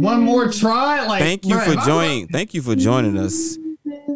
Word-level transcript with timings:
one 0.00 0.20
more 0.22 0.50
try. 0.52 1.06
Like, 1.06 1.22
Thank 1.22 1.44
you 1.46 1.56
bruh, 1.56 1.64
for 1.64 1.72
if 1.72 1.78
I- 1.78 1.86
joining. 1.86 2.28
Thank 2.28 2.54
you 2.54 2.62
for 2.62 2.74
joining 2.76 3.16
us 3.18 3.56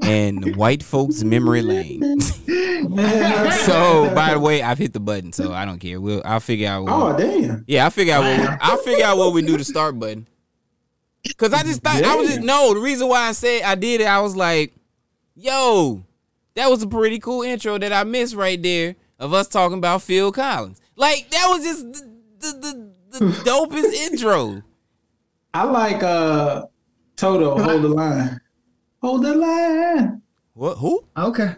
in 0.03 0.55
white 0.55 0.83
folks 0.83 1.23
memory 1.23 1.63
lane. 1.63 2.21
so, 2.21 4.11
by 4.15 4.31
the 4.33 4.41
way, 4.41 4.63
I've 4.63 4.79
hit 4.79 4.93
the 4.93 5.01
button, 5.01 5.33
so 5.33 5.53
I 5.53 5.65
don't 5.65 5.79
care. 5.79 6.01
We'll 6.01 6.23
I'll 6.25 6.41
figure 6.41 6.69
out. 6.69 6.85
What, 6.85 6.93
Oh 6.93 7.17
damn. 7.17 7.65
yeah, 7.67 7.85
I'll 7.85 7.91
figure 7.91 8.15
out. 8.15 8.23
What 8.23 8.41
we, 8.41 8.47
I'll 8.61 8.77
figure 8.79 9.05
out 9.05 9.19
what 9.19 9.33
we 9.33 9.43
do 9.43 9.57
to 9.57 9.65
start 9.65 9.99
button. 9.99 10.27
Cause 11.37 11.53
I 11.53 11.63
just 11.63 11.83
thought 11.83 12.03
I 12.03 12.17
was 12.17 12.29
just 12.29 12.41
no. 12.41 12.73
The 12.75 12.81
reason 12.81 13.07
why 13.09 13.29
I 13.29 13.33
said 13.33 13.63
I 13.63 13.75
did 13.75 14.01
it, 14.01 14.07
I 14.07 14.21
was 14.21 14.35
like, 14.37 14.75
"Yo, 15.35 16.03
that 16.55 16.71
was 16.71 16.83
a 16.83 16.87
pretty 16.87 17.19
cool 17.19 17.43
intro 17.43 17.79
that 17.79 17.93
I 17.93 18.05
missed 18.05 18.35
right 18.35 18.61
there 18.63 18.97
of 19.19 19.35
us 19.35 19.47
talking 19.49 19.77
about 19.79 20.03
Phil 20.03 20.33
Collins. 20.33 20.81
Like 20.97 21.29
that 21.31 21.47
was 21.51 21.63
just 21.63 21.93
the 21.93 22.11
the, 22.41 23.19
the, 23.19 23.25
the 23.27 23.33
dopest 23.45 23.93
intro." 23.93 24.63
I 25.53 25.65
like 25.65 26.03
uh 26.03 26.67
Toto. 27.17 27.59
Hold 27.59 27.83
the 27.83 27.89
line. 27.89 28.41
Hold 29.03 29.25
the 29.25 29.35
line. 29.35 30.23
What? 30.55 30.79
Who? 30.79 31.05
Okay. 31.17 31.57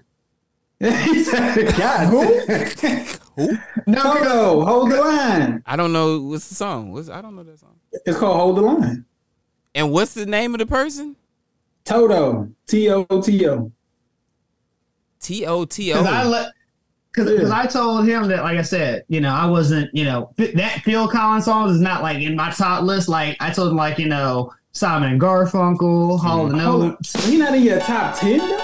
God, 0.82 2.06
Who? 2.08 2.22
who? 3.36 3.58
No, 3.86 4.02
Toto, 4.02 4.64
hold 4.64 4.90
the 4.90 5.00
line. 5.00 5.62
I 5.64 5.76
don't 5.76 5.92
know 5.92 6.20
what's 6.20 6.48
the 6.48 6.54
song. 6.54 6.90
What's 6.92 7.08
I 7.08 7.22
don't 7.22 7.36
know 7.36 7.44
that 7.44 7.58
song. 7.58 7.76
It's 7.92 8.18
called 8.18 8.36
Hold 8.36 8.56
the 8.56 8.62
Line. 8.62 9.04
And 9.74 9.92
what's 9.92 10.14
the 10.14 10.26
name 10.26 10.54
of 10.54 10.58
the 10.58 10.66
person? 10.66 11.16
Toto. 11.84 12.48
T 12.66 12.90
O 12.90 13.04
T 13.04 13.48
O. 13.48 13.72
T 15.20 15.46
O 15.46 15.64
T 15.64 15.92
because 15.92 16.06
I 16.06 16.24
O. 16.24 16.46
let. 17.16 17.26
Because 17.26 17.48
Yeah. 17.48 17.58
I 17.58 17.66
told 17.66 18.06
him 18.06 18.28
that, 18.28 18.42
like 18.42 18.58
I 18.58 18.62
said, 18.62 19.04
you 19.08 19.20
know, 19.20 19.30
I 19.32 19.46
wasn't, 19.46 19.94
you 19.94 20.04
know, 20.04 20.32
that 20.36 20.82
Phil 20.84 21.08
Collins 21.08 21.44
song 21.44 21.70
is 21.70 21.80
not 21.80 22.02
like 22.02 22.18
in 22.18 22.36
my 22.36 22.50
top 22.50 22.82
list. 22.84 23.08
Like 23.08 23.36
I 23.40 23.50
told 23.50 23.70
him, 23.70 23.76
like 23.76 23.98
you 23.98 24.08
know, 24.08 24.52
Simon 24.72 25.10
and 25.12 25.20
Garfunkel, 25.20 26.18
Hall 26.20 26.46
of 26.46 26.52
the 26.52 26.58
Hold 26.58 26.82
Notes. 26.82 27.14
on. 27.16 27.22
He 27.30 27.36
not 27.38 27.54
in 27.54 27.62
your 27.62 27.80
top 27.80 28.18
ten 28.18 28.38
though? 28.38 28.58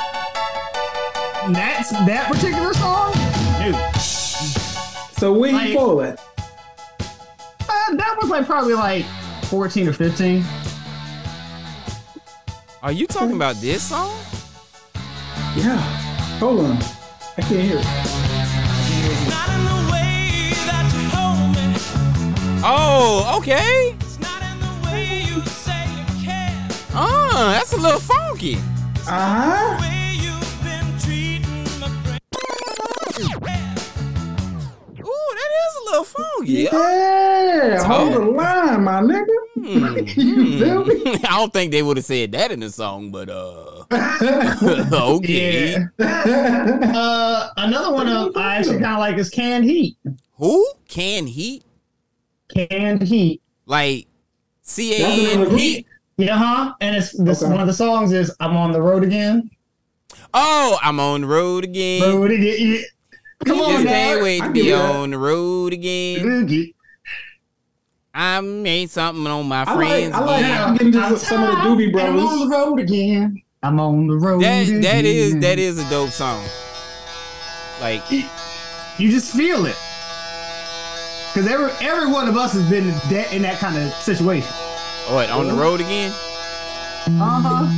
That's 1.52 1.90
that 1.90 2.28
particular 2.30 2.74
song. 2.74 3.12
Dude, 3.62 4.00
So 4.00 5.32
where 5.32 5.52
Like- 5.52 5.68
you 5.70 5.74
fall 5.74 6.02
at? 6.02 6.18
uh, 7.00 7.94
that 7.96 8.16
was 8.20 8.30
like 8.30 8.46
probably 8.46 8.74
like 8.74 9.04
fourteen 9.44 9.88
or 9.88 9.92
fifteen. 9.92 10.44
Are 12.82 12.92
you 12.92 13.06
talking 13.06 13.34
about 13.34 13.56
this 13.56 13.82
song? 13.82 14.16
Yeah. 15.56 15.76
Hold 16.38 16.60
on. 16.66 16.78
I 17.36 17.42
can't 17.42 17.62
hear 17.62 17.78
it. 17.78 18.27
You 25.26 25.42
care. 26.24 26.68
Ah, 26.92 27.54
that's 27.54 27.72
a 27.72 27.76
little 27.76 28.00
funky. 28.00 28.56
Way 28.56 30.16
you've 30.16 30.62
been 30.64 30.98
treating 30.98 31.64
my 31.78 31.88
friend. 32.02 32.20
Ooh, 35.00 35.28
that 35.36 35.50
is 35.54 35.74
a 35.76 35.84
little 35.84 36.04
funky. 36.04 36.52
Yeah. 36.52 37.84
Hold 37.84 38.12
the 38.14 38.18
line, 38.18 38.82
my 38.82 39.02
nigga. 39.02 39.26
you 40.16 40.58
feel 40.58 40.84
me? 40.84 40.94
Hmm. 41.00 41.26
I 41.26 41.38
don't 41.38 41.52
think 41.52 41.70
they 41.70 41.84
would 41.84 41.96
have 41.96 42.06
said 42.06 42.32
that 42.32 42.50
in 42.50 42.58
the 42.58 42.70
song, 42.70 43.12
but 43.12 43.28
uh, 43.28 43.84
okay. 44.92 45.76
Yeah. 45.96 46.92
Uh, 46.92 47.50
another 47.56 47.94
one 47.94 48.08
of 48.08 48.36
I 48.36 48.56
actually 48.56 48.80
kind 48.80 48.94
of 48.94 48.98
like 48.98 49.16
is 49.16 49.30
Canned 49.30 49.64
Heat. 49.64 49.96
Who 50.38 50.66
can 50.88 51.28
heat 51.28 51.62
Canned 52.54 53.02
Heat. 53.02 53.40
like 53.66 54.06
C 54.62 54.94
A 54.94 54.98
That's 54.98 55.18
another 55.18 55.30
N 55.42 55.48
group. 55.48 55.60
Heat? 55.60 55.86
Yeah, 56.16 56.36
huh? 56.36 56.74
And 56.80 56.96
it's 56.96 57.12
this 57.12 57.42
Okay. 57.42 57.50
one 57.52 57.60
of 57.60 57.66
the 57.66 57.72
songs 57.72 58.12
is 58.12 58.34
"I'm 58.40 58.56
on 58.56 58.72
the 58.72 58.80
road 58.82 59.04
again." 59.04 59.50
Oh, 60.34 60.78
I'm 60.82 60.98
on 61.00 61.20
the 61.22 61.26
road 61.26 61.64
again. 61.64 62.02
Road 62.02 62.30
again. 62.30 62.56
Yeah. 62.58 62.80
Come 63.44 63.60
on, 63.60 63.70
Just 63.72 63.86
can't 63.86 64.22
wait 64.22 64.42
I 64.42 64.46
to 64.48 64.52
give 64.52 64.64
be 64.64 64.68
you 64.70 64.76
that. 64.76 64.96
on 64.96 65.10
the 65.12 65.18
road 65.18 65.72
again. 65.72 66.24
Boogie. 66.24 66.74
I 68.12 68.40
made 68.40 68.90
something 68.90 69.26
on 69.28 69.46
my 69.46 69.62
I 69.62 69.74
like, 69.74 69.86
friends 69.88 70.14
I 70.14 70.18
like 70.24 70.44
again. 70.44 70.72
getting 70.74 70.92
to 70.92 71.00
I'm 71.02 71.16
some 71.16 71.42
of 71.44 71.48
the 71.50 71.54
Doobie 71.84 71.90
and 71.90 72.00
I'm 72.00 72.26
on 72.26 72.48
the 72.48 72.56
road 72.56 72.80
again. 72.80 73.42
I'm 73.62 73.78
on 73.80 74.06
the 74.08 74.16
road. 74.16 74.42
That 74.42 74.66
that 74.82 75.04
is 75.04 75.28
again. 75.30 75.40
that 75.40 75.58
is 75.60 75.78
a 75.78 75.88
dope 75.88 76.10
song. 76.10 76.44
Like 77.80 78.02
You 78.10 79.10
just 79.12 79.32
feel 79.34 79.66
it. 79.66 79.76
Because 81.38 81.52
every 81.52 81.70
every 81.86 82.10
one 82.10 82.26
of 82.26 82.36
us 82.36 82.52
has 82.52 82.68
been 82.68 82.88
in 82.88 82.94
that, 83.10 83.32
in 83.32 83.42
that 83.42 83.60
kind 83.60 83.78
of 83.78 83.92
situation. 84.02 84.50
what 85.08 85.30
on 85.30 85.46
the 85.46 85.54
road 85.54 85.80
again? 85.80 86.10
Uh 86.10 87.40
huh. 87.40 87.64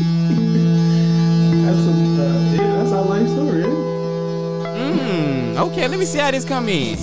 That's 1.66 1.78
a, 1.78 1.90
uh, 1.90 2.54
yeah, 2.54 2.76
that's 2.76 2.92
our 2.92 3.04
life 3.04 3.28
story. 3.28 3.60
Yeah. 3.60 4.96
Mm, 4.96 5.56
okay, 5.58 5.88
let 5.88 5.98
me 5.98 6.06
see 6.06 6.18
how 6.18 6.30
this 6.30 6.46
come 6.46 6.70
in. 6.70 6.96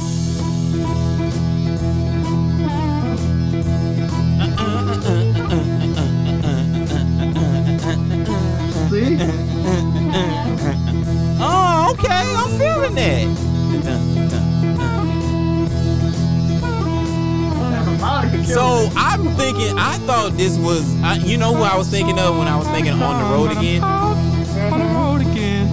See? 8.89 9.17
Oh, 11.39 11.93
okay, 11.93 12.33
I'm 12.35 12.49
feeling 12.57 12.95
that. 12.95 14.43
So 17.99 18.89
I'm 18.95 19.23
thinking, 19.35 19.77
I 19.77 19.97
thought 20.05 20.33
this 20.37 20.57
was, 20.57 20.85
I, 21.01 21.15
you 21.15 21.37
know 21.37 21.53
who 21.53 21.63
I 21.63 21.75
was 21.75 21.89
thinking 21.89 22.17
of 22.19 22.37
when 22.37 22.47
I 22.47 22.55
was 22.55 22.67
thinking 22.67 22.93
on 22.93 23.23
the 23.23 23.29
road 23.29 23.57
again? 23.57 23.83
On 23.83 24.79
the 24.79 24.85
road 24.93 25.21
again. 25.21 25.67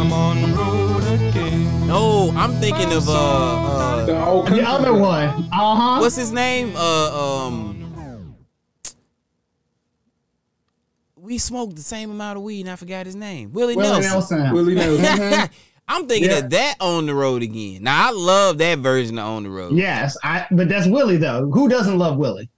I'm 0.00 0.12
on 0.12 0.42
the 0.42 0.48
road 0.56 1.20
again. 1.20 1.86
No, 1.86 2.32
I'm 2.36 2.52
thinking 2.54 2.92
of, 2.92 3.08
uh, 3.08 3.12
uh, 3.12 4.06
The 4.06 4.24
old 4.26 4.46
the 4.46 4.50
country 4.50 4.64
other 4.66 4.92
one. 4.94 5.28
Uh 5.52 5.76
huh. 5.76 6.00
what's 6.00 6.16
his 6.16 6.32
name? 6.32 6.74
Uh, 6.76 7.46
um, 7.46 8.34
we 11.16 11.38
smoked 11.38 11.76
the 11.76 11.82
same 11.82 12.10
amount 12.10 12.38
of 12.38 12.42
weed 12.42 12.60
and 12.62 12.70
I 12.70 12.76
forgot 12.76 13.04
his 13.06 13.16
name. 13.16 13.52
Willie, 13.52 13.76
Willie 13.76 14.00
Nelson. 14.00 14.38
Nelson. 14.38 14.54
Willie 14.54 14.74
Nelson. 14.76 15.50
I'm 15.88 16.06
thinking 16.08 16.30
Yeah. 16.30 16.38
of 16.38 16.50
that 16.50 16.74
on 16.80 17.06
the 17.06 17.14
road 17.14 17.42
again. 17.42 17.82
Now 17.84 18.08
I 18.08 18.10
love 18.10 18.58
that 18.58 18.78
version 18.80 19.18
of 19.18 19.26
on 19.26 19.42
the 19.44 19.50
road. 19.50 19.74
Yes, 19.74 20.16
I. 20.24 20.46
But 20.50 20.68
that's 20.68 20.86
Willie 20.88 21.16
though. 21.16 21.48
Who 21.50 21.68
doesn't 21.68 21.96
love 21.98 22.16
Willie? 22.16 22.48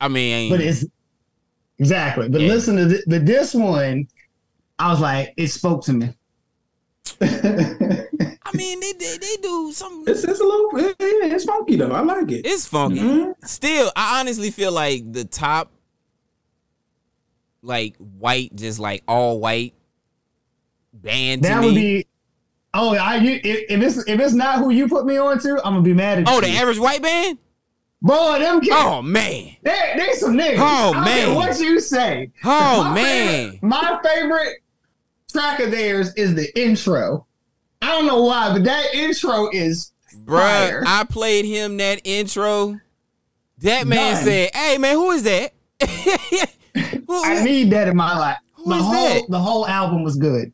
I 0.00 0.08
mean, 0.08 0.50
But 0.50 0.60
it's 0.60 0.84
exactly. 1.78 2.28
But 2.28 2.40
Yeah. 2.42 2.48
listen 2.48 2.76
to 2.76 2.88
th- 2.88 3.04
but 3.06 3.26
this 3.26 3.54
one. 3.54 4.06
I 4.78 4.90
was 4.90 5.00
like, 5.00 5.34
it 5.36 5.48
spoke 5.48 5.84
to 5.84 5.92
me. 5.92 6.14
I 7.20 8.52
mean, 8.54 8.80
they 8.80 8.92
they, 8.92 9.18
they 9.18 9.36
do 9.42 9.72
some. 9.72 10.04
it's, 10.06 10.24
it's 10.24 10.40
a 10.40 10.44
little, 10.44 10.70
yeah, 10.80 10.86
yeah, 10.98 11.34
it's 11.34 11.44
funky 11.44 11.76
though. 11.76 11.92
I 11.92 12.00
like 12.00 12.30
it. 12.30 12.46
It's 12.46 12.66
funky. 12.66 13.00
Mhm. 13.00 13.34
Still, 13.44 13.92
I 13.94 14.20
honestly 14.20 14.50
feel 14.50 14.72
like 14.72 15.12
the 15.12 15.24
top, 15.26 15.70
like 17.62 17.96
white, 17.98 18.54
just 18.56 18.78
like 18.78 19.02
all 19.06 19.38
white 19.40 19.74
band. 20.94 21.42
That 21.42 21.60
me. 21.60 21.66
would 21.66 21.74
be. 21.74 22.06
Oh, 22.72 22.94
I 22.94 23.16
you, 23.16 23.40
if, 23.42 23.64
it's 23.82 23.98
if 24.08 24.20
it's 24.20 24.32
not 24.34 24.58
who 24.58 24.70
you 24.70 24.88
put 24.88 25.04
me 25.06 25.16
on 25.16 25.38
to, 25.40 25.56
I'm 25.64 25.72
gonna 25.74 25.82
be 25.82 25.92
mad 25.94 26.18
at 26.20 26.28
Oh, 26.28 26.32
you. 26.32 26.38
Oh, 26.38 26.40
the 26.40 26.48
average 26.56 26.78
white 26.78 27.02
man. 27.02 27.36
boy, 28.00 28.38
them 28.38 28.60
kids. 28.60 28.74
Oh 28.78 29.02
man. 29.02 29.56
They, 29.62 29.94
they 29.96 30.12
some 30.12 30.36
niggas. 30.36 30.56
Oh, 30.58 30.92
I 30.94 31.04
man. 31.04 31.34
what 31.34 31.58
you 31.58 31.80
say. 31.80 32.30
Oh 32.44 32.84
My 32.84 32.94
man. 32.94 33.50
favorite- 33.52 33.62
my 33.64 34.00
favorite 34.04 34.56
track 35.30 35.58
of 35.60 35.70
theirs 35.72 36.14
is 36.14 36.34
the 36.34 36.48
intro. 36.60 37.26
I 37.82 37.86
don't 37.88 38.06
know 38.06 38.22
why, 38.22 38.52
but 38.52 38.62
that 38.64 38.94
intro 38.94 39.48
is 39.52 39.92
Bruh. 40.24 40.82
I 40.86 41.04
played 41.04 41.44
him 41.46 41.76
that 41.78 42.00
intro. 42.04 42.78
That 43.58 43.86
man 43.86 44.14
Done. 44.14 44.24
said, 44.24 44.50
"Hey 44.54 44.78
man, 44.78 44.94
who 44.94 45.10
is 45.12 45.22
that?" 45.24 45.52
Who- 47.06 47.24
I 47.24 47.42
need 47.44 47.70
that 47.70 47.88
in 47.88 47.96
my 47.96 48.16
life. 48.18 48.38
Who 48.54 48.70
the 48.70 48.76
is 48.76 48.82
whole 48.82 48.92
that? 49.08 49.22
the 49.28 49.38
whole 49.40 49.66
album 49.66 50.02
was 50.04 50.16
good. 50.16 50.52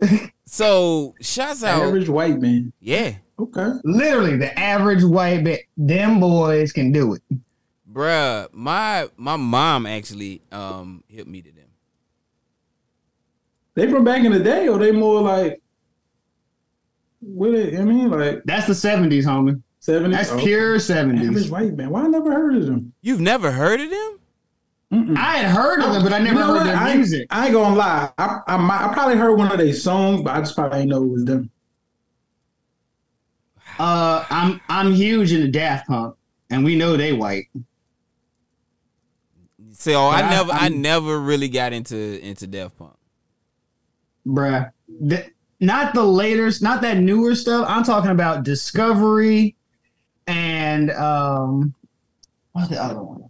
so 0.50 1.14
shouts 1.20 1.62
out. 1.62 1.82
Average 1.82 2.08
white 2.08 2.40
man. 2.40 2.72
Yeah, 2.80 3.14
Okay. 3.38 3.68
Literally, 3.84 4.36
the 4.36 4.58
average 4.58 5.04
white 5.04 5.42
man. 5.44 5.58
them 5.76 6.18
boys 6.20 6.72
can 6.72 6.90
do 6.92 7.14
it. 7.14 7.22
bruh. 7.90 8.48
My 8.52 9.08
my 9.16 9.36
mom 9.36 9.86
actually 9.86 10.42
um 10.50 11.04
hit 11.08 11.26
me 11.28 11.42
to 11.42 11.52
them. 11.52 11.68
They 13.74 13.88
from 13.90 14.02
back 14.04 14.24
in 14.24 14.32
the 14.32 14.40
day, 14.40 14.66
or 14.68 14.78
they 14.78 14.90
more 14.90 15.20
like, 15.20 15.60
what? 17.20 17.54
It, 17.54 17.78
I 17.78 17.84
mean, 17.84 18.10
like 18.10 18.42
That's 18.44 18.66
the 18.66 18.74
seventies, 18.74 19.24
homie. 19.26 19.62
seventies. 19.78 20.16
That's 20.30 20.42
pure 20.42 20.78
seventies. 20.80 21.28
Average 21.28 21.44
seventies. 21.44 21.50
white 21.50 21.76
man. 21.76 21.90
Why 21.90 22.02
I 22.04 22.08
never 22.08 22.32
heard 22.32 22.56
of 22.56 22.66
them? 22.66 22.92
You've 23.02 23.20
never 23.20 23.52
heard 23.52 23.80
of 23.80 23.90
them? 23.90 24.18
Mm-mm. 24.92 25.16
I 25.18 25.36
had 25.38 25.50
heard 25.54 25.80
of 25.82 25.92
them, 25.92 26.02
but 26.02 26.12
I 26.14 26.18
never 26.18 26.34
You 26.34 26.40
know 26.40 26.46
heard 26.46 26.54
what? 26.56 26.64
their 26.64 26.76
I 26.76 26.88
ain't- 26.88 26.96
music. 26.98 27.26
I 27.30 27.44
ain't 27.46 27.52
gonna 27.52 27.74
lie. 27.76 28.10
I, 28.16 28.40
I 28.46 28.56
might- 28.56 28.84
I 28.88 28.92
probably 28.94 29.16
heard 29.16 29.34
one 29.36 29.52
of 29.52 29.58
their 29.58 29.74
songs, 29.74 30.22
but 30.22 30.34
I 30.34 30.40
just 30.40 30.54
probably 30.54 30.80
ain't 30.80 30.88
know 30.88 31.02
it 31.02 31.08
was 31.08 31.24
them. 31.26 31.50
Uh, 33.78 34.24
I'm 34.30 34.60
I'm 34.68 34.92
huge 34.92 35.32
into 35.32 35.48
Daft 35.48 35.88
Punk, 35.88 36.16
and 36.50 36.64
we 36.64 36.74
know 36.74 36.96
they 36.96 37.12
white. 37.12 37.44
So 39.72 40.06
I 40.06 40.20
I- 40.22 40.30
never, 40.30 40.52
I, 40.52 40.58
I'm- 40.64 40.80
never 40.82 41.20
really 41.20 41.48
got 41.48 41.72
into 41.72 41.96
into 42.26 42.46
Daft 42.46 42.78
Punk. 42.78 42.94
bruh. 44.26 44.72
The- 45.00 45.26
not 45.60 45.92
the 45.92 46.02
later, 46.04 46.50
not 46.62 46.80
that 46.82 46.98
newer 46.98 47.34
stuff. 47.34 47.66
I'm 47.68 47.82
talking 47.82 48.10
about 48.12 48.44
Discovery 48.44 49.56
and 50.28 50.90
um, 50.92 51.74
what's 52.52 52.68
the 52.68 52.80
other 52.82 53.02
one? 53.02 53.27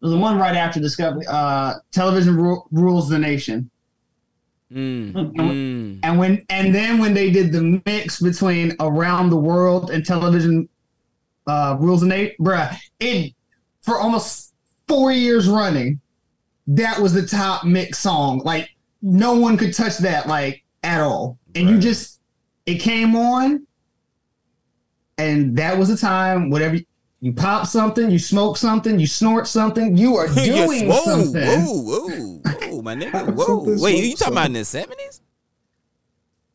There's 0.00 0.12
the 0.12 0.18
one 0.18 0.38
right 0.38 0.54
after 0.56 0.78
Discovery. 0.80 1.24
Uh, 1.28 1.74
Television 1.92 2.36
Ru- 2.36 2.64
rules 2.70 3.08
the 3.08 3.18
nation. 3.18 3.70
Mm, 4.72 5.12
Mm. 5.12 6.00
And 6.02 6.18
when 6.18 6.44
and 6.50 6.74
then 6.74 6.98
when 6.98 7.14
they 7.14 7.30
did 7.30 7.52
the 7.52 7.80
mix 7.86 8.20
between 8.20 8.74
Around 8.80 9.30
the 9.30 9.36
World 9.36 9.90
and 9.90 10.04
Television 10.04 10.68
uh, 11.46 11.76
rules 11.78 12.00
the 12.00 12.08
nation, 12.08 12.34
bruh, 12.40 12.76
it 12.98 13.32
for 13.82 13.98
almost 13.98 14.54
four 14.88 15.12
years 15.12 15.48
running, 15.48 16.00
that 16.66 16.98
was 17.00 17.12
the 17.12 17.24
top 17.24 17.64
mix 17.64 17.98
song. 17.98 18.40
Like 18.44 18.68
no 19.02 19.34
one 19.38 19.56
could 19.56 19.72
touch 19.72 19.98
that 19.98 20.26
like 20.26 20.64
at 20.82 21.00
all. 21.00 21.38
And 21.54 21.70
you 21.70 21.78
just 21.78 22.20
it 22.66 22.80
came 22.80 23.14
on, 23.14 23.64
and 25.16 25.56
that 25.56 25.78
was 25.78 25.88
the 25.88 25.96
time. 25.96 26.50
Whatever 26.50 26.78
you 27.20 27.32
pop 27.32 27.66
something, 27.66 28.10
you 28.10 28.18
smoke 28.18 28.56
something, 28.56 28.98
you 29.00 29.06
snort 29.06 29.46
something, 29.46 29.96
you 29.96 30.16
are 30.16 30.26
Yes, 30.34 30.68
doing 30.68 30.88
whoa, 30.88 31.04
something. 31.04 31.64
whoa, 31.64 31.82
whoa, 31.82 32.08
whoa, 32.70 32.82
my 32.82 32.94
nigga, 32.94 33.12
Something, 33.12 33.34
whoa. 33.36 33.62
Wait, 33.64 33.78
something, 33.78 33.96
you 34.04 34.16
talking 34.16 34.34
about 34.34 34.46
in 34.46 34.52
the 34.54 34.64
seventies? 34.64 35.20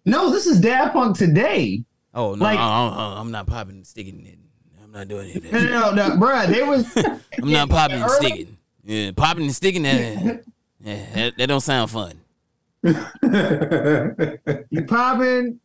No, 0.05 0.29
this 0.31 0.47
is 0.47 0.59
Daft 0.59 0.93
Punk 0.93 1.17
today. 1.17 1.83
Oh 2.13 2.35
no, 2.35 2.43
Like- 2.43 2.59
I, 2.59 3.19
am 3.19 3.31
not 3.31 3.47
popping 3.47 3.75
and 3.77 3.87
sticking 3.87 4.25
it. 4.25 4.37
I'm 4.83 4.91
not 4.91 5.07
doing 5.07 5.29
it. 5.29 5.51
No, 5.51 5.59
no, 5.63 5.91
no, 5.93 6.07
no 6.09 6.15
bruh. 6.17 6.47
They 6.47 6.63
was 6.63 6.85
I'm 7.41 7.51
not 7.51 7.69
popping 7.69 8.01
and 8.01 8.11
sticking. 8.11 8.57
Yeah, 8.83 9.11
popping 9.15 9.43
and 9.45 9.55
sticking. 9.55 9.83
That, 9.83 10.43
yeah, 10.83 11.05
that, 11.13 11.37
that 11.37 11.47
don't 11.47 11.61
sound 11.61 11.89
fun. 11.91 12.19
you 12.83 12.95
popping, 14.87 15.59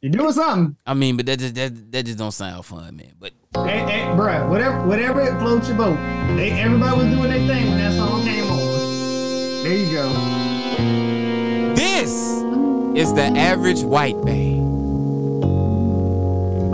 you 0.00 0.10
doing 0.10 0.32
something. 0.32 0.76
I 0.86 0.94
mean, 0.94 1.16
but 1.16 1.26
that 1.26 1.38
just 1.38 1.54
that, 1.54 1.92
that 1.92 2.04
just 2.04 2.18
don't 2.18 2.32
sound 2.32 2.64
fun, 2.64 2.96
man. 2.96 3.12
But 3.18 3.32
Hey, 3.64 3.78
hey, 3.80 4.02
bruh, 4.14 4.48
whatever, 4.50 4.86
whatever 4.86 5.20
it 5.22 5.38
floats 5.38 5.68
your 5.68 5.78
boat. 5.78 5.96
They, 6.36 6.50
everybody 6.52 6.96
was 6.96 7.06
doing 7.06 7.30
their 7.30 7.46
thing 7.46 7.70
when 7.70 7.78
that 7.78 7.94
song 7.94 8.22
came 8.22 8.44
on. 8.44 9.64
There 9.64 9.74
you 9.74 9.92
go. 9.92 11.74
this 11.74 12.12
is 12.96 13.14
the 13.14 13.24
average 13.36 13.80
white 13.82 14.16
man. 14.24 14.60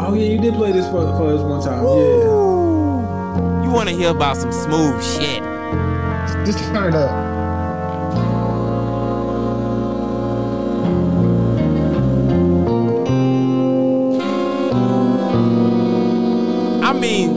oh 0.00 0.14
yeah, 0.14 0.26
you 0.26 0.40
did 0.40 0.54
play 0.54 0.72
this 0.72 0.86
for, 0.86 1.02
for 1.16 1.32
us 1.34 1.40
one 1.40 1.62
time. 1.62 1.84
Yeah. 1.84 3.64
You 3.64 3.70
want 3.70 3.88
to 3.88 3.94
hear 3.94 4.10
about 4.10 4.36
some 4.36 4.52
smooth 4.52 5.02
shit? 5.02 5.42
Just 6.44 6.58
turn 6.74 6.92
it 6.92 6.96
up. 6.96 7.31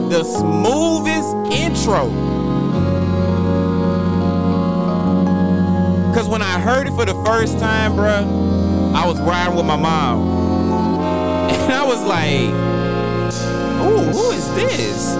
The 0.08 0.22
smoothest 0.22 1.34
intro. 1.52 2.08
Cause 6.14 6.28
when 6.28 6.42
I 6.42 6.60
heard 6.60 6.86
it 6.86 6.92
for 6.92 7.04
the 7.04 7.14
first 7.24 7.58
time, 7.58 7.92
bruh, 7.92 8.94
I 8.94 9.06
was 9.06 9.20
riding 9.20 9.56
with 9.56 9.66
my 9.66 9.76
mom. 9.76 10.46
And 11.66 11.72
I 11.72 11.84
was 11.84 12.00
like, 12.04 12.50
ooh, 13.82 14.12
who 14.12 14.30
is 14.30 14.48
this? 14.54 15.16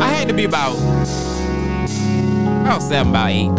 I 0.00 0.06
had 0.06 0.28
to 0.28 0.34
be 0.34 0.44
about, 0.44 0.76
about 2.62 2.80
seven, 2.82 3.10
about 3.10 3.30
eight. 3.30 3.50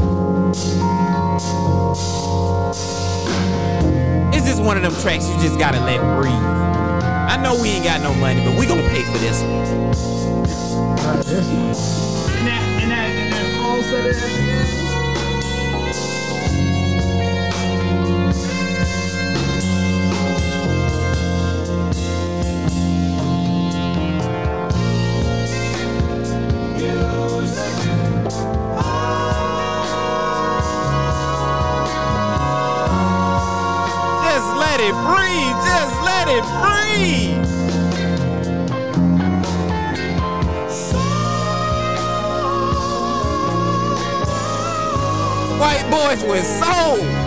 It's 4.36 4.48
just 4.48 4.64
one 4.64 4.78
of 4.78 4.84
them 4.84 5.00
tracks 5.02 5.28
you 5.30 5.36
just 5.36 5.60
gotta 5.60 5.80
let 5.82 6.00
breathe. 6.20 6.81
I 7.32 7.38
know 7.38 7.56
we 7.56 7.70
ain't 7.70 7.86
got 7.86 8.02
no 8.02 8.14
money, 8.16 8.44
but 8.44 8.60
we 8.60 8.66
gonna 8.66 8.82
pay 8.90 9.04
for 9.04 9.18
this 9.20 9.42
one. 9.42 9.64
This 11.24 11.48
one. 11.56 12.34
And 12.36 12.48
that, 12.48 12.62
and 12.84 12.92
that, 12.92 13.08
and 13.08 13.32
that 13.32 14.91
Let. 36.42 37.46
White 45.60 45.88
boys 45.92 46.24
with 46.24 46.46
soul. 46.46 47.21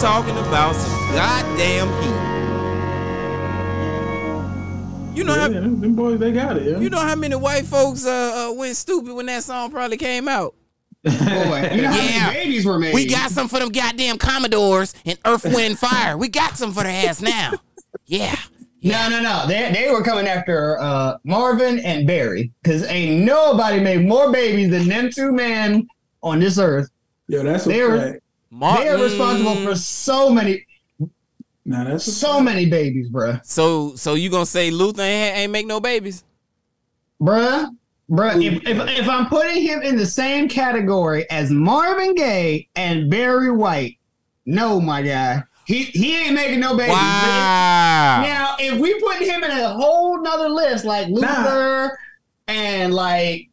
Talking 0.00 0.36
about 0.38 0.74
some 0.74 0.90
goddamn 1.14 1.88
heat. 2.02 2.30
You 5.16 5.24
know 5.24 5.34
Yeah, 5.34 5.40
how 5.42 5.48
them, 5.48 5.80
them 5.80 5.94
boys, 5.94 6.18
they 6.18 6.32
got 6.32 6.56
it. 6.56 6.62
Yeah. 6.64 6.78
you 6.78 6.88
know 6.88 7.00
how 7.00 7.14
many 7.16 7.34
white 7.36 7.66
folks 7.66 8.06
uh, 8.06 8.48
uh, 8.50 8.54
went 8.54 8.76
stupid 8.76 9.12
when 9.12 9.26
that 9.26 9.42
song 9.44 9.70
probably 9.70 9.96
came 9.98 10.28
out. 10.28 10.54
Boy, 11.02 11.10
you 11.12 11.82
know 11.82 11.90
how 11.90 11.96
Yeah. 12.02 12.26
many 12.28 12.34
babies 12.44 12.64
were 12.64 12.78
made? 12.78 12.94
We 12.94 13.06
got 13.06 13.30
some 13.30 13.48
for 13.48 13.58
them 13.58 13.70
goddamn 13.70 14.18
Commodores 14.18 14.94
and 15.04 15.18
Earth, 15.26 15.44
Wind, 15.44 15.58
and 15.60 15.78
Fire. 15.78 16.16
We 16.16 16.28
got 16.28 16.56
some 16.56 16.72
for 16.72 16.82
their 16.84 17.08
ass 17.08 17.20
now. 17.20 17.52
Yeah. 18.06 18.36
No, 18.82 19.08
no, 19.10 19.20
no. 19.20 19.44
They 19.46 19.70
they 19.72 19.90
were 19.90 20.02
coming 20.02 20.26
after 20.26 20.78
uh, 20.80 21.16
Marvin 21.24 21.80
and 21.80 22.06
Barry 22.06 22.52
because 22.62 22.84
ain't 22.84 23.24
nobody 23.24 23.80
made 23.80 24.06
more 24.06 24.30
babies 24.32 24.70
than 24.70 24.88
them 24.88 25.10
two 25.10 25.32
men 25.32 25.86
on 26.22 26.38
this 26.40 26.58
earth. 26.58 26.88
Yo, 27.28 27.42
that's 27.42 27.66
a 27.66 27.68
They 27.68 27.82
were- 27.82 27.98
fact. 28.12 28.22
Martin. 28.50 28.84
They 28.84 28.90
are 28.90 29.02
responsible 29.02 29.56
for 29.56 29.74
so 29.76 30.30
many, 30.30 30.66
Nah, 31.64 31.84
that's 31.84 32.06
a 32.06 32.12
so 32.12 32.40
many 32.40 32.66
babies, 32.66 33.08
bruh. 33.10 33.44
So, 33.44 33.94
so 33.94 34.14
you 34.14 34.28
gonna 34.30 34.46
say 34.46 34.70
Luther 34.70 35.02
ain't, 35.02 35.36
ain't 35.38 35.52
make 35.52 35.66
no 35.66 35.78
babies? 35.78 36.24
Bruh, 37.20 37.68
bruh. 38.10 38.44
If, 38.44 38.66
if 38.66 38.88
if 38.98 39.08
I'm 39.08 39.26
putting 39.26 39.62
him 39.62 39.82
in 39.82 39.96
the 39.96 40.06
same 40.06 40.48
category 40.48 41.28
as 41.30 41.50
Marvin 41.50 42.14
Gaye 42.14 42.68
and 42.76 43.10
Barry 43.10 43.50
White, 43.52 43.98
no, 44.46 44.80
my 44.80 45.02
guy, 45.02 45.44
he 45.66 45.84
he 45.84 46.16
ain't 46.16 46.34
making 46.34 46.60
no 46.60 46.74
babies. 46.76 46.94
Wow. 46.94 48.22
Now, 48.22 48.56
if 48.58 48.78
we 48.80 48.98
put 49.00 49.18
him 49.18 49.44
in 49.44 49.50
a 49.50 49.68
whole 49.68 50.20
nother 50.22 50.48
list 50.48 50.84
like 50.84 51.08
Luther 51.08 51.96
and 52.48 52.92
like 52.94 53.48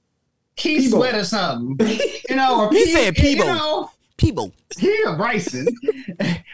Keith 0.56 0.86
Peabo. 0.86 0.98
Sweat 0.98 1.14
or 1.16 1.24
something, 1.26 2.00
you 2.30 2.36
know, 2.36 2.62
or 2.62 2.70
He 2.72 2.86
Pe- 2.86 2.92
said 2.92 3.18
You 3.18 3.24
Peabo. 3.36 3.46
know, 3.48 3.92
People. 4.18 4.52
here, 4.78 5.16
Bryson, 5.16 5.68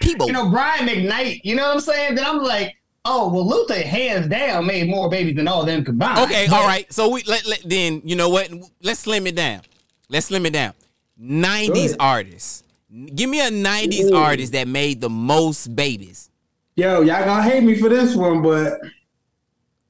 People. 0.02 0.28
you 0.28 0.34
know, 0.34 0.50
Brian 0.50 0.88
McKnight. 0.88 1.42
You 1.44 1.56
know 1.56 1.64
what 1.64 1.76
I'm 1.76 1.80
saying? 1.80 2.16
Then 2.16 2.26
I'm 2.26 2.44
like, 2.44 2.76
oh 3.06 3.30
well, 3.34 3.48
Luther 3.48 3.82
hands 3.82 4.28
down 4.28 4.66
made 4.66 4.90
more 4.90 5.10
babies 5.10 5.36
than 5.38 5.48
all 5.48 5.62
of 5.62 5.68
them 5.68 5.84
combined. 5.86 6.20
Okay, 6.20 6.48
But- 6.50 6.56
all 6.62 6.68
right. 6.68 6.92
So 6.92 7.10
we 7.10 7.24
let, 7.24 7.46
let 7.48 7.62
then 7.66 8.02
you 8.04 8.16
know 8.18 8.30
what? 8.30 8.50
Let's 8.82 9.00
slim 9.02 9.28
it 9.28 9.36
down. 9.36 9.62
Let's 10.10 10.26
slim 10.28 10.46
it 10.46 10.54
down. 10.54 10.74
Nineties 11.18 11.92
ahead. 11.92 11.98
artists. 12.02 12.64
Give 13.16 13.30
me 13.30 13.40
a 13.46 13.50
nineties 13.50 14.12
Ooh. 14.12 14.16
artist 14.16 14.52
that 14.54 14.68
made 14.68 15.00
the 15.02 15.10
most 15.10 15.74
babies. 15.76 16.30
Yo, 16.76 17.02
y'all 17.02 17.24
gonna 17.24 17.44
hate 17.44 17.64
me 17.64 17.76
for 17.80 17.88
this 17.88 18.14
one, 18.16 18.42
but 18.42 18.80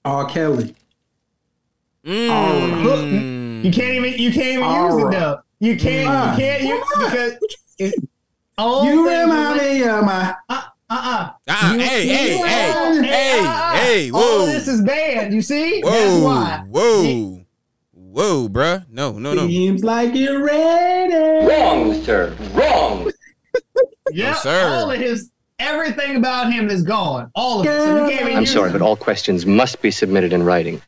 R. 0.06 0.26
Kelly. 0.28 0.76
Mm. 2.06 3.64
You 3.64 3.72
can't 3.72 3.96
even 3.96 4.20
you 4.20 4.32
can't 4.32 4.48
even 4.54 4.64
All 4.64 4.96
use 5.00 5.08
it 5.08 5.12
though. 5.20 5.40
You 5.60 5.78
can't 5.78 6.08
Why? 6.10 6.32
you 6.34 6.38
can't 6.38 6.64
use 6.64 6.84
Why? 6.96 7.06
because 7.10 7.34
it, 7.84 7.96
all 8.58 8.86
you 8.86 9.06
things 9.08 9.22
remind 9.30 9.60
relate- 9.60 9.74
me 9.82 9.88
of 9.88 10.04
my. 10.06 10.36
Uh 10.50 10.62
uh. 10.90 11.30
Uh-uh. 11.48 11.74
You- 11.74 11.80
Hey, 11.80 12.04
you- 12.04 12.14
hey, 12.14 12.38
you- 12.38 12.44
hey, 12.46 12.70
uh, 12.72 13.04
hey, 13.04 13.40
uh, 13.40 13.50
uh. 13.50 13.74
hey, 13.78 14.10
whoa. 14.12 14.42
of 14.42 14.46
this 14.52 14.68
is 14.68 14.82
banned. 14.84 15.34
You 15.34 15.42
see? 15.42 15.82
That's 15.82 16.12
Whoa, 16.12 16.24
why. 16.26 16.64
whoa, 16.68 17.46
whoa, 17.94 18.48
bruh. 18.50 18.86
No, 18.92 19.14
no, 19.14 19.34
no. 19.34 19.48
Seems 19.48 19.84
like 19.84 20.14
you're 20.14 20.44
ready. 20.44 21.48
Wrong, 21.48 22.04
sir. 22.04 22.36
Wrong. 22.54 23.12
Yeah, 24.12 24.34
sir. 24.36 24.68
all 24.68 24.92
of 24.92 25.00
his 25.00 25.32
everything 25.60 26.18
about 26.18 26.52
him 26.54 26.70
is 26.70 26.84
gone. 26.84 27.32
All 27.34 27.62
of 27.62 27.66
it. 27.66 27.70
So 27.70 28.06
you 28.08 28.18
can't 28.18 28.36
I'm 28.36 28.46
sorry, 28.46 28.70
it. 28.70 28.74
but 28.74 28.82
all 28.82 28.96
questions 28.98 29.46
must 29.46 29.82
be 29.82 29.90
submitted 29.90 30.34
in 30.34 30.44
writing. 30.44 30.82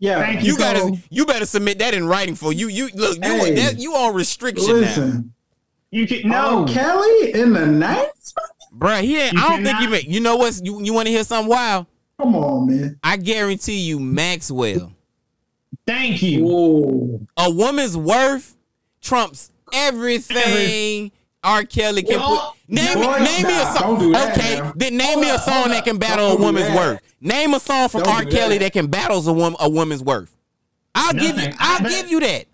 Yeah. 0.00 0.18
Thank 0.20 0.42
you. 0.42 0.52
You 0.52 0.58
gotta, 0.58 0.96
you 1.10 1.26
better 1.26 1.46
submit 1.46 1.78
that 1.80 1.94
in 1.94 2.06
writing 2.06 2.34
for 2.34 2.52
you. 2.52 2.68
You 2.68 2.88
look, 2.94 3.16
you 3.16 3.22
Hey. 3.22 3.54
that, 3.54 3.78
you 3.78 3.94
on 3.94 4.14
restriction 4.14 4.66
now, 4.66 4.72
Listen. 4.80 5.33
You 5.94 6.06
can 6.08 6.28
no. 6.28 6.66
Oh, 6.68 6.72
Kelly 6.72 7.32
in 7.40 7.52
the 7.52 7.66
nights? 7.66 8.34
bruh. 8.76 9.00
He 9.02 9.16
ain't. 9.20 9.38
I 9.38 9.42
don't 9.48 9.56
think 9.62 9.66
cannot- 9.68 9.82
you 9.82 9.88
make. 9.90 10.08
You 10.08 10.20
know 10.20 10.36
what's 10.36 10.60
you? 10.62 10.82
You 10.82 10.92
want 10.92 11.06
to 11.06 11.12
hear 11.12 11.22
something 11.22 11.48
wild? 11.48 11.86
Come 12.20 12.34
on, 12.34 12.66
man. 12.66 12.98
I 13.02 13.16
guarantee 13.16 13.78
you, 13.78 14.00
Maxwell. 14.00 14.92
Thank 15.86 16.22
you. 16.22 16.44
Whoa. 16.44 17.20
A 17.36 17.50
woman's 17.50 17.96
worth 17.96 18.56
trumps 19.00 19.50
everything. 19.72 21.12
R. 21.42 21.62
Kelly 21.64 22.02
can 22.02 22.18
Well, 22.18 22.56
put. 22.68 22.74
Name, 22.74 22.94
boy, 22.94 23.18
name 23.18 23.46
me 23.46 23.60
a 23.60 23.66
song. 23.66 23.76
don't 23.80 23.98
do 23.98 24.12
that 24.12 24.38
okay, 24.38 24.58
now. 24.60 24.72
then 24.76 24.96
name 24.96 25.06
Hold 25.14 25.20
me 25.20 25.30
a 25.30 25.38
song 25.38 25.54
hold 25.54 25.70
that 25.72 25.84
can 25.84 25.98
battle 25.98 26.32
a 26.32 26.36
woman's 26.36 26.74
worth. 26.74 27.00
Name 27.20 27.52
a 27.52 27.60
song 27.60 27.90
from 27.90 28.02
Don't 28.02 28.14
R. 28.14 28.24
Kelly 28.24 28.56
that. 28.58 28.64
that 28.64 28.72
can 28.72 28.86
battles 28.86 29.26
a 29.26 29.32
woman 29.32 29.56
a 29.60 29.68
woman's 29.68 30.02
worth. 30.02 30.34
I'll 30.94 31.12
give 31.12 31.36
you. 31.38 31.52
I'll 31.58 31.86
give 31.86 32.10
you 32.10 32.20
that. 32.20 32.46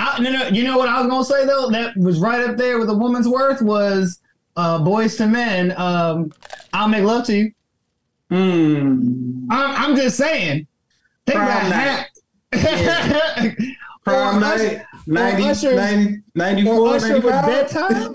I, 0.00 0.18
no, 0.20 0.30
no, 0.30 0.48
you 0.48 0.64
know 0.64 0.78
what 0.78 0.88
I 0.88 1.00
was 1.00 1.08
gonna 1.10 1.24
say 1.24 1.46
though? 1.46 1.68
That 1.70 1.96
was 1.96 2.18
right 2.18 2.40
up 2.48 2.56
there 2.56 2.78
with 2.78 2.88
a 2.88 2.94
woman's 2.94 3.28
worth 3.28 3.60
was 3.60 4.20
uh 4.56 4.78
Boyz 4.78 5.20
II 5.20 5.26
Men. 5.28 5.74
Um 5.76 6.32
I'll 6.72 6.88
make 6.88 7.04
love 7.04 7.26
to 7.26 7.36
you. 7.36 7.52
Hmm. 8.30 9.46
I'm, 9.50 9.90
I'm 9.90 9.96
just 9.96 10.16
saying. 10.16 10.66
Think 11.26 11.38
Prom 11.38 11.48
about 11.66 11.70
night. 11.70 12.06
Prom 14.04 14.36
Or 14.36 14.40
night. 14.40 14.82
90, 15.06 15.42
Usher- 15.48 15.74
90, 15.74 16.22
94, 16.34 16.74
Or 16.74 16.94
Usher 16.94 17.08
95. 17.08 17.46
bedtime. 17.46 18.14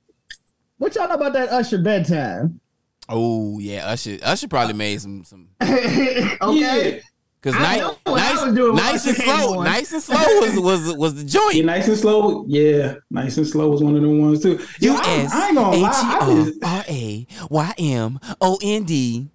what 0.78 0.94
y'all 0.94 1.08
know 1.08 1.14
about 1.14 1.32
that 1.32 1.48
Usher 1.48 1.78
bedtime? 1.78 2.60
Oh 3.08 3.58
yeah, 3.58 3.86
Usher. 3.88 4.18
Usher 4.22 4.46
probably 4.48 4.74
made 4.74 5.00
some 5.00 5.24
some. 5.24 5.48
okay. 5.62 7.02
Yeah. 7.42 7.52
Cause 7.52 7.54
I 7.60 7.62
nice, 7.62 7.80
know 7.80 7.96
what 8.04 8.20
I 8.22 8.32
nice, 8.34 8.44
was 8.44 8.54
doing 8.54 8.76
nice 8.76 9.06
and 9.06 9.16
slow, 9.16 9.58
on. 9.58 9.64
nice 9.64 9.92
and 9.92 10.02
slow 10.02 10.40
was 10.40 10.58
was 10.60 10.96
was 10.96 11.14
the 11.14 11.22
Yeah, 11.22 11.52
joint. 11.52 11.64
nice 11.66 11.88
and 11.88 11.96
slow. 11.96 12.44
Yeah, 12.48 12.94
nice 13.10 13.36
and 13.38 13.46
slow 13.46 13.70
was 13.70 13.82
one 13.82 13.96
of 13.96 14.02
them 14.02 14.18
ones 14.20 14.42
too. 14.42 14.58
Yo, 14.78 14.92
U 14.92 14.98
I, 15.02 15.10
S 15.22 15.32
I 15.32 15.46
ain't 15.48 15.56
gonna 15.56 15.76
H 15.76 15.80
E 15.80 15.82
lie. 15.82 15.90
I 15.92 16.18
R 16.20 16.44
just, 16.44 16.64
R 16.64 16.84
A 16.88 17.26
Y 17.48 17.74
M 17.78 18.20
O 18.42 18.58
N 18.62 18.84
D. 18.84 19.28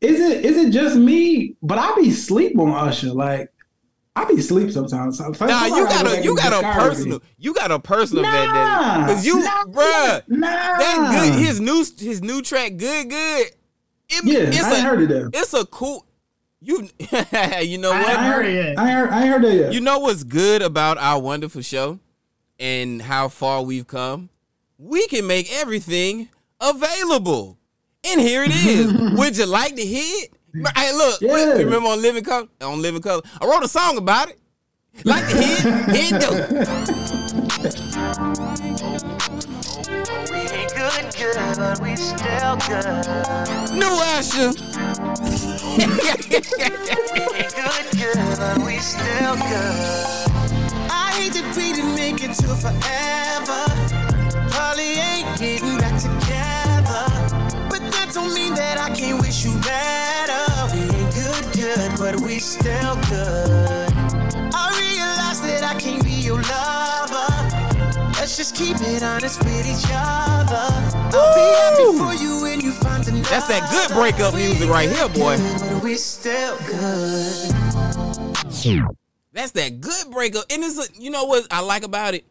is 0.00 0.20
it 0.20 0.44
is 0.44 0.56
it 0.56 0.70
just 0.70 0.94
me? 0.96 1.56
But 1.62 1.78
I 1.78 1.94
be 1.96 2.12
sleep 2.12 2.56
on 2.58 2.70
Usher. 2.70 3.08
Like 3.12 3.48
I 4.14 4.24
be 4.26 4.40
sleep 4.40 4.70
sometimes. 4.70 5.18
So- 5.18 5.32
so 5.32 5.46
Nah, 5.46 5.62
somebody 5.62 5.80
you 5.80 5.84
gotta 5.88 6.04
got 6.04 6.14
go 6.14 6.20
a 6.20 6.22
you 6.24 6.36
got 6.36 6.52
a 6.64 6.78
personal 6.80 7.18
me. 7.18 7.24
you 7.38 7.54
got 7.54 7.70
a 7.72 7.80
personal 7.80 8.22
Nah, 8.22 8.30
vendetta. 8.30 9.14
Cause 9.14 9.26
you, 9.26 9.40
nah, 9.42 9.64
bruh, 9.64 10.22
nah. 10.28 10.46
that 10.46 11.10
good 11.32 11.40
his 11.44 11.58
new 11.60 11.78
his 11.98 12.22
new 12.22 12.40
track, 12.40 12.76
good, 12.76 13.10
good. 13.10 13.46
It, 14.10 14.24
Yeah, 14.24 14.38
it's 14.42 14.62
I 14.62 14.80
heard 14.80 15.00
it 15.02 15.08
though. 15.08 15.30
it's 15.32 15.54
a 15.54 15.64
cool. 15.66 16.06
You 16.64 16.88
you 17.60 17.78
know 17.78 17.90
I 17.90 18.00
what? 18.02 18.16
I 18.16 18.24
heard 18.24 18.46
it. 18.46 18.78
I 18.78 18.88
heard, 18.90 19.10
I 19.10 19.26
heard 19.26 19.42
that 19.42 19.54
yet. 19.54 19.72
You 19.72 19.80
know 19.80 19.98
what's 19.98 20.22
good 20.22 20.62
about 20.62 20.96
our 20.98 21.20
wonderful 21.20 21.60
show 21.62 21.98
and 22.60 23.02
how 23.02 23.26
far 23.28 23.62
we've 23.62 23.86
come? 23.86 24.28
We 24.78 25.06
can 25.08 25.26
make 25.26 25.52
everything 25.52 26.28
available. 26.60 27.58
And 28.04 28.20
here 28.20 28.44
it 28.44 28.52
is. 28.54 28.92
Would 29.18 29.36
you 29.38 29.46
like 29.46 29.74
to 29.74 29.82
hear 29.84 30.04
it? 30.24 30.32
Hey, 30.76 30.92
look, 30.92 31.20
wait, 31.20 31.30
Yeah. 31.46 31.54
remember 31.64 31.88
on 31.88 32.00
Living 32.00 32.22
Color? 32.22 32.46
On 32.60 32.80
Living 32.80 33.02
Color. 33.02 33.22
I 33.40 33.46
wrote 33.46 33.64
a 33.64 33.68
song 33.68 33.96
about 33.98 34.28
it. 34.30 34.38
Like 35.04 35.26
to 35.28 35.42
hear 35.42 35.56
it? 35.88 35.96
Here 35.96 36.16
it 36.16 36.20
go. 39.02 39.08
We 40.94 41.02
good, 41.02 41.12
good, 41.12 41.56
but 41.56 41.80
we 41.80 41.96
still 41.96 42.56
good. 42.68 42.84
New 43.72 43.94
Usher. 44.12 44.52
Good, 44.52 46.28
good, 47.96 48.36
but 48.36 48.58
we 48.58 48.76
still 48.78 49.36
good. 49.36 50.28
I 50.90 51.12
hate 51.16 51.32
to 51.32 51.42
be 51.54 51.72
to 51.72 51.84
make 51.96 52.22
it 52.22 52.34
to 52.34 52.54
forever. 52.54 53.64
Probably 54.50 54.92
ain't 55.00 55.38
getting 55.38 55.78
back 55.78 55.98
together. 55.98 57.06
But 57.70 57.80
that 57.92 58.10
don't 58.12 58.34
mean 58.34 58.54
that 58.54 58.78
I 58.78 58.90
can't 58.94 59.20
wish 59.20 59.44
you 59.46 59.54
better. 59.60 60.74
We 60.74 60.82
ain't 60.82 61.14
good, 61.14 61.52
good, 61.54 61.98
but 61.98 62.20
we 62.20 62.38
still 62.38 62.96
good. 63.08 63.92
I 64.54 64.68
realize 64.78 65.40
that 65.40 65.62
I 65.64 65.74
can't 65.80 66.04
be 66.04 66.12
your 66.12 66.42
lover. 66.42 67.31
Let's 68.22 68.36
just 68.36 68.54
keep 68.54 68.76
it 68.78 69.02
honest 69.02 69.40
with 69.42 69.66
each 69.66 69.90
other. 69.92 70.54
I'll 71.12 71.34
be 71.34 71.40
happy 71.58 71.98
for 71.98 72.14
you 72.22 72.40
when 72.40 72.60
you 72.60 72.70
find 72.70 73.04
another. 73.08 73.28
That's 73.28 73.48
that 73.48 73.68
good 73.72 73.96
breakup 73.96 74.34
music 74.34 74.70
right 74.70 74.88
here, 74.88 75.08
boy. 75.08 75.36
But 75.58 75.82
we 75.82 75.96
still 75.96 76.56
good. 76.58 77.50
That's 79.32 79.50
that 79.50 79.80
good 79.80 80.12
breakup. 80.12 80.44
And 80.50 80.62
it's 80.62 80.78
a, 80.78 81.02
you 81.02 81.10
know 81.10 81.24
what 81.24 81.48
I 81.50 81.62
like 81.62 81.82
about 81.82 82.14
it? 82.14 82.24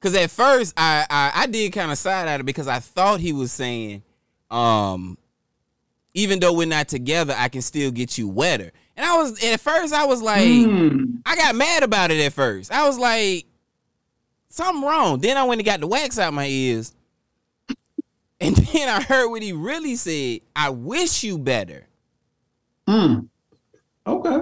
Cause 0.00 0.14
at 0.14 0.30
first 0.30 0.74
I 0.76 1.06
I, 1.08 1.32
I 1.34 1.46
did 1.46 1.72
kind 1.72 1.90
of 1.90 1.96
side 1.96 2.28
at 2.28 2.40
it 2.40 2.44
because 2.44 2.68
I 2.68 2.80
thought 2.80 3.20
he 3.20 3.32
was 3.32 3.52
saying, 3.52 4.02
um, 4.50 5.16
even 6.12 6.40
though 6.40 6.52
we're 6.52 6.66
not 6.66 6.88
together, 6.88 7.34
I 7.38 7.48
can 7.48 7.62
still 7.62 7.90
get 7.90 8.18
you 8.18 8.28
wetter. 8.28 8.70
And 8.98 9.06
I 9.06 9.16
was 9.16 9.42
at 9.42 9.60
first 9.60 9.94
I 9.94 10.04
was 10.04 10.20
like, 10.20 10.46
Hmm. 10.46 11.04
I 11.24 11.36
got 11.36 11.54
mad 11.54 11.84
about 11.84 12.10
it 12.10 12.22
at 12.22 12.34
first. 12.34 12.70
I 12.70 12.86
was 12.86 12.98
like, 12.98 13.46
something 14.52 14.84
wrong. 14.84 15.18
Then 15.18 15.36
I 15.36 15.44
went 15.44 15.60
and 15.60 15.66
got 15.66 15.80
the 15.80 15.86
wax 15.86 16.18
out 16.18 16.34
my 16.34 16.46
ears. 16.46 16.94
And 18.40 18.56
then 18.72 18.88
I 18.88 19.02
heard 19.02 19.28
what 19.28 19.42
he 19.42 19.52
really 19.52 19.96
said. 19.96 20.40
I 20.54 20.70
wish 20.70 21.24
you 21.24 21.38
better. 21.38 21.86
Hmm. 22.86 23.20
Okay. 24.06 24.40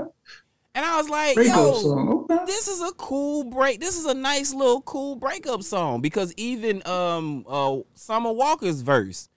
And 0.73 0.85
I 0.87 0.97
was 0.97 1.09
like, 1.09 1.35
Breakup 1.35 1.57
yo. 1.57 2.27
Okay. 2.31 2.45
this 2.47 2.69
is 2.69 2.81
a 2.81 2.93
cool 2.93 3.45
break. 3.45 3.81
This 3.81 3.99
is 3.99 4.07
a 4.07 4.15
nice 4.15 4.55
little 4.55 4.81
cool 4.83 5.17
breakup 5.17 5.63
song 5.63 6.01
because 6.01 6.33
even 6.37 6.87
um 6.87 7.45
uh 7.49 7.79
Summer 7.95 8.33
Walker's 8.33 8.81
verse, 8.81 9.29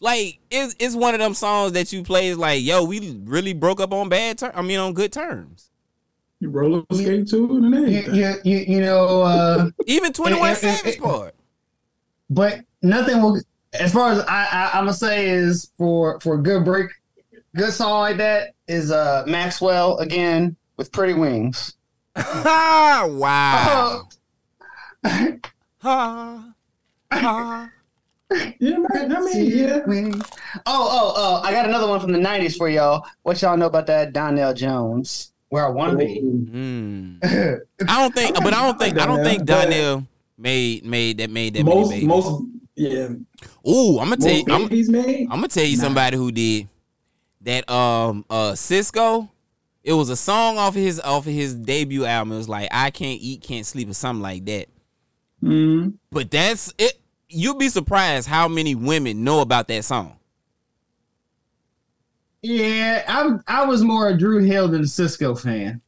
like 0.00 0.38
it's 0.50 0.74
it's 0.78 0.94
one 0.94 1.14
of 1.14 1.20
them 1.20 1.34
songs 1.34 1.72
that 1.72 1.92
you 1.92 2.02
play 2.02 2.28
is 2.28 2.38
like, 2.38 2.62
yo, 2.62 2.84
we 2.84 3.20
really 3.24 3.52
broke 3.52 3.80
up 3.80 3.92
on 3.92 4.08
bad 4.08 4.38
terms. 4.38 4.54
I 4.56 4.62
mean, 4.62 4.78
on 4.78 4.94
good 4.94 5.12
terms. 5.12 5.70
You 6.40 6.50
roller 6.50 6.82
skate 6.92 7.28
too 7.28 7.56
and 7.56 7.64
You, 7.74 7.98
everything. 7.98 8.14
you, 8.14 8.34
you, 8.44 8.58
you 8.76 8.80
know, 8.82 9.22
uh, 9.22 9.70
Even 9.86 10.12
Twenty 10.12 10.38
One 10.38 10.50
Eh, 10.50 10.52
eh, 10.52 10.56
eh, 10.68 10.74
Savage 10.76 10.96
eh. 10.98 11.00
part. 11.00 11.34
but 12.30 12.60
nothing 12.82 13.22
will. 13.22 13.40
As 13.72 13.92
far 13.92 14.12
as 14.12 14.20
I, 14.20 14.46
I, 14.50 14.70
I'm 14.74 14.84
gonna 14.84 14.92
say 14.94 15.28
is 15.28 15.70
for 15.78 16.20
for 16.20 16.34
a 16.34 16.42
good 16.42 16.64
break, 16.64 16.90
good 17.54 17.72
song 17.72 18.00
like 18.00 18.16
that 18.18 18.54
is 18.68 18.90
uh 18.90 19.24
Maxwell 19.26 19.98
again 19.98 20.56
with 20.76 20.92
Pretty 20.92 21.14
Wings. 21.14 21.74
Ah, 22.16 23.06
wow. 23.10 24.02
Oh. 25.04 25.36
Ha, 25.82 26.52
ha. 27.12 27.70
Yeah, 28.58 28.78
man. 28.78 29.16
I 29.16 29.20
mean, 29.20 29.46
yeah. 29.46 29.80
Oh, 29.86 30.88
oh, 30.90 31.12
oh! 31.16 31.40
I 31.44 31.52
got 31.52 31.66
another 31.68 31.86
one 31.86 32.00
from 32.00 32.12
the 32.12 32.18
'90s 32.18 32.56
for 32.56 32.68
y'all. 32.68 33.06
What 33.22 33.40
y'all 33.40 33.56
know 33.56 33.66
about 33.66 33.86
that 33.86 34.12
Donell 34.12 34.52
Jones? 34.52 35.32
Where 35.48 35.64
I 35.64 35.68
want 35.68 35.92
to 35.92 35.98
be. 35.98 36.20
Mm. 36.20 37.60
I 37.88 38.00
don't 38.00 38.14
think, 38.14 38.34
but 38.34 38.52
I 38.52 38.66
don't 38.66 38.78
think, 38.78 38.98
I 38.98 39.06
don't 39.06 39.22
think 39.22 39.44
Donell, 39.44 40.06
made 40.36 40.84
made 40.84 41.18
that 41.18 41.30
made 41.30 41.54
that 41.54 41.64
Most, 41.64 41.90
many 41.90 42.00
babies. 42.00 42.08
most, 42.08 42.42
yeah. 42.74 43.08
Ooh, 43.68 43.98
I'm 43.98 44.10
gonna 44.10 44.16
tell 44.16 44.32
you, 44.32 44.44
I'm, 44.50 44.92
made. 44.92 45.22
I'm 45.30 45.38
gonna 45.38 45.48
tell 45.48 45.64
you 45.64 45.76
somebody 45.76 46.16
who 46.16 46.32
did 46.32 46.68
that. 47.42 47.68
Um, 47.70 48.24
uh, 48.28 48.52
Sisqó. 48.52 49.28
It 49.82 49.92
was 49.92 50.10
a 50.10 50.16
song 50.16 50.58
off 50.58 50.74
of 50.74 50.82
his 50.82 50.98
off 50.98 51.28
of 51.28 51.32
his 51.32 51.54
debut 51.54 52.04
album. 52.04 52.32
It 52.32 52.38
was 52.38 52.48
like 52.48 52.68
I 52.72 52.90
can't 52.90 53.20
eat, 53.20 53.42
can't 53.42 53.64
sleep, 53.64 53.88
or 53.88 53.94
something 53.94 54.20
like 54.22 54.44
that. 54.46 54.66
Mm. 55.42 55.94
But 56.10 56.30
that's 56.30 56.74
it. 56.76 56.98
You'll 57.28 57.54
be 57.54 57.68
surprised 57.68 58.28
how 58.28 58.48
many 58.48 58.74
women 58.74 59.22
know 59.22 59.40
about 59.40 59.68
that 59.68 59.84
song. 59.84 60.16
Yeah, 62.42 63.04
I 63.08 63.38
I 63.46 63.64
was 63.66 63.82
more 63.82 64.08
a 64.08 64.16
Dru 64.16 64.38
Hill 64.38 64.68
than 64.68 64.82
a 64.82 64.84
Sisqó 64.84 65.40
fan. 65.40 65.80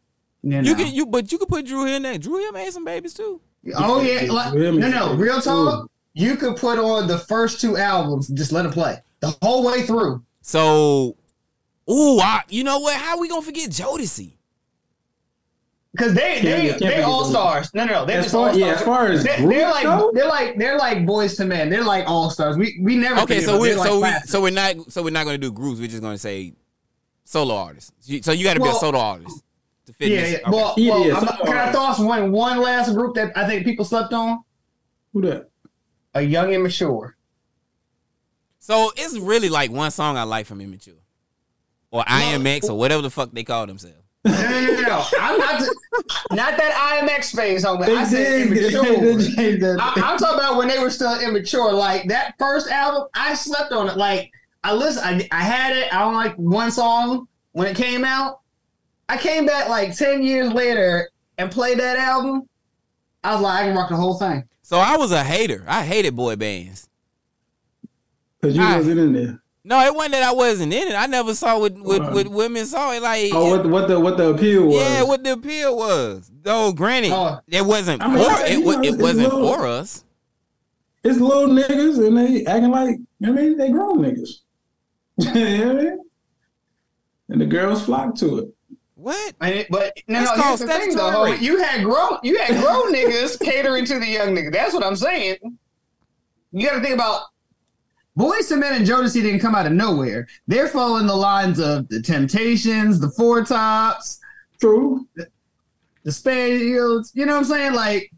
You, 0.43 0.51
know? 0.51 0.61
You 0.61 0.75
can 0.75 0.93
you, 0.93 1.07
but 1.07 1.31
you 1.31 1.39
could 1.39 1.49
put 1.49 1.67
Dru 1.67 1.85
Hill 1.85 1.97
in 1.97 2.03
there. 2.03 2.19
Dru 2.19 2.39
Hill 2.39 2.53
made 2.53 2.73
some 2.73 2.85
babies 2.85 3.15
too. 3.15 3.41
oh 3.77 4.01
yeah, 4.03 4.31
like, 4.33 4.55
no, 4.55 4.71
no, 4.71 5.15
real 5.15 5.37
too. 5.37 5.51
talk. 5.51 5.91
You 6.15 6.37
could 6.37 6.57
put 6.57 6.79
on 6.79 7.07
the 7.07 7.19
first 7.19 7.61
two 7.61 7.77
albums, 7.77 8.29
just 8.29 8.51
let 8.51 8.67
it 8.67 8.73
play 8.73 8.99
the 9.21 9.37
whole 9.43 9.65
way 9.65 9.83
through. 9.83 10.23
So, 10.43 11.17
ooh, 11.91 12.19
I, 12.19 12.43
you 12.49 12.65
know 12.65 12.79
what? 12.79 12.97
How 12.97 13.19
we 13.19 13.29
gonna 13.29 13.43
forget 13.43 13.71
Jodeci? 13.71 14.38
Because 15.99 16.15
they 16.15 16.41
Can't- 16.41 16.79
they 16.79 16.87
they 16.89 17.03
all 17.03 17.25
stars. 17.25 17.75
No, 17.75 17.85
no, 17.85 17.93
no. 17.93 18.05
They're 18.07 18.19
As 18.19 18.27
just 18.27 18.35
far, 18.35 18.51
all 18.51 18.57
yeah, 18.57 18.67
as 18.75 18.83
far 18.83 19.09
as 19.09 19.25
They're, 19.25 19.37
they're 19.47 19.69
like 19.71 19.83
go, 19.83 20.13
they're 20.15 20.29
like 20.29 20.57
they're 20.57 20.79
like 20.79 20.99
Boyz 20.99 21.39
II 21.41 21.47
Men. 21.49 21.69
They're 21.71 21.83
like 21.85 22.09
all 22.09 22.31
stars. 22.31 22.57
We 22.57 22.79
we 22.81 22.97
never 22.97 23.21
Okay, 23.23 23.41
so 23.41 23.59
we 23.59 23.69
they're 23.71 23.79
like 23.79 23.89
so 23.89 24.01
we 24.01 24.11
so 24.27 24.41
we're 24.43 24.51
not 24.51 24.93
so 24.93 25.03
we're 25.03 25.11
not 25.11 25.25
gonna 25.25 25.39
do 25.39 25.51
groups. 25.51 25.81
We're 25.81 25.89
just 25.89 26.01
gonna 26.03 26.17
say 26.19 26.53
solo 27.25 27.57
artists. 27.57 27.91
So 28.23 28.33
you 28.33 28.45
got 28.45 28.55
to 28.55 28.61
be 28.61 28.69
a 28.69 28.75
solo 28.75 28.99
artist 28.99 29.43
to 29.87 29.93
fit 29.93 30.09
Yeah, 30.11 30.19
yeah. 30.21 30.25
Okay. 30.37 30.43
Well, 30.51 30.75
Yeah, 30.77 30.91
well 30.93 31.07
yeah, 31.07 31.15
I'm- 31.17 31.27
so- 31.27 31.45
can 31.45 31.57
I 31.59 31.73
toss 31.73 31.99
one 31.99 32.31
one 32.31 32.61
last 32.61 32.93
group 32.95 33.17
that 33.17 33.37
I 33.37 33.47
think 33.49 33.65
people 33.65 33.85
slept 33.85 34.13
on? 34.13 34.39
Who 35.13 35.23
that? 35.23 35.49
A 36.15 36.23
young 36.23 36.53
immature. 36.53 37.17
so 38.61 38.93
it's 38.97 39.19
really 39.19 39.49
like 39.49 39.71
one 39.71 39.91
song 39.91 40.17
I 40.17 40.23
like 40.25 40.47
from 40.47 40.61
Immature, 40.61 40.95
or 41.91 42.03
IMX, 42.05 42.69
or 42.71 42.75
whatever 42.79 43.03
the 43.03 43.11
fuck 43.11 43.31
they 43.33 43.45
call 43.45 43.67
themselves. 43.67 43.97
No, 44.29 44.51
no, 44.61 44.73
no, 44.73 44.81
no. 44.83 45.05
I'm 45.21 45.39
not 45.39 45.61
not 46.33 46.57
that 46.57 47.03
IMX 47.09 47.35
phase, 47.35 47.65
homie. 47.65 47.89
I 47.89 48.05
said 48.05 48.51
They 48.51 48.63
immature. 48.65 48.85
changed 49.37 49.63
that. 49.63 49.79
I, 49.81 49.93
I'm 49.97 50.19
talking 50.19 50.39
about 50.39 50.57
when 50.57 50.69
they 50.69 50.79
were 50.79 50.91
still 50.91 51.19
immature. 51.21 51.73
Like 51.73 52.09
that 52.09 52.35
first 52.39 52.69
album, 52.71 53.09
I 53.15 53.35
slept 53.35 53.73
on 53.73 53.89
it. 53.89 53.97
Like 53.97 54.31
I 54.65 54.75
listen, 54.75 55.03
I, 55.05 55.29
I 55.33 55.41
had 55.43 55.77
it. 55.77 55.93
I 55.95 56.01
don't 56.01 56.15
like 56.15 56.35
one 56.37 56.71
song 56.71 57.29
when 57.53 57.67
it 57.69 57.77
came 57.77 58.05
out. 58.05 58.41
I 59.09 59.17
came 59.17 59.47
back 59.47 59.69
like 59.69 59.97
ten 59.97 60.23
years 60.23 60.53
later 60.53 61.09
and 61.39 61.51
played 61.51 61.79
that 61.79 61.97
album. 61.97 62.49
I 63.25 63.33
was 63.35 63.43
like, 63.43 63.61
I 63.61 63.65
can 63.69 63.77
rock 63.77 63.89
the 63.89 63.97
whole 63.97 64.15
thing. 64.19 64.45
So 64.63 64.79
I 64.79 64.97
was 64.97 65.13
a 65.13 65.25
hater. 65.25 65.65
I 65.67 65.85
hated 65.85 66.15
boy 66.15 66.37
bands. 66.37 66.89
Because 68.41 68.57
you 68.57 68.63
I- 68.63 68.77
wasn't 68.77 68.99
in 69.01 69.13
there. 69.13 69.43
No, 69.69 69.79
it 69.85 69.95
wasn't 69.95 70.13
that 70.15 70.23
I 70.23 70.33
wasn't 70.33 70.73
in 70.73 70.89
it. 70.89 70.95
I 70.95 71.05
never 71.07 71.35
saw 71.35 71.59
what 71.59 71.75
what, 71.75 72.01
Right. 72.01 72.13
what 72.15 72.29
women 72.29 72.65
saw 72.65 72.91
it 72.93 73.03
like. 73.03 73.31
Oh, 73.35 73.51
what, 73.51 73.67
what 73.67 73.87
the 73.89 74.01
what 74.01 74.17
the 74.17 74.31
appeal 74.31 74.67
was? 74.67 74.77
yeah, 74.77 75.03
what 75.03 75.23
the 75.23 75.33
appeal 75.35 75.77
was. 75.77 76.31
Though, 76.43 76.73
granted, 76.73 77.13
Oh. 77.13 77.39
it 77.47 77.67
wasn't 77.67 78.03
I 78.03 78.09
mean, 78.09 78.25
for 78.25 78.41
it. 78.47 78.51
you 78.53 78.65
know, 78.65 78.81
It 78.81 78.87
it's 78.95 78.97
wasn't 78.97 79.35
little- 79.35 79.55
for 79.55 79.67
us. 79.67 80.05
It's 81.05 81.21
little 81.21 81.49
niggas 81.49 82.05
and 82.07 82.17
they 82.17 82.47
acting 82.47 82.71
like 82.71 82.97
I 83.25 83.31
mean 83.31 83.59
they 83.59 83.71
grown 83.71 83.99
niggas. 83.99 84.31
you 85.19 85.33
know 85.35 85.71
I 85.71 85.75
mean? 85.75 85.99
And 87.29 87.41
the 87.41 87.47
girls 87.47 87.85
flock 87.85 88.15
to 88.17 88.39
it. 88.39 88.49
What? 88.95 89.35
And 89.43 89.55
it, 89.55 89.67
but 89.71 89.93
no, 90.09 90.23
It's 90.23 90.37
no, 90.37 90.43
here's 90.45 90.61
the 90.61 90.67
thing 90.67 90.97
though. 90.97 91.25
rape. 91.25 91.43
You 91.43 91.63
had 91.63 91.85
grown, 91.85 92.19
you 92.23 92.39
had 92.39 92.61
grown 92.63 92.93
niggas 92.93 93.39
catering 93.45 93.85
to 93.85 93.99
the 93.99 94.07
young 94.07 94.35
niggas. 94.35 94.53
That's 94.53 94.73
what 94.75 94.83
I'm 94.85 94.97
saying. 94.97 95.37
You 96.53 96.67
got 96.67 96.77
to 96.77 96.81
think 96.81 96.95
about 96.95 97.23
Boyz 98.19 98.51
II 98.51 98.59
Men 98.59 98.75
and 98.75 98.87
Jodeci 98.87 99.23
didn't 99.23 99.39
come 99.41 99.55
out 99.55 99.67
of 99.67 99.73
nowhere. 99.73 100.27
They're 100.49 100.69
following 100.69 101.07
the 101.07 101.15
lines 101.15 101.61
of 101.61 101.89
the 101.89 102.03
Temptations, 102.03 102.99
the 102.99 103.11
Four 103.11 103.45
Tops, 103.45 104.19
True. 104.61 105.07
the 106.03 106.11
Spades. 106.13 107.13
You 107.15 107.27
know 107.27 107.35
what 107.35 107.39
I'm 107.39 107.45
saying? 107.45 107.75
Like, 107.75 108.11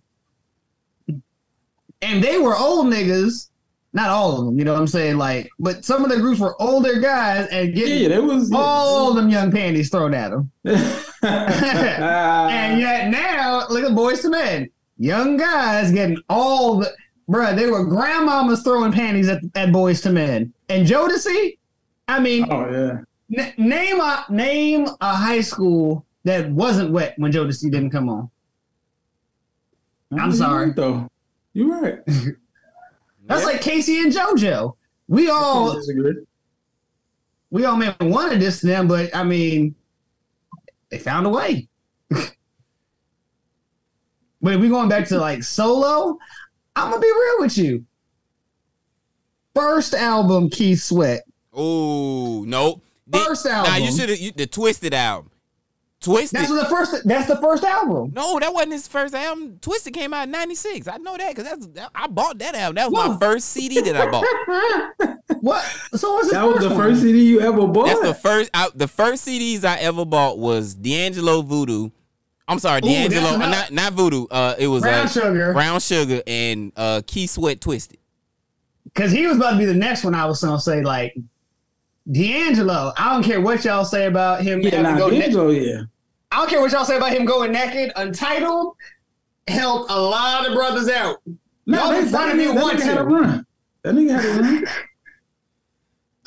and 2.02 2.24
they 2.24 2.38
were 2.38 2.56
old 2.56 2.86
niggas. 2.86 3.48
Not 3.92 4.08
all 4.08 4.38
of 4.38 4.46
them, 4.46 4.56
you 4.56 4.64
know 4.64 4.72
what 4.72 4.80
I'm 4.80 4.86
saying? 4.86 5.18
Like, 5.18 5.50
but 5.58 5.84
some 5.84 6.04
of 6.04 6.10
the 6.10 6.16
groups 6.18 6.38
were 6.38 6.54
older 6.62 7.00
guys 7.00 7.48
and 7.50 7.76
Yeah, 7.76 7.84
getting 7.86 8.08
that 8.10 8.22
was 8.22 8.52
all 8.54 9.12
them 9.14 9.28
young 9.28 9.50
panties 9.50 9.90
thrown 9.90 10.14
at 10.14 10.30
them. 10.30 10.50
And 11.22 12.80
yet 12.80 13.10
now, 13.10 13.66
look 13.68 13.82
at 13.82 13.90
Boyz 13.90 14.24
II 14.24 14.30
Men. 14.30 14.70
Young 14.98 15.36
guys 15.36 15.90
getting 15.90 16.18
all 16.28 16.78
the 16.78 16.92
bruh, 17.30 17.56
they 17.56 17.70
were 17.70 17.86
grandmamas 17.86 18.62
throwing 18.64 18.92
panties 18.92 19.28
at, 19.28 19.40
at 19.54 19.68
Boyz 19.70 20.04
II 20.04 20.12
Men. 20.12 20.52
And 20.68 20.86
Jodeci, 20.86 21.58
I 22.08 22.20
mean, 22.20 22.46
oh 22.50 22.68
yeah. 22.70 22.98
n- 23.44 23.54
name 23.56 24.00
a 24.00 24.24
name 24.28 24.86
a 25.00 25.14
high 25.14 25.40
school 25.40 26.04
that 26.24 26.50
wasn't 26.50 26.90
wet 26.90 27.14
when 27.18 27.32
Jodeci 27.32 27.70
didn't 27.70 27.90
come 27.90 28.08
on. 28.08 28.30
I'm 30.12 30.30
You're 30.30 30.32
sorry. 30.32 30.66
right, 30.66 30.76
though. 30.76 31.08
You're 31.52 31.80
right. 31.80 31.98
That's 32.06 33.42
Yeah. 33.42 33.46
like 33.46 33.60
K-Ci 33.60 34.02
and 34.02 34.12
JoJo. 34.12 34.74
We 35.06 35.28
all 35.28 35.80
we 37.50 37.64
all 37.64 37.76
may 37.76 37.86
have 37.86 38.00
wanted 38.00 38.40
this 38.40 38.60
to 38.60 38.66
them, 38.66 38.86
but 38.88 39.14
I 39.14 39.22
mean, 39.24 39.74
they 40.90 40.98
found 40.98 41.26
a 41.26 41.30
way. 41.30 41.68
but 42.08 42.32
if 44.54 44.60
we 44.60 44.68
going 44.68 44.88
back 44.88 45.06
to 45.08 45.18
like 45.18 45.42
solo, 45.42 46.16
I'm 46.76 46.90
gonna 46.90 47.00
be 47.00 47.06
real 47.08 47.40
with 47.40 47.58
you. 47.58 47.84
First 49.54 49.94
album, 49.94 50.48
Keith 50.50 50.82
Sweat. 50.82 51.22
Oh 51.52 52.44
no. 52.46 52.82
The- 53.06 53.18
First 53.18 53.44
Nah, 53.46 53.64
album. 53.64 53.82
you 53.82 53.92
should 53.92 54.08
have 54.08 54.36
the 54.36 54.46
Twisted 54.46 54.94
album. 54.94 55.30
Twisted. 56.00 56.40
That's 56.40 56.48
the 56.50 56.64
first. 56.64 57.06
That's 57.06 57.26
the 57.26 57.36
first 57.38 57.62
album. 57.62 58.12
no, 58.14 58.38
that 58.38 58.54
wasn't 58.54 58.72
his 58.72 58.88
first 58.88 59.14
album. 59.14 59.58
Twisted 59.60 59.92
came 59.92 60.14
out 60.14 60.22
in 60.24 60.30
'96. 60.30 60.88
I 60.88 60.96
know 60.96 61.14
that 61.18 61.28
because 61.34 61.44
that's 61.44 61.66
that, 61.74 61.90
I 61.94 62.06
bought 62.06 62.38
that 62.38 62.54
album. 62.54 62.76
That 62.76 62.90
was 62.90 63.08
my 63.10 63.18
first 63.18 63.48
CD 63.50 63.80
that 63.82 63.96
I 63.96 64.10
bought. 64.10 64.24
What? 65.40 65.64
So 65.94 66.14
what's 66.14 66.30
That 66.32 66.44
was 66.44 66.60
the 66.62 66.68
one? 66.68 66.76
first 66.78 67.00
CD 67.02 67.24
you 67.26 67.40
ever 67.40 67.66
bought. 67.66 67.86
That's 67.86 68.00
the 68.00 68.14
first. 68.14 68.50
I, 68.54 68.68
the 68.74 68.88
first 68.88 69.26
CDs 69.26 69.64
I 69.64 69.76
ever 69.78 70.04
bought 70.04 70.38
was 70.38 70.74
D'Angelo 70.74 71.42
Voodoo. 71.42 71.90
I'm 72.50 72.58
sorry, 72.58 72.80
Ooh, 72.84 72.88
D'Angelo, 72.88 73.28
uh, 73.28 73.36
not- 73.36 73.48
not 73.50 73.72
not 73.72 73.92
Voodoo. 73.94 74.26
Uh, 74.30 74.54
it 74.58 74.66
was 74.66 74.82
Brown 74.82 75.06
uh, 75.06 75.08
Sugar. 75.08 75.52
Brown 75.52 75.80
Sugar 75.80 76.20
and 76.26 76.72
uh, 76.76 77.00
Keith 77.06 77.30
Sweat 77.30 77.60
Twisted. 77.60 77.98
Because 78.84 79.12
he 79.12 79.26
was 79.26 79.36
about 79.36 79.52
to 79.52 79.58
be 79.58 79.64
the 79.66 79.74
next 79.74 80.02
one. 80.04 80.14
I 80.14 80.26
was 80.26 80.42
gonna 80.42 80.58
say 80.60 80.82
like 80.82 81.16
D'Angelo. 82.10 82.92
I 82.96 83.12
don't 83.14 83.22
care 83.22 83.40
what 83.40 83.64
y'all 83.64 83.84
say 83.84 84.06
about 84.06 84.42
him. 84.42 84.60
yeah, 84.62 84.70
having 84.70 84.82
nah, 84.82 84.98
go 84.98 85.08
ne- 85.10 85.20
D'Angelo, 85.20 85.50
yeah. 85.50 85.82
I 86.32 86.38
don't 86.38 86.50
care 86.50 86.60
what 86.60 86.72
y'all 86.72 86.84
say 86.84 86.96
about 86.96 87.12
him 87.12 87.24
going 87.24 87.52
naked. 87.52 87.92
Untitled 87.96 88.76
helped 89.48 89.90
a 89.90 90.00
lot 90.00 90.46
of 90.46 90.54
brothers 90.54 90.88
out. 90.88 91.18
Y'all 91.66 91.90
they- 91.90 92.00
in 92.00 92.06
front 92.08 92.32
of 92.32 92.36
me 92.36 92.46
that 92.46 92.54
nigga 92.56 92.82
had 92.82 92.94
to. 92.94 93.00
a 93.00 93.04
run. 93.04 93.46
That 93.82 93.94
nigga 93.94 94.20
had 94.20 94.24
a 94.24 94.42
run. 94.42 94.54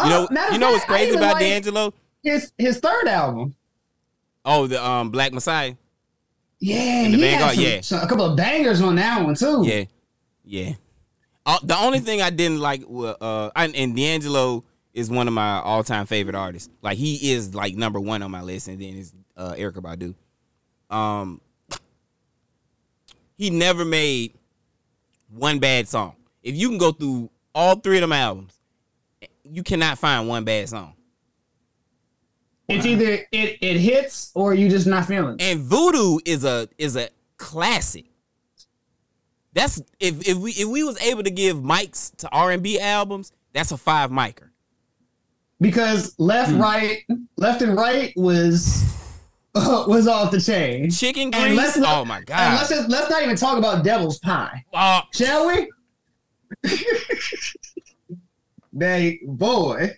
You 0.04 0.10
know, 0.10 0.28
Oh, 0.32 0.52
you 0.52 0.58
know 0.58 0.72
what's 0.72 0.80
fact, 0.86 0.92
I 0.92 0.98
crazy 0.98 1.18
about 1.18 1.34
like 1.34 1.40
D'Angelo? 1.42 1.94
His 2.24 2.52
his 2.58 2.80
third 2.80 3.08
album. 3.08 3.56
Oh, 4.46 4.68
the 4.68 4.84
um 4.86 5.10
Black 5.12 5.34
Messiah. 5.34 5.76
Yeah, 6.66 7.04
he 7.04 7.22
had 7.22 7.52
some, 7.56 7.64
yeah. 7.64 7.82
some- 7.82 8.02
a 8.02 8.08
couple 8.08 8.26
of 8.26 8.38
bangers 8.38 8.80
on 8.82 8.96
that 8.96 9.22
one 9.24 9.36
too. 9.36 9.64
Yeah, 9.66 9.84
yeah. 10.46 10.74
Uh, 11.46 11.60
the 11.62 11.78
only 11.78 12.00
thing 12.00 12.22
I 12.22 12.30
didn't 12.30 12.60
like, 12.62 12.84
wa- 12.88 13.18
uh, 13.20 13.50
and, 13.56 13.76
and 13.76 13.94
D'Angelo 13.94 14.64
is 14.94 15.10
one 15.10 15.28
of 15.28 15.34
my 15.34 15.60
all-time 15.60 16.06
favorite 16.06 16.36
artists. 16.36 16.70
Like 16.82 16.98
he 16.98 17.32
is 17.34 17.54
like 17.54 17.76
number 17.76 18.00
one 18.00 18.22
on 18.24 18.32
my 18.32 18.42
list, 18.42 18.70
and 18.70 18.82
then 18.82 18.96
is 18.96 19.14
uh, 19.36 19.52
Erykah 19.58 19.82
Badu. 19.82 20.16
Um, 20.96 21.42
he 23.38 23.50
never 23.50 23.84
made 23.84 24.34
one 25.36 25.60
bad 25.60 25.88
song. 25.90 26.16
If 26.44 26.56
you 26.56 26.70
can 26.70 26.78
go 26.78 26.94
through 26.94 27.30
all 27.54 27.76
three 27.76 27.98
of 27.98 28.02
them 28.02 28.14
albums, 28.14 28.58
you 29.44 29.64
cannot 29.64 29.98
find 29.98 30.30
one 30.30 30.46
bad 30.46 30.70
song. 30.70 30.93
It's 32.70 32.86
either 32.86 33.20
it 33.32 33.58
it 33.62 33.78
hits 33.78 34.32
or 34.36 34.54
you 34.54 34.70
just 34.70 34.88
not 34.88 35.06
feeling. 35.06 35.36
And 35.40 35.60
Voodoo 35.62 36.20
is 36.26 36.44
a 36.46 36.70
is 36.78 36.96
a 36.96 37.10
classic. 37.38 38.06
That's 39.54 39.82
if 40.00 40.28
if 40.28 40.38
we 40.38 40.52
if 40.52 40.68
we 40.68 40.84
was 40.84 41.00
able 41.02 41.24
to 41.24 41.30
give 41.32 41.58
mics 41.58 42.16
to 42.18 42.30
R 42.32 42.52
and 42.52 42.64
B 42.64 42.80
albums, 42.80 43.32
that's 43.54 43.72
a 43.72 43.78
five 43.78 44.10
micer. 44.12 44.50
Because 45.62 46.16
left, 46.18 46.52
Hmm. 46.52 46.62
right, 46.62 46.98
left 47.38 47.62
and 47.62 47.76
right 47.78 48.12
was 48.18 48.84
was 49.56 50.08
off 50.08 50.32
the 50.32 50.42
chain. 50.42 50.90
Chicken 50.90 51.34
And 51.34 51.44
grease. 51.44 51.58
let's 51.58 51.78
not- 51.78 51.98
oh 52.00 52.06
my 52.06 52.18
And 52.18 52.26
god. 52.26 52.56
let's 52.58 52.70
just, 52.70 52.90
let's 52.90 53.10
not 53.10 53.22
even 53.24 53.36
talk 53.36 53.58
about 53.58 53.84
Devil's 53.84 54.20
Pie, 54.20 54.66
Uh, 54.74 55.02
shall 55.14 55.48
we? 55.48 55.70
they 58.74 59.20
boy, 59.26 59.92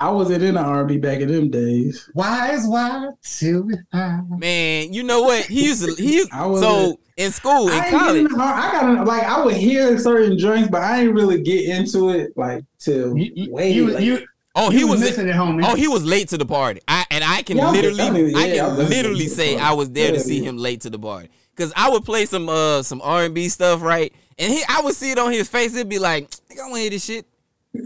I 0.00 0.10
wasn't 0.10 0.42
in 0.42 0.54
the 0.54 0.60
R&B 0.60 0.98
back 0.98 1.20
in 1.20 1.30
them 1.30 1.50
days. 1.50 2.10
wise, 2.14 2.66
wise 2.66 3.12
till 3.22 3.62
we 3.62 3.74
find. 3.92 4.28
man, 4.40 4.92
you 4.92 5.02
know 5.02 5.22
what? 5.22 5.44
He 5.46 5.66
used 5.66 5.84
to 5.84 6.02
he 6.02 6.24
I 6.32 6.46
was 6.46 6.60
so 6.60 6.98
in 7.16 7.30
school 7.30 7.68
in 7.68 7.74
I 7.74 7.86
ain't 7.86 7.90
college. 7.96 8.22
getting 8.22 8.36
hard. 8.38 8.64
I 8.64 8.72
got 8.96 9.06
like 9.06 9.22
I 9.22 9.44
would 9.44 9.54
hear 9.56 9.96
certain 9.98 10.36
joints, 10.38 10.68
but 10.68 10.82
I 10.82 11.02
ain't 11.02 11.14
really 11.14 11.42
get 11.42 11.64
into 11.68 12.10
it 12.10 12.32
like 12.36 12.64
till 12.78 13.16
You, 13.16 13.32
you, 13.34 13.52
way 13.52 13.70
you, 13.72 13.90
late. 13.90 14.02
you, 14.04 14.26
Oh, 14.56 14.70
you 14.70 14.78
he 14.78 14.84
was 14.84 15.00
missing 15.00 15.28
it, 15.28 15.34
homie. 15.34 15.64
Oh, 15.64 15.74
he 15.74 15.88
was 15.88 16.04
late 16.04 16.28
to 16.28 16.38
the 16.38 16.46
party. 16.46 16.80
I 16.86 17.04
and 17.10 17.22
I 17.24 17.42
can 17.42 17.56
Yeah, 17.56 17.68
I'm 17.68 17.74
literally, 17.74 18.32
yeah, 18.32 18.38
I 18.38 18.46
can 18.46 18.56
definitely 18.56 18.84
literally 18.86 19.18
late 19.18 19.28
to 19.28 19.30
the 19.30 19.34
say 19.36 19.48
party. 19.56 19.64
I 19.66 19.72
was 19.74 19.90
there 19.90 20.12
to 20.12 20.20
see 20.20 20.38
yeah. 20.38 20.48
him 20.48 20.58
late 20.58 20.80
to 20.82 20.90
the 20.90 20.98
party. 20.98 21.28
Cause 21.56 21.72
I 21.76 21.88
would 21.90 22.04
play 22.04 22.26
some 22.26 22.48
uh 22.48 22.82
some 22.82 23.00
R 23.02 23.24
and 23.24 23.34
B 23.34 23.48
stuff, 23.48 23.80
right? 23.82 24.12
And 24.38 24.52
he, 24.52 24.62
I 24.68 24.80
would 24.80 24.94
see 24.96 25.12
it 25.12 25.18
on 25.20 25.30
his 25.32 25.48
face. 25.48 25.72
It'd 25.74 25.88
be 25.88 26.00
like, 26.00 26.28
I 26.50 26.62
want 26.62 26.74
to 26.74 26.80
hear 26.80 26.90
this 26.90 27.04
shit." 27.04 27.26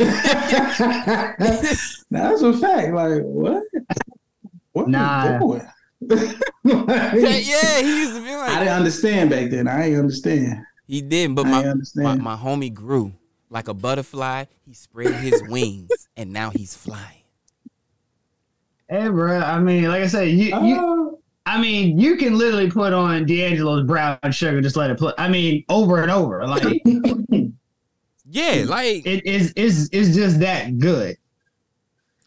That's 2.11 2.43
a 2.43 2.53
fact. 2.59 2.93
Like 2.95 3.23
what? 3.23 3.63
What 4.73 4.89
Nah. 4.89 5.33
you 5.35 5.39
doing? 5.41 5.63
Yeah, 6.65 7.15
yeah, 7.15 7.81
he 7.81 8.01
used 8.01 8.15
to 8.17 8.23
be 8.23 8.37
like. 8.37 8.51
I 8.51 8.59
didn't 8.59 8.75
understand 8.75 9.31
back 9.31 9.51
then. 9.51 9.67
I 9.67 9.87
ain't 9.87 9.99
understand. 9.99 10.63
he 10.87 11.01
didn't. 11.01 11.35
But 11.35 11.47
my, 11.47 11.73
my 11.97 12.15
my 12.17 12.37
homie 12.37 12.73
grew 12.73 13.15
like 13.49 13.69
a 13.69 13.75
butterfly. 13.75 14.45
He 14.67 14.75
spread 14.75 15.15
his 15.15 15.43
wings, 15.49 15.89
and 16.17 16.31
now 16.33 16.51
he's 16.51 16.75
flying. 16.77 17.23
Hey, 18.91 19.09
bro. 19.09 19.39
I 19.41 19.59
mean, 19.61 19.85
like 19.89 20.03
I 20.03 20.07
said, 20.07 20.29
you, 20.29 20.47
you 20.63 20.77
Oh, 20.79 21.19
I 21.47 21.59
mean, 21.61 21.99
you 21.99 22.17
can 22.17 22.37
literally 22.37 22.71
put 22.71 22.93
on 22.93 23.25
D'Angelo's 23.25 23.87
Brown 23.87 24.19
Sugar, 24.31 24.61
just 24.61 24.77
let 24.77 24.91
it 24.91 24.99
play. 24.99 25.15
I 25.17 25.29
mean, 25.29 25.65
over 25.71 26.03
and 26.03 26.11
over. 26.11 26.47
Like 26.47 26.83
Yeah, 28.31 28.65
like, 28.67 29.07
it 29.07 29.25
is 29.27 29.53
is 29.53 29.89
is 29.89 30.15
just 30.15 30.41
that 30.41 30.79
good. 30.79 31.17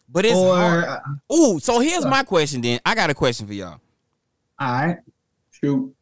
but 0.08 0.24
it's 0.24 0.34
hard. 0.34 0.84
or 0.84 0.88
uh, 0.88 1.34
Ooh, 1.34 1.60
so 1.60 1.78
here's 1.80 2.04
my 2.04 2.24
question. 2.24 2.60
Then 2.60 2.80
I 2.84 2.94
got 2.94 3.10
a 3.10 3.14
question 3.14 3.46
for 3.46 3.52
y'all. 3.52 3.80
All 4.58 4.72
right. 4.72 4.98
Shoot. 5.50 5.94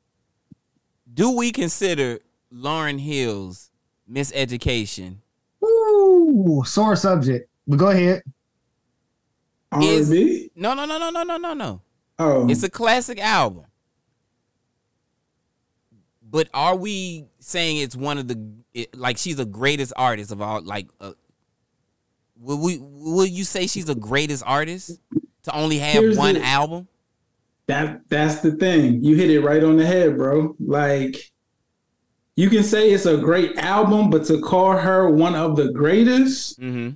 Do 1.13 1.33
we 1.37 1.53
consider 1.53 2.19
Lauryn 2.53 2.99
Hill's 2.99 3.71
miseducation 4.11 5.17
Ooh, 5.63 6.63
sore 6.67 6.97
subject. 6.97 7.49
But 7.67 7.77
go 7.77 7.89
ahead. 7.91 8.23
Is- 9.81 10.11
R&B? 10.11 10.51
No, 10.57 10.75
no, 10.75 10.85
no, 10.85 10.99
no, 10.99 11.11
no, 11.11 11.23
no, 11.23 11.37
no, 11.37 11.55
no. 11.55 11.81
Oh, 12.19 12.49
It's 12.49 12.63
a 12.63 12.71
classic 12.71 13.21
album. 13.21 13.65
But 16.31 16.49
are 16.55 16.77
we 16.77 17.25
saying 17.41 17.79
it's 17.79 17.97
one 17.97 18.19
of 18.19 18.29
the 18.29 18.41
it, 18.73 18.97
like 18.97 19.19
she's 19.19 19.37
the 19.37 19.45
greatest 19.47 19.93
artist 19.97 20.31
of 20.31 20.41
all? 20.41 20.63
Like, 20.63 20.89
uh, 21.01 21.13
will 22.39 22.59
we? 22.59 22.79
Will 22.81 23.27
you 23.27 23.45
say 23.45 23.67
she's 23.67 23.87
the 23.87 23.95
greatest 23.95 24.43
artist 24.47 25.01
to 25.45 25.53
only 25.55 25.79
have 25.79 26.03
Here's 26.03 26.17
one 26.17 26.35
the- 26.35 26.43
album? 26.45 26.87
that 27.67 28.01
that's 28.09 28.41
the 28.41 28.53
thing. 28.53 29.03
You 29.05 29.17
hit 29.17 29.31
it 29.31 29.41
right 29.41 29.63
on 29.63 29.77
the 29.77 29.87
head, 29.87 30.17
bro. 30.17 30.57
Like 30.59 31.17
you 32.37 32.49
can 32.51 32.63
say 32.65 32.91
it's 32.91 33.07
a 33.07 33.17
great 33.17 33.57
album, 33.59 34.11
but 34.11 34.25
to 34.27 34.41
call 34.41 34.73
her 34.77 35.09
one 35.11 35.35
of 35.35 35.57
the 35.57 35.73
greatest 35.73 36.59
Mm-hmm. 36.61 36.91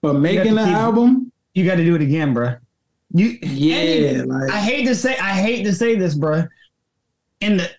for 0.00 0.14
making 0.14 0.54
to 0.54 0.60
an 0.62 0.68
keep- 0.68 0.74
album, 0.76 1.32
You 1.54 1.64
got 1.66 1.76
to 1.76 1.84
do 1.84 1.94
it 1.96 2.02
again, 2.02 2.32
bro. 2.34 2.54
You 3.12 3.38
yeah, 3.42 4.20
and 4.20 4.28
like 4.28 4.50
I 4.50 4.60
hate 4.60 4.86
to 4.86 4.94
say 4.94 5.16
I 5.18 5.32
hate 5.32 5.64
to 5.64 5.74
say 5.74 5.96
this, 5.96 6.14
bro. 6.14 6.44
In 7.40 7.56
the 7.56 7.70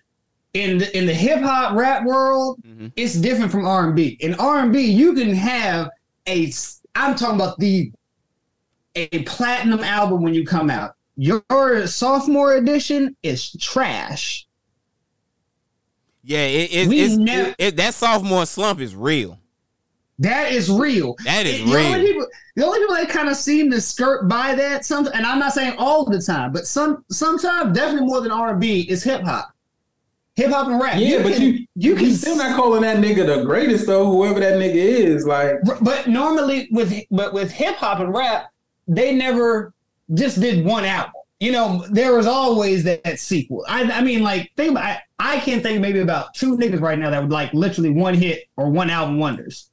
in 0.54 0.78
the 0.78 0.96
in 0.96 1.06
the 1.06 1.14
hip 1.14 1.40
hop 1.40 1.74
rap 1.76 2.04
world, 2.04 2.60
Mhm. 2.66 2.92
it's 2.96 3.14
different 3.14 3.50
from 3.50 3.66
R 3.66 3.86
and 3.86 3.96
B. 3.96 4.16
In 4.20 4.34
R 4.34 4.58
and 4.60 4.72
B, 4.72 4.82
you 4.82 5.14
can 5.14 5.34
have 5.34 5.88
a 6.28 6.52
I'm 6.94 7.14
talking 7.16 7.36
about 7.36 7.58
the 7.58 7.90
a 8.94 9.06
platinum 9.24 9.80
album 9.80 10.22
when 10.22 10.34
you 10.34 10.44
come 10.44 10.68
out. 10.68 10.94
Your 11.16 11.86
sophomore 11.86 12.54
edition 12.54 13.16
is 13.22 13.52
trash. 13.58 14.46
Yeah, 16.24 16.44
it, 16.46 16.70
it, 16.72 16.92
it's 16.92 17.16
never- 17.16 17.54
it, 17.58 17.76
that 17.76 17.94
sophomore 17.94 18.46
slump 18.46 18.80
is 18.80 18.94
real. 18.94 19.38
That 20.18 20.52
is 20.52 20.70
real. 20.70 21.16
That 21.24 21.46
is 21.46 21.64
the 21.64 21.76
only 21.76 21.98
real. 22.00 22.06
people, 22.06 22.26
the 22.54 22.64
only 22.66 22.78
people 22.80 22.94
that 22.94 23.08
kind 23.08 23.28
of 23.28 23.36
seem 23.36 23.70
to 23.72 23.80
skirt 23.80 24.28
by 24.28 24.54
that, 24.54 24.84
some, 24.84 25.08
and 25.08 25.26
I'm 25.26 25.40
not 25.40 25.52
saying 25.52 25.74
all 25.78 26.04
the 26.04 26.20
time, 26.20 26.52
but 26.52 26.66
some 26.66 27.04
sometimes 27.10 27.74
definitely 27.76 28.06
more 28.06 28.20
than 28.20 28.30
R 28.30 28.50
and 28.50 28.60
B 28.60 28.82
is 28.82 29.02
hip 29.02 29.22
hop, 29.22 29.51
hip 30.34 30.50
hop 30.50 30.68
and 30.68 30.80
rap. 30.80 30.98
yeah, 30.98 31.22
but 31.22 31.34
can- 31.34 31.42
you 31.42 31.66
you 31.74 31.94
can 31.96 32.12
still 32.12 32.36
not 32.36 32.56
calling 32.56 32.82
that 32.82 32.98
nigga 32.98 33.26
the 33.26 33.44
greatest 33.44 33.86
though. 33.86 34.10
Whoever 34.10 34.40
that 34.40 34.54
nigga 34.54 34.74
is, 34.74 35.26
like 35.26 35.56
But 35.80 36.08
normally 36.08 36.68
with 36.70 36.94
but 37.10 37.32
with 37.34 37.50
hip 37.50 37.76
hop 37.76 38.00
and 38.00 38.14
rap, 38.14 38.50
they 38.88 39.14
never 39.14 39.72
just 40.14 40.40
did 40.40 40.64
one 40.64 40.84
album. 40.84 41.12
You 41.40 41.50
know, 41.50 41.84
there 41.90 42.14
was 42.14 42.26
always 42.26 42.84
that, 42.84 43.02
that 43.02 43.18
sequel. 43.18 43.64
I, 43.68 43.82
I 43.90 44.00
mean, 44.02 44.22
like 44.22 44.52
think 44.56 44.70
about, 44.72 44.84
I, 44.84 45.00
I 45.18 45.40
can't 45.40 45.60
think 45.60 45.80
maybe 45.80 45.98
about 45.98 46.34
two 46.34 46.56
niggas 46.56 46.80
right 46.80 46.96
now 46.96 47.10
that 47.10 47.20
would 47.20 47.32
like 47.32 47.52
literally 47.52 47.90
one 47.90 48.14
hit 48.14 48.44
or 48.56 48.70
one 48.70 48.90
album 48.90 49.18
wonders. 49.18 49.68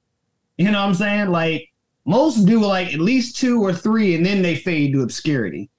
You 0.58 0.72
know 0.72 0.80
what 0.82 0.88
I'm 0.88 0.96
saying? 0.96 1.30
Like 1.30 1.70
most 2.06 2.46
do 2.46 2.60
like 2.62 2.92
at 2.94 3.00
least 3.00 3.38
two 3.38 3.62
or 3.62 3.72
three, 3.72 4.16
and 4.16 4.26
then 4.26 4.42
they 4.42 4.56
fade 4.56 4.94
to 4.94 5.04
obscurity. 5.04 5.70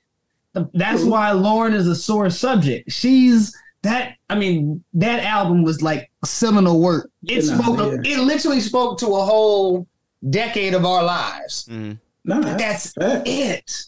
That's 0.74 1.02
why 1.02 1.30
Lauryn 1.30 1.74
is 1.74 1.88
a 1.88 1.96
sore 1.96 2.30
subject. 2.30 2.90
She's 2.92 3.56
that. 3.82 4.16
I 4.28 4.34
mean, 4.36 4.82
that 4.94 5.24
album 5.24 5.62
was 5.62 5.82
like 5.82 6.10
seminal 6.24 6.80
work. 6.80 7.10
It 7.26 7.44
Yeah, 7.44 7.56
nah, 7.56 7.62
spoke. 7.62 8.06
It 8.06 8.18
literally 8.20 8.60
spoke 8.60 8.98
to 9.00 9.06
a 9.06 9.24
whole 9.24 9.86
decade 10.28 10.74
of 10.74 10.84
our 10.84 11.02
lives. 11.02 11.66
Mhm. 11.70 11.98
nah, 12.24 12.40
But 12.42 12.58
that's 12.58 12.92
fact. 12.92 13.26
it. 13.26 13.84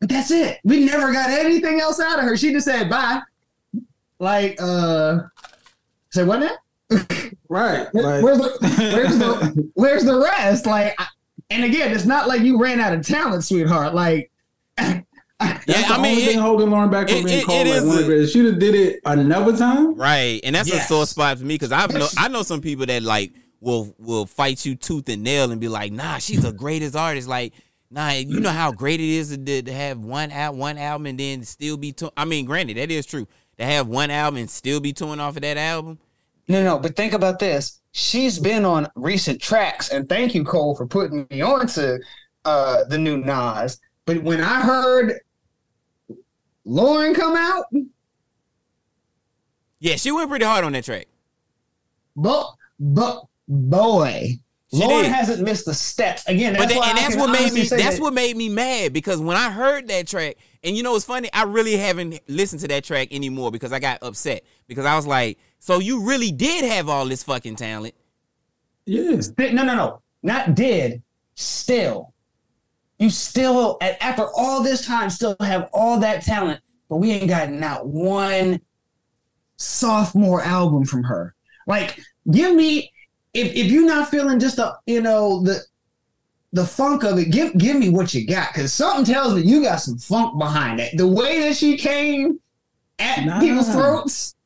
But 0.00 0.08
that's 0.10 0.30
it. 0.30 0.58
We 0.64 0.84
never 0.84 1.12
got 1.12 1.30
anything 1.30 1.80
else 1.80 2.00
out 2.00 2.18
of 2.18 2.24
her. 2.26 2.36
She 2.36 2.52
just 2.52 2.66
said 2.66 2.90
bye. 2.90 3.20
Like, 4.18 4.56
uh, 4.60 5.20
say 6.10 6.24
what 6.24 6.40
now? 6.40 6.56
right. 7.48 7.88
Where- 7.92 8.04
Like, 8.04 8.22
where's 8.22 8.38
the 8.38 8.58
where's 8.94 9.18
the 9.18 9.70
where's 9.74 10.04
the 10.04 10.18
rest? 10.20 10.66
Like, 10.66 10.94
I, 10.98 11.06
and 11.50 11.64
again, 11.64 11.92
it's 11.92 12.04
not 12.06 12.28
like 12.28 12.42
you 12.42 12.58
ran 12.60 12.80
out 12.80 12.92
of 12.92 13.04
talent, 13.06 13.44
sweetheart. 13.44 13.94
Like, 13.94 14.30
Yeah, 15.40 15.58
the 15.66 15.74
I 15.94 15.96
mean, 16.00 16.12
only 16.12 16.24
thing 16.26 16.38
holding 16.38 16.68
Lauryn 16.68 16.90
back 16.90 17.08
from 17.08 17.18
it- 17.18 17.24
being 17.24 17.44
called 17.44 17.66
like 17.66 17.80
one 17.82 17.88
of 17.88 17.96
the 17.98 18.04
greatest. 18.04 18.32
She'd 18.32 18.44
have 18.46 18.58
did 18.58 18.74
it 18.74 19.00
another 19.04 19.56
time. 19.56 19.94
Right, 19.94 20.40
and 20.44 20.54
that's 20.54 20.68
Yes. 20.68 20.84
a 20.84 20.88
sore 20.88 21.06
spot 21.06 21.38
for 21.38 21.44
me 21.44 21.54
because 21.54 21.72
I 21.72 21.86
know 21.86 22.06
I 22.18 22.28
know 22.28 22.42
some 22.42 22.60
people 22.60 22.86
that 22.86 23.02
like 23.02 23.32
will 23.60 23.94
will 23.98 24.26
fight 24.26 24.64
you 24.64 24.74
tooth 24.74 25.08
and 25.08 25.22
nail 25.22 25.50
and 25.50 25.60
be 25.60 25.68
like, 25.68 25.92
nah, 25.92 26.18
she's 26.18 26.42
the 26.42 26.52
greatest 26.52 26.94
artist. 26.94 27.26
Like, 27.28 27.52
nah, 27.90 28.10
you 28.10 28.40
know 28.40 28.50
how 28.50 28.72
great 28.72 29.00
it 29.00 29.08
is 29.08 29.36
to, 29.36 29.62
to 29.62 29.72
have 29.72 29.98
one 29.98 30.30
out 30.30 30.54
one 30.54 30.78
album 30.78 31.06
and 31.06 31.18
then 31.18 31.42
still 31.44 31.76
be. 31.76 31.92
To- 31.92 32.12
I 32.16 32.24
mean, 32.26 32.44
granted, 32.44 32.76
that 32.76 32.90
is 32.90 33.04
true. 33.06 33.26
To 33.58 33.64
have 33.64 33.86
one 33.88 34.10
album 34.10 34.38
and 34.38 34.50
still 34.50 34.80
be 34.80 34.92
touring 34.92 35.20
off 35.20 35.36
of 35.36 35.42
that 35.42 35.56
album. 35.56 35.98
no, 36.48 36.62
no. 36.62 36.78
But 36.78 36.94
think 36.96 37.12
about 37.12 37.38
this. 37.38 37.80
She's 37.92 38.38
been 38.38 38.64
on 38.64 38.88
recent 38.96 39.40
tracks, 39.40 39.90
and 39.90 40.08
thank 40.08 40.34
you, 40.34 40.44
Cole, 40.44 40.74
for 40.76 40.86
putting 40.86 41.26
me 41.30 41.40
on 41.40 41.66
to 41.68 42.00
uh, 42.44 42.84
the 42.84 42.98
new 42.98 43.16
Nas. 43.16 43.80
But 44.06 44.22
when 44.22 44.40
I 44.40 44.60
heard 44.60 45.20
Lauryn 46.66 47.14
come 47.14 47.36
out, 47.36 47.64
Yeah, 49.80 49.96
she 49.96 50.12
went 50.12 50.30
pretty 50.30 50.44
hard 50.44 50.64
on 50.64 50.72
that 50.72 50.84
track. 50.84 51.06
but 52.16 52.54
but 52.80 53.24
boy, 53.48 54.38
She 54.72 54.80
Lauryn 54.80 55.02
did. 55.02 55.12
hasn't 55.12 55.42
missed 55.42 55.68
a 55.68 55.74
step. 55.74 56.20
Again, 56.26 56.54
But 56.54 56.60
that's 56.68 56.74
that, 56.74 56.78
why 56.80 56.88
and 56.90 56.98
that's 56.98 57.16
what 57.16 57.30
made 57.30 57.52
me 57.52 57.62
that's 57.62 57.96
that- 57.96 58.00
what 58.02 58.12
made 58.14 58.36
me 58.36 58.48
mad 58.48 58.92
because 58.92 59.20
when 59.20 59.36
I 59.36 59.50
heard 59.50 59.88
that 59.88 60.06
track, 60.08 60.36
and 60.62 60.76
you 60.76 60.82
know 60.82 60.96
it's 60.96 61.04
funny, 61.04 61.28
I 61.32 61.42
really 61.44 61.76
haven't 61.76 62.20
listened 62.28 62.60
to 62.62 62.68
that 62.68 62.84
track 62.84 63.08
anymore 63.12 63.50
because 63.50 63.72
I 63.72 63.78
got 63.78 64.02
upset 64.02 64.44
because 64.66 64.84
I 64.86 64.96
was 64.96 65.06
like, 65.06 65.38
so 65.60 65.78
you 65.78 66.02
really 66.06 66.30
did 66.32 66.64
have 66.64 66.88
all 66.88 67.06
this 67.06 67.22
fucking 67.22 67.56
talent. 67.56 67.94
Yeah. 68.86 69.20
No, 69.38 69.62
no, 69.64 69.74
no. 69.74 70.02
Not 70.22 70.54
did. 70.54 71.02
Still. 71.34 72.13
You 72.98 73.10
still, 73.10 73.78
after 73.80 74.26
all 74.36 74.62
this 74.62 74.86
time, 74.86 75.10
still 75.10 75.36
have 75.40 75.68
all 75.72 75.98
that 76.00 76.22
talent, 76.22 76.60
but 76.88 76.98
we 76.98 77.10
ain't 77.10 77.28
gotten 77.28 77.58
not 77.58 77.86
one 77.86 78.60
sophomore 79.56 80.42
album 80.42 80.84
from 80.84 81.02
her. 81.04 81.34
Like, 81.66 81.98
give 82.30 82.54
me, 82.54 82.92
if, 83.32 83.54
if 83.54 83.66
you're 83.70 83.86
not 83.86 84.08
feeling 84.10 84.38
just 84.38 84.56
the, 84.56 84.76
you 84.86 85.00
know, 85.02 85.42
the, 85.42 85.60
the 86.52 86.64
funk 86.64 87.02
of 87.02 87.18
it, 87.18 87.32
give 87.32 87.58
give 87.58 87.76
me 87.76 87.88
what 87.88 88.14
you 88.14 88.24
got. 88.28 88.54
Cause 88.54 88.72
something 88.72 89.04
tells 89.12 89.34
me 89.34 89.42
you 89.42 89.60
got 89.62 89.80
some 89.80 89.98
funk 89.98 90.38
behind 90.38 90.78
it. 90.78 90.96
The 90.96 91.06
way 91.08 91.40
that 91.40 91.56
she 91.56 91.76
came 91.76 92.38
at 93.00 93.24
Nah. 93.26 93.40
people's 93.40 93.72
throats 93.72 94.36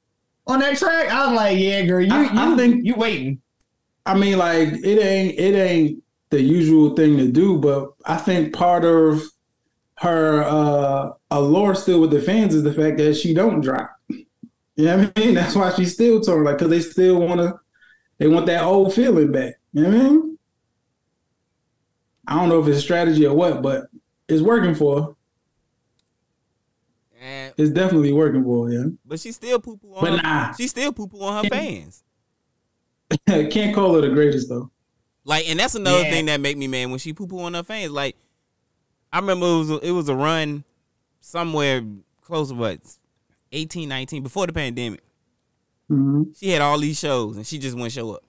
on 0.46 0.60
that 0.60 0.78
track, 0.78 1.10
I 1.12 1.26
was 1.26 1.36
like, 1.36 1.58
yeah, 1.58 1.84
girl, 1.84 2.00
you 2.00 2.10
I- 2.10 2.28
I 2.32 2.48
you 2.48 2.56
think- 2.56 2.86
you 2.86 2.94
waiting. 2.94 3.42
I 4.06 4.14
mean, 4.16 4.38
like 4.38 4.68
it 4.68 4.98
ain't 4.98 5.38
it 5.38 5.54
ain't 5.54 6.02
the 6.30 6.40
usual 6.40 6.94
thing 6.94 7.16
to 7.16 7.28
do, 7.28 7.58
but 7.58 7.90
I 8.04 8.16
think 8.16 8.54
part 8.54 8.84
of 8.84 9.22
her 9.98 10.44
uh 10.44 11.10
allure 11.30 11.74
still 11.74 12.00
with 12.00 12.10
the 12.10 12.22
fans 12.22 12.54
is 12.54 12.62
the 12.62 12.72
fact 12.72 12.98
that 12.98 13.14
she 13.16 13.34
don't 13.34 13.60
drop. 13.60 13.90
You 14.08 14.26
know 14.84 14.98
what 14.98 15.12
I 15.16 15.20
mean? 15.20 15.34
That's 15.34 15.56
why 15.56 15.72
she's 15.74 15.94
still 15.94 16.20
touring, 16.20 16.44
like 16.44 16.58
because 16.58 16.70
they 16.70 16.80
still 16.80 17.20
want 17.20 17.40
to, 17.40 17.58
they 18.18 18.28
want 18.28 18.46
that 18.46 18.62
old 18.62 18.94
feeling 18.94 19.32
back. 19.32 19.54
You 19.72 19.82
know 19.82 19.88
what 19.88 19.98
I 19.98 20.02
mean? 20.02 20.38
I 22.28 22.36
don't 22.36 22.48
know 22.48 22.60
if 22.60 22.68
it's 22.68 22.78
a 22.78 22.82
strategy 22.82 23.26
or 23.26 23.34
what, 23.34 23.60
but 23.62 23.86
it's 24.28 24.42
working 24.42 24.74
for 24.74 25.02
her. 25.02 25.08
And, 27.20 27.54
It's 27.56 27.70
definitely 27.70 28.12
working 28.12 28.44
for 28.44 28.68
her. 28.68 28.72
Yeah, 28.72 28.84
but 29.04 29.18
she 29.18 29.32
still 29.32 29.58
poo 29.58 29.76
poo 29.76 29.94
on 29.94 30.00
but 30.00 30.10
her, 30.12 30.22
nah, 30.22 30.52
she 30.52 30.68
still 30.68 30.92
poo 30.92 31.08
poo 31.08 31.22
on 31.22 31.44
her 31.44 31.50
fans. 31.50 32.04
can't 33.26 33.74
call 33.74 33.94
her 33.94 34.02
the 34.02 34.10
greatest 34.10 34.48
though. 34.48 34.70
Like, 35.24 35.48
and 35.48 35.58
that's 35.60 35.74
another 35.74 36.02
Yeah. 36.02 36.10
thing 36.10 36.26
that 36.26 36.40
make 36.40 36.56
me 36.56 36.66
mad 36.68 36.90
when 36.90 36.98
she 36.98 37.12
poo 37.12 37.26
poo 37.26 37.40
on 37.40 37.54
her 37.54 37.62
fans. 37.62 37.92
Like, 37.92 38.16
I 39.12 39.18
remember 39.18 39.46
it 39.46 39.58
was 39.58 39.70
a, 39.70 39.78
it 39.78 39.90
was 39.90 40.08
a 40.08 40.14
run 40.14 40.64
somewhere 41.20 41.82
close 42.22 42.48
to 42.48 42.54
what 42.54 42.78
18, 43.52 43.88
19 43.88 44.22
before 44.22 44.46
the 44.46 44.52
pandemic. 44.52 45.02
Mhm. 45.90 46.38
She 46.38 46.50
had 46.50 46.60
all 46.62 46.78
these 46.78 46.98
shows 46.98 47.36
and 47.36 47.46
she 47.46 47.58
just 47.58 47.74
wouldn't 47.74 47.92
show 47.92 48.12
up. 48.12 48.22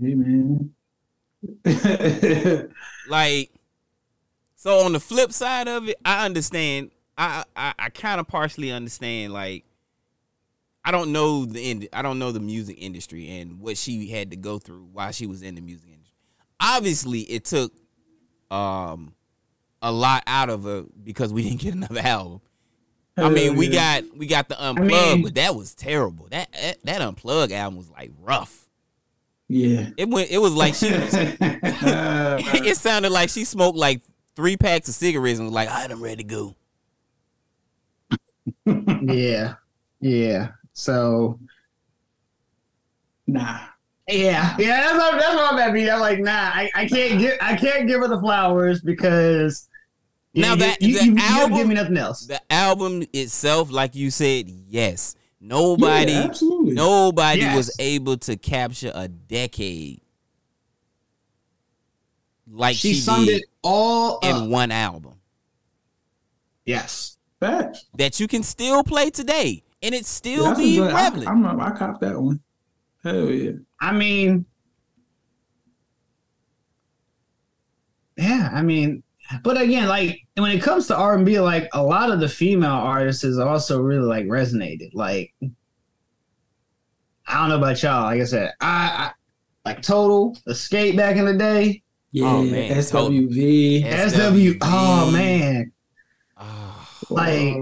Hey 0.00 0.14
man. 0.14 0.74
Like, 3.08 3.50
so 4.56 4.78
on 4.84 4.92
the 4.92 5.00
flip 5.00 5.32
side 5.32 5.66
of 5.68 5.88
it, 5.88 5.96
I 6.04 6.24
understand. 6.24 6.90
I 7.18 7.44
I, 7.56 7.74
I 7.78 7.88
kind 7.90 8.20
of 8.20 8.28
partially 8.28 8.70
understand. 8.72 9.32
Like, 9.32 9.64
I 10.84 10.90
don't 10.90 11.12
know 11.12 11.44
the 11.44 11.70
ind- 11.70 11.88
I 11.92 12.02
don't 12.02 12.18
know 12.18 12.32
the 12.32 12.40
music 12.40 12.76
industry 12.80 13.28
and 13.38 13.60
what 13.60 13.76
she 13.76 14.08
had 14.08 14.30
to 14.30 14.36
go 14.36 14.58
through 14.58 14.88
while 14.92 15.12
she 15.12 15.26
was 15.26 15.42
in 15.42 15.54
the 15.54 15.60
music 15.60 15.88
industry. 15.90 16.16
Obviously, 16.60 17.20
it 17.20 17.44
took 17.44 17.72
um 18.50 19.14
a 19.80 19.92
lot 19.92 20.22
out 20.26 20.50
of 20.50 20.64
her 20.64 20.84
because 21.02 21.32
we 21.32 21.42
didn't 21.48 21.60
get 21.60 21.74
another 21.74 22.00
album. 22.00 22.40
I 23.16 23.28
mean, 23.28 23.56
we 23.56 23.68
got 23.68 24.04
we 24.16 24.26
got 24.26 24.48
the 24.48 24.54
unplug, 24.54 24.86
mean- 24.86 25.22
but 25.22 25.34
that 25.34 25.54
was 25.54 25.74
terrible. 25.74 26.28
That 26.30 26.50
that, 26.52 26.82
that 26.84 27.00
unplug 27.02 27.52
album 27.52 27.76
was 27.76 27.90
like 27.90 28.10
rough. 28.20 28.66
Yeah. 29.48 29.90
It 29.98 30.08
went. 30.08 30.30
It 30.30 30.38
was 30.38 30.54
like 30.54 30.74
she. 30.74 30.86
it 30.90 32.76
sounded 32.78 33.12
like 33.12 33.28
she 33.28 33.44
smoked 33.44 33.76
like 33.76 34.00
three 34.34 34.56
packs 34.56 34.88
of 34.88 34.94
cigarettes 34.94 35.38
and 35.38 35.46
was 35.46 35.54
like, 35.54 35.68
"All 35.68 35.74
right, 35.74 35.90
I'm 35.90 36.02
ready 36.02 36.24
to 36.24 36.24
go." 36.24 36.56
yeah, 38.64 39.54
yeah. 40.00 40.48
So 40.74 41.38
Nah. 43.26 43.60
yeah, 44.08 44.56
yeah. 44.58 44.80
That's 44.82 44.98
what, 44.98 45.12
that's 45.20 45.34
what 45.34 45.52
I'm 45.52 45.58
at. 45.58 45.72
Me, 45.72 45.88
I'm 45.88 46.00
like, 46.00 46.18
nah, 46.18 46.30
I, 46.32 46.70
I 46.74 46.86
can't 46.88 47.18
give 47.20 47.38
I 47.40 47.54
can't 47.56 47.86
give 47.86 48.00
her 48.00 48.08
the 48.08 48.18
flowers 48.20 48.80
because 48.80 49.68
Now 50.34 50.52
you, 50.52 50.56
that- 50.58 50.82
you, 50.82 50.98
the 50.98 51.04
you, 51.04 51.16
album- 51.20 51.56
give 51.58 51.68
me 51.68 51.74
nothing 51.74 51.96
else. 51.96 52.26
The 52.26 52.40
album 52.52 53.04
itself, 53.12 53.70
like 53.70 53.94
you 53.94 54.10
said, 54.10 54.48
yes. 54.50 55.14
Nobody, 55.40 56.12
Yeah, 56.12 56.24
absolutely. 56.24 56.74
nobody 56.74 57.40
Yes. 57.40 57.56
was 57.56 57.76
able 57.80 58.16
to 58.18 58.36
capture 58.36 58.92
a 58.94 59.08
decade 59.08 60.00
like 62.48 62.76
she 62.76 62.94
she, 62.94 63.00
summed 63.00 63.26
did 63.26 63.42
it 63.42 63.48
all 63.62 64.18
in 64.20 64.34
up. 64.36 64.48
one 64.48 64.70
album 64.70 65.14
Yes. 66.66 67.16
Facts. 67.40 67.86
that 67.96 68.20
you 68.20 68.28
can 68.28 68.42
still 68.44 68.84
play 68.84 69.10
today 69.10 69.62
and 69.82 69.94
it 69.94 70.06
still 70.06 70.42
Yeah, 70.42 70.48
that's 70.48 70.60
be 70.60 70.76
good- 70.76 70.92
I, 70.92 71.10
prevalent. 71.10 71.28
I'm, 71.46 71.60
I 71.60 71.70
copped 71.70 72.00
that 72.02 72.20
one. 72.20 72.40
Hell 73.02 73.30
yeah. 73.30 73.52
I 73.80 73.92
mean, 73.92 74.44
yeah, 78.16 78.50
I 78.52 78.62
mean, 78.62 79.02
but 79.42 79.60
again, 79.60 79.88
like 79.88 80.20
when 80.36 80.50
it 80.50 80.62
comes 80.62 80.86
to 80.88 80.96
R 80.96 81.14
and 81.16 81.24
B, 81.26 81.40
like 81.40 81.68
a 81.72 81.82
lot 81.82 82.10
of 82.10 82.20
the 82.20 82.28
female 82.28 82.70
artists 82.70 83.24
is 83.24 83.38
also 83.38 83.80
really 83.80 84.04
like 84.06 84.26
resonated. 84.26 84.90
Like, 84.92 85.32
I 87.26 87.40
don't 87.40 87.48
know 87.48 87.56
about 87.56 87.82
y'all. 87.82 88.02
Like 88.04 88.20
I 88.20 88.24
said, 88.24 88.52
I, 88.60 89.10
I 89.64 89.68
like 89.70 89.82
Total 89.82 90.36
Xscape 90.48 90.96
back 90.96 91.16
in 91.16 91.24
the 91.24 91.34
day. 91.34 91.82
Yeah, 92.12 92.26
Oh, 92.26 92.42
man, 92.42 92.72
SWV. 92.76 93.80
Yeah. 93.82 94.08
SW. 94.08 94.58
Oh 94.60 95.10
man, 95.10 95.72
Ah, 96.36 96.88
like 97.08 97.54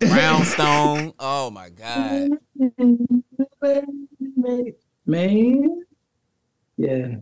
Brownstone. 0.00 1.12
oh 1.18 1.50
my 1.50 1.68
god. 1.70 2.30
Man. 5.06 5.84
Yeah. 6.76 7.16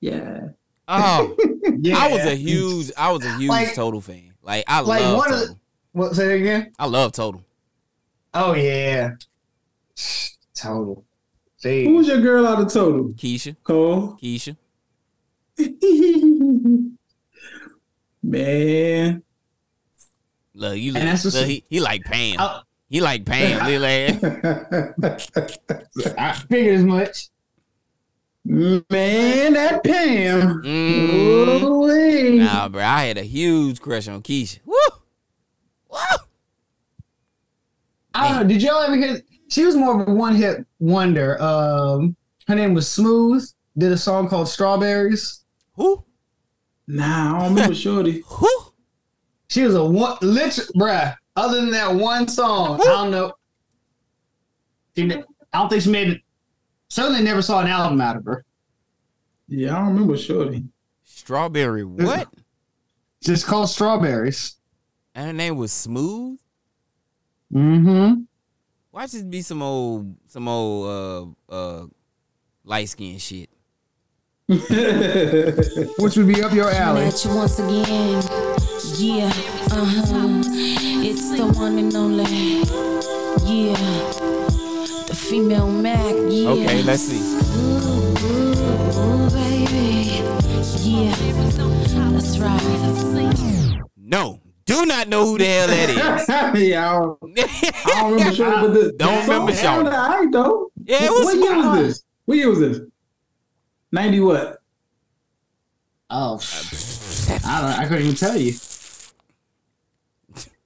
Yeah. 0.00 0.40
Oh, 0.88 1.36
yeah. 1.80 1.96
I 1.98 2.12
was 2.12 2.24
a 2.24 2.34
huge, 2.34 2.90
I 2.96 3.12
was 3.12 3.24
a 3.24 3.36
huge 3.36 3.48
Like- 3.50 3.74
Total 3.74 4.00
fan. 4.00 4.32
Like 4.42 4.64
I 4.66 4.80
Like, 4.80 5.02
love 5.02 5.16
one 5.18 5.32
of 5.32 5.38
Total. 5.40 5.54
the- 5.54 5.60
What 5.92 6.14
say 6.16 6.26
that 6.28 6.34
again? 6.34 6.72
I 6.78 6.86
love 6.86 7.12
Total. 7.12 7.44
Oh 8.34 8.54
yeah, 8.54 9.12
Total. 10.54 11.04
See, 11.56 11.84
Who 11.86 11.94
was 11.94 12.06
your 12.06 12.20
girl 12.20 12.46
out 12.46 12.60
of 12.60 12.72
total? 12.72 13.08
Keisha, 13.14 13.56
Cole. 13.64 14.16
Keisha. 14.22 14.56
Man. 18.22 19.22
Look, 20.58 20.76
you 20.76 20.92
that's 20.92 21.24
look, 21.24 21.46
he, 21.46 21.64
he 21.70 21.78
like 21.78 22.04
Pam. 22.04 22.34
I, 22.40 22.62
He 22.88 23.00
like 23.00 23.24
Pam. 23.24 23.64
Lil 23.66 23.84
ass. 23.84 25.30
I 26.18 26.32
figured 26.32 26.78
as 26.78 26.84
much. 26.84 27.28
Man, 28.44 29.52
that 29.52 29.84
Pam. 29.84 30.62
Mm. 30.64 32.38
Nah, 32.38 32.68
bro, 32.68 32.82
I 32.82 33.04
had 33.04 33.18
a 33.18 33.22
huge 33.22 33.80
crush 33.80 34.08
on 34.08 34.20
Keisha. 34.20 34.58
Woo! 34.64 34.74
Woo! 35.90 35.98
I 38.14 38.28
don't 38.28 38.38
know. 38.38 38.48
Did 38.48 38.60
y'all 38.60 38.82
ever 38.82 38.96
hear? 38.96 39.22
She 39.48 39.64
was 39.64 39.76
more 39.76 40.00
of 40.00 40.08
a 40.08 40.12
one 40.12 40.34
hit 40.34 40.66
wonder. 40.80 41.40
Um, 41.40 42.16
her 42.48 42.56
name 42.56 42.74
was 42.74 42.90
Smooth. 42.90 43.48
Did 43.76 43.92
a 43.92 43.96
song 43.96 44.28
called 44.28 44.48
Strawberries. 44.48 45.44
Who? 45.74 46.04
Nah, 46.88 47.36
I 47.36 47.38
don't 47.42 47.54
remember 47.54 47.74
Shorty. 47.76 48.24
Who? 48.26 48.57
She 49.48 49.62
was 49.64 49.74
a 49.74 49.84
one, 49.84 50.16
literally, 50.20 50.70
bruh. 50.76 51.16
Other 51.36 51.60
than 51.60 51.70
that 51.70 51.94
one 51.94 52.28
song, 52.28 52.80
I 52.80 52.84
don't 52.84 53.10
know. 53.10 53.32
She, 54.96 55.10
I 55.12 55.22
don't 55.52 55.68
think 55.68 55.82
she 55.82 55.90
made 55.90 56.08
it. 56.08 56.20
Certainly 56.88 57.22
never 57.22 57.42
saw 57.42 57.60
an 57.60 57.68
album 57.68 58.00
out 58.00 58.16
of 58.16 58.24
her. 58.24 58.44
Yeah, 59.46 59.76
I 59.76 59.78
don't 59.78 59.88
remember 59.94 60.16
Shorty. 60.16 60.64
Strawberry 61.04 61.84
what? 61.84 62.28
Just 63.22 63.46
called 63.46 63.68
Strawberries. 63.68 64.56
And 65.14 65.26
her 65.26 65.32
name 65.32 65.56
was 65.56 65.72
Smooth? 65.72 66.38
Mm-hmm. 67.52 68.22
Watch 68.92 69.12
this 69.12 69.22
be 69.22 69.42
some 69.42 69.62
old 69.62 70.16
some 70.26 70.48
old 70.48 71.36
uh 71.50 71.52
uh 71.54 71.86
light 72.64 72.88
skin 72.88 73.18
shit. 73.18 73.48
Which 74.48 76.16
would 76.16 76.26
be 76.26 76.42
up 76.42 76.52
your 76.52 76.70
alley. 76.70 77.04
Met 77.04 77.26
once 77.28 77.58
again. 77.58 78.47
Yeah, 79.00 79.26
uh 79.70 79.84
huh. 79.84 80.42
It's 81.04 81.30
the 81.30 81.46
one 81.46 81.78
and 81.78 81.94
only. 81.94 82.24
Yeah, 83.46 83.76
the 85.06 85.14
female 85.14 85.70
Mac. 85.70 86.14
Yeah. 86.28 86.48
Okay, 86.50 86.82
let's 86.82 87.02
see. 87.02 87.20
Ooh, 88.98 89.30
baby. 89.30 90.22
Yeah, 90.82 91.14
that's 92.10 92.38
right. 92.38 93.82
No, 93.96 94.40
do 94.66 94.84
not 94.86 95.08
know 95.08 95.26
who 95.26 95.38
the 95.38 95.44
hell 95.46 95.68
that 95.68 95.90
is. 95.90 95.96
yeah, 96.68 96.90
I 96.90 96.98
don't, 96.98 97.38
I 97.38 98.00
don't 98.00 98.12
remember 98.12 98.34
Shorty, 98.34 98.56
but 98.66 98.72
the, 98.74 98.92
Don't 98.98 99.14
the 99.14 99.20
remember 99.32 99.52
song 99.54 99.74
Shorty. 99.84 99.90
sounded 99.90 100.32
though. 100.32 100.70
Yeah, 100.84 101.04
it 101.04 101.10
What- 101.10 101.24
was 101.24 101.36
What 101.36 101.36
year 101.44 101.56
was 101.56 101.78
this? 101.86 102.02
What 102.24 102.36
year 102.36 102.48
was 102.50 102.58
this? 102.60 102.80
90 103.92 104.20
what? 104.20 104.58
Oh, 106.10 106.40
I 107.44 107.60
don't. 107.60 107.78
I 107.80 107.84
couldn't 107.86 108.02
even 108.04 108.16
tell 108.16 108.36
you. 108.36 108.54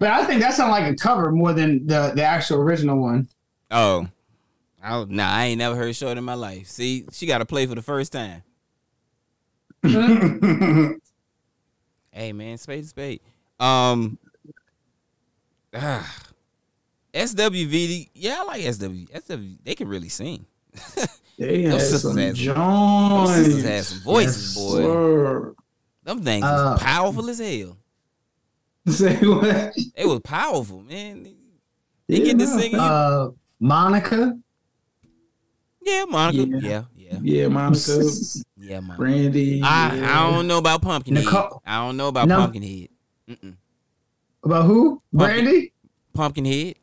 But 0.02 0.10
I 0.10 0.24
think 0.24 0.40
that 0.40 0.52
sounded 0.52 0.72
like 0.72 0.92
a 0.92 0.96
cover 0.96 1.30
more 1.30 1.52
than 1.52 1.86
the 1.86 2.10
the 2.12 2.24
actual 2.24 2.58
original 2.58 2.98
one. 2.98 3.28
Oh. 3.70 4.08
I, 4.82 5.04
nah, 5.08 5.30
I 5.30 5.44
ain't 5.44 5.58
never 5.58 5.76
heard 5.76 5.94
short 5.94 6.18
in 6.18 6.24
my 6.24 6.34
life. 6.34 6.66
See, 6.66 7.04
she 7.12 7.24
got 7.26 7.38
to 7.38 7.44
play 7.44 7.66
for 7.66 7.76
the 7.76 7.82
first 7.82 8.10
time. 8.12 8.42
Hey 12.14 12.32
man, 12.32 12.58
spade 12.58 12.82
to 12.82 12.88
spade. 12.88 13.20
Um, 13.60 14.18
ah, 15.72 16.14
SWV. 17.14 18.10
Yeah, 18.12 18.38
I 18.40 18.44
like 18.44 18.62
SW. 18.74 19.06
SW. 19.18 19.56
They 19.64 19.74
can 19.76 19.86
really 19.88 20.08
sing. 20.10 20.44
They 21.38 21.62
had 21.62 21.80
some 21.80 22.16
had 22.18 22.36
some- 22.36 23.26
sisters 23.28 23.64
had 23.64 23.84
some 23.84 24.00
voices, 24.00 24.54
boy. 24.54 24.82
sir. 24.82 25.54
Them 26.04 26.22
things 26.22 26.44
Uh, 26.44 26.76
powerful 26.78 27.30
as 27.30 27.38
hell. 27.38 27.78
Say 28.88 29.16
what? 29.16 29.72
They 29.96 30.04
was 30.04 30.20
powerful, 30.24 30.82
man. 30.82 31.22
They, 31.22 31.34
Yeah, 32.08 32.24
get 32.24 32.38
to 32.38 32.46
singing. 32.46 32.78
Uh, 32.80 33.28
Monica. 33.60 34.36
yeah, 35.82 36.04
Monica. 36.08 36.58
Yeah. 36.60 36.82
Yeah, 36.96 37.18
yeah, 37.22 37.42
Yeah, 37.42 37.48
Monica, 37.48 38.02
yeah, 38.56 38.80
Monica. 38.80 38.98
Brandy. 38.98 39.62
I, 39.62 39.94
yeah. 39.96 40.20
I 40.20 40.30
don't 40.32 40.46
know 40.48 40.58
about 40.58 40.82
Pumpkinhead. 40.82 41.24
Nicole- 41.24 41.62
I 41.64 41.76
don't 41.84 41.96
know 41.96 42.08
about 42.08 42.26
No. 42.28 42.38
Pumpkinhead. 42.38 42.88
Mm-mm. 43.28 43.54
About 44.44 44.64
who? 44.66 45.00
Pumpkin. 45.16 45.44
Brandy. 45.44 45.72
Pumpkinhead. 46.14 46.74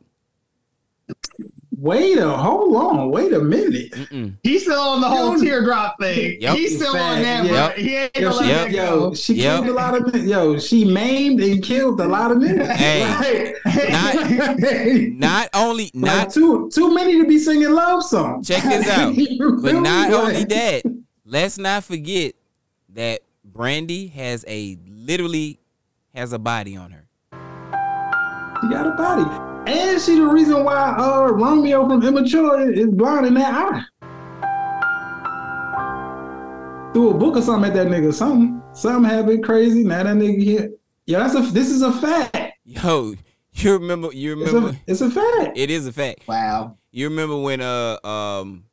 Wait 1.80 2.18
a 2.18 2.28
hold 2.28 2.76
on. 2.76 3.10
Wait 3.10 3.32
a 3.32 3.40
minute. 3.40 3.90
Mm-mm. 3.92 4.36
He's 4.42 4.64
still 4.64 4.78
on 4.78 5.00
the 5.00 5.08
whole 5.08 5.38
Yo. 5.38 5.42
teardrop 5.42 5.98
thing. 5.98 6.36
Yep. 6.42 6.56
He's 6.56 6.76
still 6.76 6.94
on 6.94 7.22
that. 7.22 7.46
Yep. 7.46 7.52
but 7.74 7.78
He 7.78 7.96
ain't 7.96 8.16
Yo, 8.16 8.32
she, 8.32 8.38
let 8.44 8.46
Yep. 8.46 8.70
yo, 8.72 8.98
go. 9.08 9.14
she 9.14 9.34
Yep. 9.34 9.54
killed 9.64 9.68
a 9.68 9.72
lot 9.72 9.94
of 9.96 10.12
men. 10.12 10.28
Yo, 10.28 10.58
she 10.58 10.84
maimed 10.84 11.40
and 11.42 11.62
killed 11.64 11.98
a 12.00 12.06
lot 12.06 12.32
of 12.32 12.38
men. 12.38 12.60
Hey. 12.76 13.54
Like- 13.64 15.12
Not 15.14 15.48
only 15.54 15.84
like 15.94 15.94
not 15.94 16.30
too 16.30 16.70
too 16.72 16.92
many 16.94 17.18
to 17.18 17.26
be 17.26 17.38
singing 17.38 17.70
love 17.70 18.02
songs. 18.04 18.46
Check 18.46 18.62
this 18.64 18.86
out. 18.88 19.14
But 19.62 19.74
not 19.80 20.12
only 20.12 20.44
that, 20.44 20.82
let's 21.24 21.56
not 21.58 21.84
forget 21.84 22.34
that 22.90 23.20
Brandy 23.44 24.08
has 24.08 24.44
a 24.46 24.76
literally 24.86 25.60
has 26.14 26.32
a 26.32 26.38
body 26.38 26.76
on 26.76 26.90
her. 26.90 27.06
She 28.62 28.68
got 28.68 28.86
a 28.86 28.90
body. 28.96 29.49
And 29.66 30.00
she 30.00 30.16
the 30.16 30.26
reason 30.26 30.64
why 30.64 30.94
uh 30.98 31.28
Romeo 31.32 31.86
from 31.88 32.02
Immature 32.02 32.70
is 32.72 32.88
blind 32.88 33.26
in 33.26 33.34
that 33.34 33.52
eye. 33.54 33.84
Threw 36.92 37.10
a 37.10 37.14
book 37.14 37.36
or 37.36 37.42
something 37.42 37.70
at 37.70 37.76
that 37.76 37.86
nigga. 37.86 38.12
Something. 38.12 38.60
Something 38.72 39.08
happened 39.10 39.44
crazy. 39.44 39.84
Now 39.84 40.02
that 40.02 40.16
nigga 40.16 40.42
here. 40.42 40.70
Yeah, 41.06 41.18
that's 41.20 41.34
a 41.34 41.40
this 41.52 41.70
is 41.70 41.82
a 41.82 41.92
fact. 41.92 42.36
Yo, 42.64 43.14
you 43.54 43.72
remember? 43.74 44.12
You 44.12 44.40
It's 44.40 44.52
remember? 44.52 44.70
a 44.76 44.80
it's 44.90 45.00
a 45.00 45.10
fact. 45.10 45.56
It 45.56 45.70
is 45.70 45.86
a 45.86 45.92
fact. 45.92 46.26
Wow. 46.26 46.76
You 46.90 47.08
remember 47.08 47.36
when 47.38 47.60
uh 47.60 47.98
um 48.04 48.64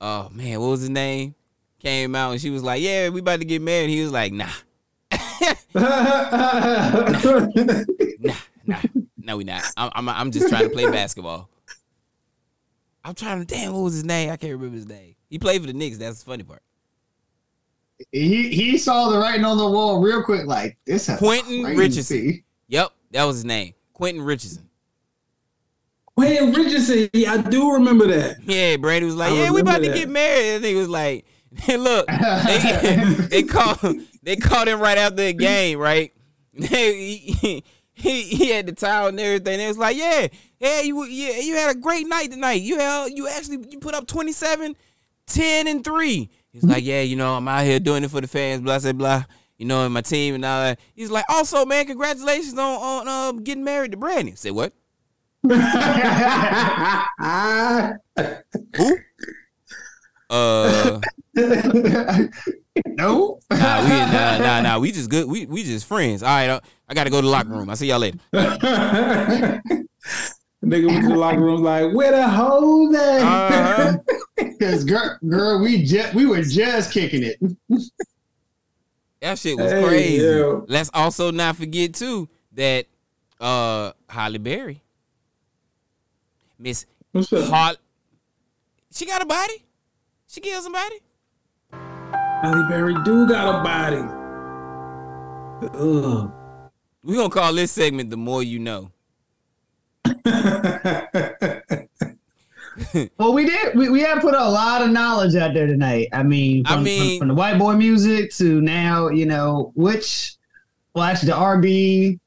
oh 0.00 0.28
man, 0.32 0.60
what 0.60 0.68
was 0.68 0.80
his 0.80 0.90
name? 0.90 1.34
Came 1.78 2.14
out 2.14 2.32
and 2.32 2.40
she 2.40 2.50
was 2.50 2.62
like, 2.62 2.82
"Yeah, 2.82 3.08
we 3.10 3.20
about 3.20 3.38
to 3.40 3.46
get 3.46 3.62
married." 3.62 3.90
He 3.90 4.02
was 4.02 4.10
like, 4.12 4.32
"Nah, 4.32 4.48
nah, 5.12 5.52
nah, 5.74 7.20
no, 9.26 9.36
we 9.36 9.44
not. 9.44 9.64
I'm 9.76 9.90
I'm, 9.94 10.08
I'm 10.08 10.30
just 10.30 10.48
trying 10.48 10.62
to 10.62 10.70
play 10.70 10.90
basketball." 10.90 11.50
I'm 13.04 13.14
trying 13.14 13.38
to 13.38 13.44
damn 13.44 13.72
what 13.72 13.82
was 13.82 13.94
his 13.94 14.04
name? 14.04 14.30
I 14.30 14.36
can't 14.36 14.52
remember 14.52 14.74
his 14.74 14.88
name. 14.88 15.14
He 15.30 15.38
played 15.38 15.60
for 15.60 15.68
the 15.68 15.72
Knicks. 15.72 15.96
That's 15.96 16.24
the 16.24 16.30
funny 16.30 16.42
part. 16.42 16.62
He 18.10 18.48
he 18.48 18.78
saw 18.78 19.10
the 19.10 19.18
writing 19.18 19.44
on 19.44 19.58
the 19.58 19.66
wall 19.68 20.00
real 20.00 20.22
quick. 20.22 20.46
Like 20.46 20.76
this. 20.86 21.08
is 21.08 21.18
Quentin 21.18 21.62
crazy. 21.62 21.78
Richardson. 21.78 22.44
Yep, 22.68 22.92
that 23.12 23.24
was 23.24 23.36
his 23.36 23.44
name. 23.44 23.74
Quentin 23.92 24.22
Richardson. 24.22 24.68
When 26.14 26.52
Richardson, 26.52 27.08
yeah, 27.12 27.34
I 27.34 27.42
do 27.42 27.74
remember 27.74 28.06
that. 28.06 28.42
Yeah, 28.42 28.76
Brandy 28.76 29.06
was 29.06 29.16
like, 29.16 29.32
I 29.32 29.36
"Yeah, 29.36 29.50
we 29.50 29.60
about 29.60 29.82
to 29.82 29.92
get 29.92 30.08
married." 30.08 30.56
And 30.56 30.64
he 30.64 30.74
was 30.74 30.88
like, 30.88 31.26
"Hey, 31.54 31.76
look, 31.76 32.06
they, 32.08 33.14
they 33.30 33.42
called 33.42 34.00
they 34.22 34.36
called 34.36 34.66
him 34.66 34.80
right 34.80 34.98
after 34.98 35.16
the 35.16 35.32
game, 35.32 35.78
right? 35.78 36.12
he, 37.96 38.22
he 38.22 38.50
had 38.50 38.66
the 38.66 38.72
towel 38.72 39.08
and 39.08 39.18
everything. 39.18 39.58
It 39.58 39.68
was 39.68 39.78
like, 39.78 39.96
"Yeah, 39.96 40.28
yeah, 40.60 40.82
you 40.82 41.02
yeah, 41.04 41.40
you 41.40 41.56
had 41.56 41.74
a 41.74 41.78
great 41.78 42.06
night 42.06 42.30
tonight. 42.30 42.60
You 42.60 42.78
had, 42.78 43.12
you 43.12 43.26
actually 43.26 43.64
you 43.70 43.78
put 43.78 43.94
up 43.94 44.06
27, 44.06 44.76
10 45.26 45.66
and 45.66 45.82
three. 45.82 46.28
He's 46.52 46.62
like, 46.62 46.84
"Yeah, 46.84 47.00
you 47.00 47.16
know, 47.16 47.34
I'm 47.34 47.48
out 47.48 47.64
here 47.64 47.80
doing 47.80 48.04
it 48.04 48.10
for 48.10 48.20
the 48.20 48.28
fans, 48.28 48.60
blah 48.60 48.78
blah 48.78 48.92
blah." 48.92 49.24
You 49.56 49.64
know, 49.64 49.86
and 49.86 49.94
my 49.94 50.02
team 50.02 50.34
and 50.34 50.44
all 50.44 50.60
that. 50.60 50.78
He's 50.94 51.10
like, 51.10 51.24
also, 51.30 51.64
man, 51.64 51.86
congratulations 51.86 52.58
on 52.58 52.60
on 52.60 53.08
uh, 53.08 53.32
getting 53.32 53.64
married 53.64 53.92
to 53.92 53.96
Brandy. 53.96 54.34
Say 54.34 54.50
what? 54.50 54.74
Who? 58.76 58.98
Uh, 60.28 61.00
no. 61.36 63.38
nah, 63.50 63.82
we 63.82 63.88
nah, 63.88 64.38
nah, 64.38 64.60
nah. 64.60 64.78
We 64.78 64.92
just 64.92 65.08
good. 65.08 65.28
We 65.28 65.46
we 65.46 65.62
just 65.62 65.86
friends. 65.86 66.22
All 66.22 66.28
right, 66.28 66.50
uh, 66.50 66.60
I 66.88 66.94
got 66.94 67.04
to 67.04 67.10
go 67.10 67.20
to 67.20 67.26
the 67.26 67.30
locker 67.30 67.48
room. 67.50 67.68
I'll 67.68 67.76
see 67.76 67.88
y'all 67.88 67.98
later. 67.98 68.18
Nigga 68.32 69.60
went 70.88 71.02
to 71.04 71.08
the 71.10 71.16
locker 71.16 71.40
room 71.40 71.62
like, 71.62 71.92
where 71.94 72.10
the 72.12 72.28
hoes 72.28 72.94
at? 72.94 73.20
Uh-huh. 73.22 73.98
Because 74.58 74.84
girl, 74.84 75.18
girl, 75.28 75.60
we 75.62 75.82
just 75.84 76.14
we 76.14 76.24
were 76.26 76.42
just 76.42 76.92
kicking 76.92 77.22
it. 77.22 77.38
That 79.22 79.38
shit 79.38 79.56
was 79.56 79.72
Hey, 79.72 79.82
crazy. 79.82 80.24
yo. 80.24 80.64
Let's 80.68 80.90
also 80.92 81.30
not 81.30 81.56
forget 81.56 81.94
too 81.94 82.28
that 82.52 82.84
uh 83.40 83.92
Halle 84.08 84.38
Berry, 84.38 84.82
Miss 86.58 86.84
What's 87.12 87.32
up? 87.32 87.48
Halle, 87.48 87.76
she 88.92 89.06
got 89.06 89.22
a 89.22 89.26
body. 89.26 89.64
She 90.26 90.40
killed 90.40 90.62
somebody. 90.64 91.00
Halle 91.72 92.68
Berry 92.68 92.94
do 93.04 93.26
got 93.26 93.60
a 93.60 93.62
body. 93.64 94.02
Ugh. 95.78 96.30
We 97.06 97.14
gonna 97.16 97.30
call 97.30 97.54
this 97.54 97.70
segment 97.70 98.10
"The 98.10 98.16
More 98.16 98.42
You 98.42 98.58
Know." 98.58 98.90
Well, 103.16 103.32
we 103.32 103.46
did. 103.46 103.74
We, 103.74 103.88
we 103.88 104.00
have 104.02 104.20
put 104.20 104.34
a 104.34 104.48
lot 104.50 104.82
of 104.82 104.90
knowledge 104.90 105.34
out 105.34 105.54
there 105.54 105.66
tonight. 105.66 106.08
I 106.12 106.22
mean, 106.22 106.62
I 106.66 106.74
from, 106.74 106.84
mean- 106.84 107.12
from, 107.12 107.18
from 107.20 107.28
the 107.28 107.34
white 107.34 107.58
boy 107.58 107.72
music 107.74 108.30
to 108.34 108.60
now, 108.60 109.08
you 109.08 109.24
know, 109.24 109.72
which, 109.74 110.34
well, 110.94 111.04
actually, 111.04 111.28
the 111.28 111.36
R&B 111.36 112.20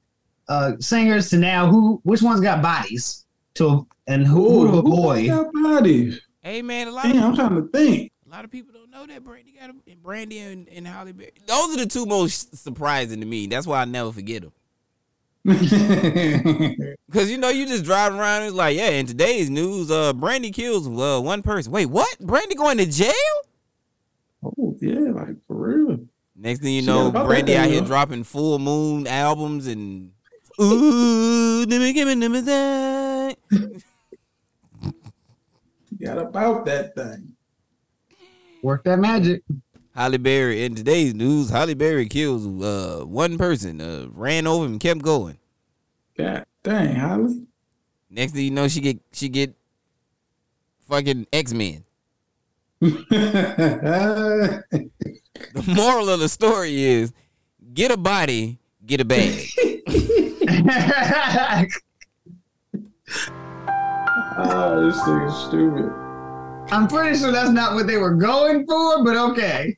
uh, 0.48 0.72
singers 0.80 1.30
to 1.30 1.38
now, 1.38 1.70
who, 1.70 2.00
which 2.04 2.24
ones 2.24 2.42
got 2.42 2.64
bodies 2.64 3.26
to, 3.56 3.86
and 4.08 4.26
who, 4.26 4.62
who 4.62 4.66
to 4.66 4.72
who 4.72 4.80
avoid. 4.80 5.28
got 5.28 5.54
bodies? 5.54 6.20
Hey 6.42 6.64
man, 6.64 6.88
a 6.88 6.92
lot 6.92 7.04
Damn, 7.04 7.24
I'm 7.26 7.36
trying 7.36 7.56
to 7.56 7.68
think. 7.68 8.12
a 8.26 8.30
lot 8.32 8.44
of 8.44 8.50
people 8.50 8.74
don't 8.74 8.90
know 8.90 9.06
that 9.06 9.24
Brandy 9.24 9.52
got 9.52 9.70
a 9.70 9.74
and 9.92 10.02
Brandy 10.02 10.40
and, 10.40 10.68
and 10.70 10.88
Halle 10.88 11.12
Berry. 11.12 11.32
Those 11.46 11.76
are 11.76 11.78
the 11.78 11.86
two 11.86 12.08
most 12.08 12.56
surprising 12.58 13.20
to 13.20 13.26
me. 13.28 13.46
That's 13.46 13.68
why 13.68 13.82
I 13.82 13.86
never 13.86 14.12
forget 14.12 14.42
them. 14.42 14.52
Cause 17.12 17.32
you 17.32 17.40
know 17.40 17.50
you 17.50 17.66
just 17.66 17.84
drive 17.84 18.14
around. 18.14 18.44
It's 18.44 18.54
like 18.54 18.78
yeah. 18.78 18.90
In 18.90 19.08
today's 19.08 19.50
news, 19.50 19.90
uh, 19.90 20.14
Brandy 20.14 20.52
kills 20.52 20.88
uh, 20.88 21.20
one 21.20 21.42
person. 21.42 21.72
Wait, 21.72 21.88
what? 21.88 22.20
Brandy 22.20 22.54
going 22.54 22.78
to 22.78 22.86
jail? 22.86 23.14
oh 24.44 24.78
yeah, 24.80 25.00
like 25.12 25.36
for 25.48 25.56
real. 25.56 26.00
Next 26.36 26.60
thing 26.60 26.76
you 26.76 26.82
She 26.82 26.88
know, 26.88 27.10
Brandy 27.10 27.58
out 27.58 27.68
here 27.68 27.82
dropping 27.82 28.26
full 28.26 28.60
moon 28.60 29.08
albums 29.08 29.66
and 29.66 30.12
ooh, 30.62 31.66
let 31.68 31.82
me 31.82 31.94
give 31.94 32.08
me 32.08 32.14
number 32.14 32.42
that. 32.42 33.38
Got 36.00 36.20
about 36.20 36.66
that 36.66 36.94
thing. 36.94 37.34
Work 38.62 38.84
that 38.84 39.00
magic. 39.00 39.42
Halle 39.96 40.18
Berry 40.18 40.64
in 40.64 40.76
today's 40.76 41.16
news, 41.16 41.50
Halle 41.50 41.74
Berry 41.74 42.08
kills 42.08 42.46
uh 42.46 43.04
one 43.04 43.40
person, 43.40 43.82
uh 43.82 44.08
ran 44.12 44.46
over 44.46 44.66
and 44.66 44.80
kept 44.80 45.02
going. 45.02 45.39
God 46.20 46.46
dang, 46.64 46.96
Halle. 46.96 47.46
Next 48.10 48.34
thing 48.34 48.44
you 48.44 48.52
know, 48.52 48.68
she 48.68 48.82
get 48.82 49.00
she 49.14 49.30
get 49.30 49.56
fucking 50.90 51.28
X 51.32 51.54
Men. 51.54 51.86
The 55.54 55.64
moral 55.74 56.10
of 56.10 56.20
the 56.20 56.28
story 56.28 56.84
is 56.84 57.14
get 57.74 57.92
a 57.92 57.98
body, 57.98 58.60
get 58.86 59.00
a 59.00 59.06
bag. 59.06 59.48
oh, 64.38 64.86
this 64.86 65.02
thing 65.06 65.22
is 65.22 65.34
stupid. 65.48 65.90
I'm 66.72 66.90
pretty 66.90 67.18
sure 67.18 67.32
that's 67.32 67.52
not 67.52 67.74
what 67.74 67.88
they 67.88 67.96
were 67.96 68.16
going 68.16 68.68
for, 68.68 69.02
but 69.06 69.16
okay. 69.16 69.78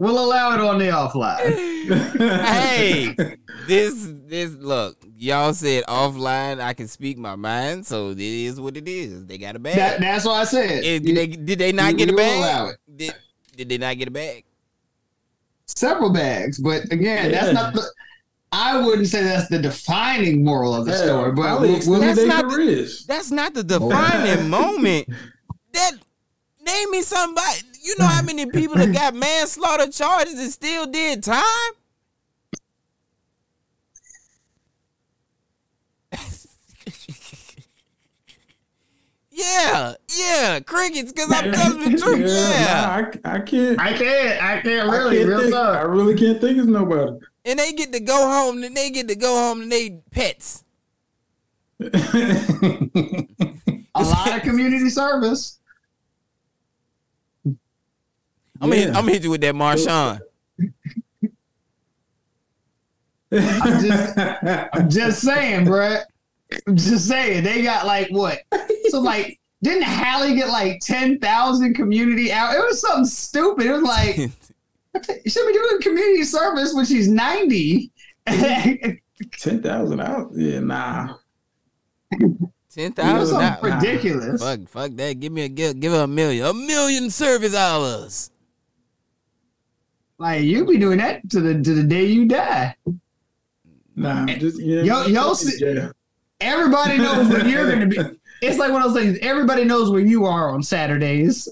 We'll 0.00 0.18
allow 0.18 0.54
it 0.54 0.60
on 0.62 0.78
the 0.78 0.86
offline. 0.86 2.16
hey, 2.46 3.14
this 3.66 4.08
this 4.26 4.50
look, 4.54 4.96
y'all 5.18 5.52
said 5.52 5.84
offline 5.86 6.58
I 6.58 6.72
can 6.72 6.88
speak 6.88 7.18
my 7.18 7.36
mind, 7.36 7.86
so 7.86 8.08
it 8.12 8.18
is 8.18 8.58
what 8.58 8.78
it 8.78 8.88
is. 8.88 9.26
They 9.26 9.36
got 9.36 9.56
a 9.56 9.58
bag. 9.58 9.76
That, 9.76 10.00
that's 10.00 10.24
what 10.24 10.36
I 10.36 10.44
said. 10.44 10.82
Did 10.82 11.04
they 11.14 11.26
did 11.26 11.58
they 11.58 11.72
not 11.72 11.92
you- 11.92 11.98
get 11.98 12.08
a 12.08 12.12
you 12.12 12.16
will 12.16 12.38
allow 12.38 12.66
bag? 12.68 12.74
it. 12.88 12.96
Did 12.96 13.14
did 13.56 13.68
they 13.68 13.76
not 13.76 13.98
get 13.98 14.08
a 14.08 14.10
bag? 14.10 14.44
Several 15.66 16.10
bags, 16.10 16.58
but 16.58 16.84
again, 16.90 17.30
Yeah. 17.30 17.40
that's 17.42 17.52
not 17.52 17.74
the. 17.74 17.82
I 18.52 18.80
wouldn't 18.84 19.06
say 19.06 19.22
that's 19.22 19.48
the 19.48 19.58
defining 19.58 20.42
moral 20.42 20.74
of 20.74 20.86
the 20.86 20.96
story, 20.96 21.30
but 21.32 21.60
we'll, 21.60 21.78
we'll, 21.86 22.00
That's 22.00 22.24
not 22.24 22.48
the- 22.50 23.04
That's 23.06 23.30
not 23.30 23.52
the 23.54 23.62
defining 23.62 24.48
moment. 24.58 25.08
That 25.74 25.92
name 26.66 26.90
me 26.90 27.02
somebody. 27.02 27.58
You 27.82 27.94
know 27.98 28.06
how 28.06 28.22
many 28.22 28.46
people 28.46 28.76
that 28.76 28.92
got 28.92 29.14
manslaughter 29.14 29.90
charges 29.90 30.38
and 30.38 30.50
still 30.50 30.86
did 30.86 31.22
time? 31.22 31.72
yeah, 39.30 39.94
yeah, 40.16 40.60
crickets. 40.60 41.12
Because 41.12 41.32
I'm 41.32 41.52
telling 41.52 41.92
the 41.92 41.98
truth. 41.98 42.28
Yeah, 42.28 43.08
nah, 43.24 43.30
I, 43.30 43.34
I 43.36 43.40
can't. 43.40 43.80
I 43.80 43.92
can't. 43.94 44.42
I 44.42 44.60
can't 44.60 44.88
I 44.88 44.96
really. 44.96 45.16
can't 45.18 45.28
real 45.28 45.40
think, 45.40 45.54
I 45.54 45.82
really 45.82 46.14
can't 46.16 46.40
think 46.40 46.58
of 46.58 46.68
nobody. 46.68 47.18
and 47.44 47.58
they 47.58 47.72
get 47.72 47.92
to 47.92 48.00
go 48.00 48.28
home. 48.28 48.62
And 48.62 48.76
they 48.76 48.90
get 48.90 49.08
to 49.08 49.14
go 49.14 49.34
home 49.34 49.62
and 49.62 49.72
they 49.72 50.00
pets. 50.10 50.64
A 51.80 51.88
lot 54.02 54.36
of 54.36 54.42
community 54.42 54.90
service. 54.90 55.58
I'm 58.60 58.68
gonna 58.70 58.76
hit, 58.80 58.88
I'm 58.88 58.94
gonna 58.94 59.12
hit 59.12 59.24
you 59.24 59.30
with 59.30 59.40
that 59.42 59.54
Marshawn. 59.54 60.20
I'm 63.32 63.80
just, 63.84 64.18
I'm 64.72 64.90
just 64.90 65.20
saying, 65.22 65.66
bruh. 65.66 66.02
I'm 66.66 66.76
just 66.76 67.06
saying. 67.06 67.44
They 67.44 67.62
got 67.62 67.86
like 67.86 68.08
what? 68.10 68.40
So 68.90 69.00
like, 69.00 69.38
didn't 69.62 69.82
Halle 69.84 70.34
get 70.34 70.48
like 70.48 70.80
ten 70.80 71.18
thousand 71.20 71.74
community 71.74 72.32
out? 72.32 72.54
It 72.54 72.58
was 72.58 72.80
something 72.80 73.04
stupid. 73.06 73.66
It 73.66 73.72
was 73.72 73.82
like 73.82 74.16
she 75.24 75.30
should 75.30 75.46
be 75.46 75.52
doing 75.52 75.80
community 75.80 76.24
service 76.24 76.74
when 76.74 76.84
she's 76.84 77.08
ninety. 77.08 77.92
Ten 78.26 79.62
thousand 79.62 80.00
out? 80.00 80.30
Yeah, 80.34 80.60
nah. 80.60 81.14
Ten 82.10 82.92
It 82.92 82.96
was 82.98 83.30
thousand. 83.30 83.38
something 83.40 83.72
ridiculous. 83.74 84.42
Fuck, 84.42 84.60
fuck 84.68 84.90
that. 84.96 85.20
Give 85.20 85.32
me 85.32 85.42
a 85.42 85.48
give, 85.48 85.78
give 85.78 85.92
her 85.92 86.02
a 86.02 86.06
million. 86.08 86.46
A 86.46 86.54
million 86.54 87.10
service 87.10 87.54
hours. 87.54 88.29
Like 90.20 90.42
you'll 90.42 90.66
be 90.66 90.76
doing 90.76 90.98
that 90.98 91.28
to 91.30 91.40
the 91.40 91.54
to 91.62 91.74
the 91.74 91.82
day 91.82 92.04
you 92.04 92.26
die. 92.26 92.76
Nah, 93.96 94.26
just 94.26 94.60
yeah. 94.60 94.82
Yo- 94.82 95.06
yo, 95.06 95.32
si- 95.32 95.64
yeah. 95.64 95.92
Everybody 96.42 96.98
knows 96.98 97.26
where 97.30 97.46
you're 97.48 97.70
gonna 97.72 97.86
be. 97.86 97.98
It's 98.42 98.58
like 98.58 98.70
one 98.70 98.82
of 98.82 98.92
those 98.92 99.02
things. 99.02 99.18
Everybody 99.22 99.64
knows 99.64 99.90
where 99.90 100.02
you 100.02 100.26
are 100.26 100.50
on 100.50 100.62
Saturdays. 100.62 101.48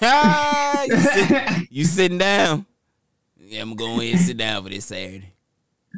Ah, 0.00 0.84
you, 0.88 0.96
sit, 0.96 1.42
you 1.70 1.84
sitting 1.84 2.18
down? 2.18 2.66
Yeah, 3.36 3.62
I'm 3.62 3.74
gonna 3.74 4.00
and 4.00 4.20
sit 4.20 4.36
down 4.36 4.62
for 4.62 4.68
this 4.68 4.84
Saturday. 4.84 5.32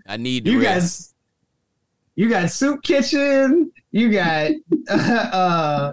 I 0.06 0.16
need 0.16 0.44
the 0.46 0.52
you 0.52 0.62
rest. 0.62 0.74
guys, 1.10 1.14
you 2.14 2.30
got 2.30 2.50
soup 2.50 2.82
kitchen. 2.82 3.70
You 3.90 4.10
got 4.10 4.52
uh, 4.88 4.94
uh, 4.94 5.92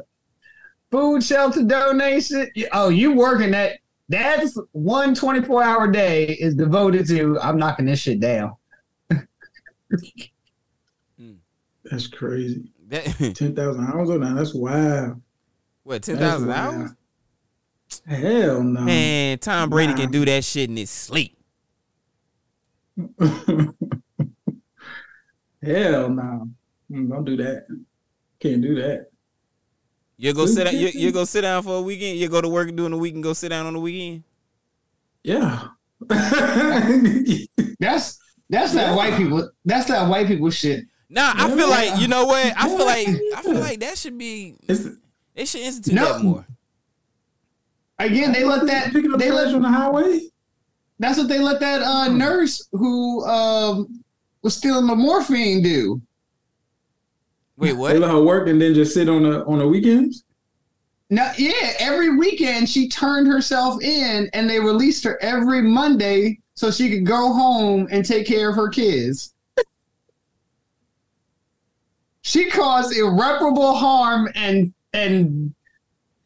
food 0.90 1.22
shelter 1.22 1.64
donation. 1.64 2.50
Oh, 2.72 2.88
you 2.88 3.12
working 3.12 3.52
that? 3.52 3.80
That's 4.10 4.58
one 4.74 5.16
24 5.16 5.64
hour 5.64 5.92
day 5.92 6.26
is 6.28 6.56
devoted 6.56 7.08
to. 7.08 7.40
I'm 7.40 7.58
knocking 7.58 7.86
this 7.86 8.00
shit 8.00 8.20
down. 8.20 8.54
That's 11.86 12.08
crazy. 12.08 12.72
That, 12.88 13.06
Ten 13.36 13.56
thousand 13.56 13.86
hours 13.88 14.10
on 14.10 14.22
that. 14.22 14.36
That's 14.36 14.54
wild. 14.54 15.22
what 15.84 16.04
ten 16.04 16.16
That's 16.18 16.34
thousand 16.34 16.48
wild. 16.50 16.76
hours? 16.76 16.92
Hell 18.08 18.64
no. 18.64 18.82
Man, 18.82 19.38
Tom 19.40 19.70
Brady 19.70 19.92
Nah. 19.94 19.98
can 20.00 20.12
do 20.12 20.26
that 20.26 20.44
shit 20.44 20.70
in 20.70 20.78
his 20.78 20.90
sleep. 20.90 21.38
Hell 25.62 26.10
no. 26.10 26.50
Mm, 26.92 27.10
Don't 27.10 27.26
do 27.26 27.38
that. 27.38 27.66
Can't 28.40 28.62
do 28.62 28.76
that. 28.76 29.08
You 30.24 30.34
go 30.34 30.46
sit 30.46 30.64
down. 30.64 30.74
You, 30.78 30.88
you 30.94 31.12
go 31.12 31.26
sit 31.26 31.42
down 31.42 31.64
for 31.64 31.80
a 31.80 31.82
weekend. 31.82 32.18
You 32.18 32.30
go 32.30 32.40
to 32.40 32.48
work 32.48 32.74
during 32.74 32.92
the 32.92 32.98
week 32.98 33.14
and 33.14 33.22
go 33.22 33.34
sit 33.34 33.50
down 33.50 33.66
on 33.66 33.74
the 33.74 33.80
weekend. 33.80 34.24
Yeah. 35.22 35.68
That's 37.80 38.18
that's 38.50 38.74
that 38.74 38.96
white 38.96 39.18
people. 39.18 39.50
That's 39.66 39.88
that 39.90 40.08
white 40.08 40.28
people 40.28 40.50
shit. 40.50 40.86
Nah, 41.10 41.34
I 41.36 41.50
feel 41.54 41.70
like 41.70 42.00
you 42.00 42.08
know 42.08 42.26
what? 42.26 42.54
I 42.56 42.68
feel 42.70 42.86
like 42.86 43.08
I 43.36 43.42
feel 43.42 43.60
like 43.60 43.80
that 43.82 43.98
should 43.98 44.18
be. 44.18 44.56
It's 44.68 44.88
They 45.36 45.44
should 45.46 45.62
institute 45.62 45.94
No. 45.96 46.14
that 46.14 46.24
more. 46.24 46.46
Again, 48.00 48.32
they 48.32 48.44
let 48.46 48.66
that. 48.68 48.94
picking 48.94 49.14
up 49.14 49.20
They 49.20 49.28
trash 49.28 49.48
let. 49.48 49.56
on 49.56 49.62
the 49.62 49.70
highway. 49.70 50.22
That's 51.00 51.18
what 51.18 51.28
they 51.28 51.40
let 51.40 51.60
that 51.60 51.82
uh, 51.82 52.08
nurse 52.10 52.68
who 52.72 53.26
um, 53.26 54.04
was 54.42 54.56
stealing 54.56 54.88
the 54.88 54.96
morphine 54.96 55.62
do. 55.62 56.02
Wait, 57.58 57.68
They 57.72 57.74
what? 57.74 57.96
let 57.98 58.10
her 58.12 58.22
work 58.22 58.48
and 58.48 58.62
then 58.62 58.74
just 58.74 58.94
sit 58.94 59.10
on 59.10 59.24
the 59.24 59.44
on 59.46 59.60
the 59.60 59.68
weekends. 59.68 60.24
No, 61.10 61.32
yeah, 61.38 61.74
every 61.80 62.16
weekend 62.18 62.68
she 62.70 62.90
turned 62.90 63.28
herself 63.28 63.82
in, 63.84 64.30
and 64.34 64.50
they 64.50 64.60
released 64.60 65.04
her 65.04 65.22
every 65.22 65.62
Monday 65.62 66.40
so 66.56 66.72
she 66.72 66.90
could 66.90 67.06
go 67.06 67.32
home 67.34 67.88
and 67.92 68.04
take 68.04 68.26
care 68.26 68.50
of 68.50 68.56
her 68.56 68.70
kids. 68.70 69.34
she 72.22 72.50
caused 72.50 72.96
irreparable 72.98 73.74
harm 73.76 74.30
and 74.36 74.74
and 74.94 75.54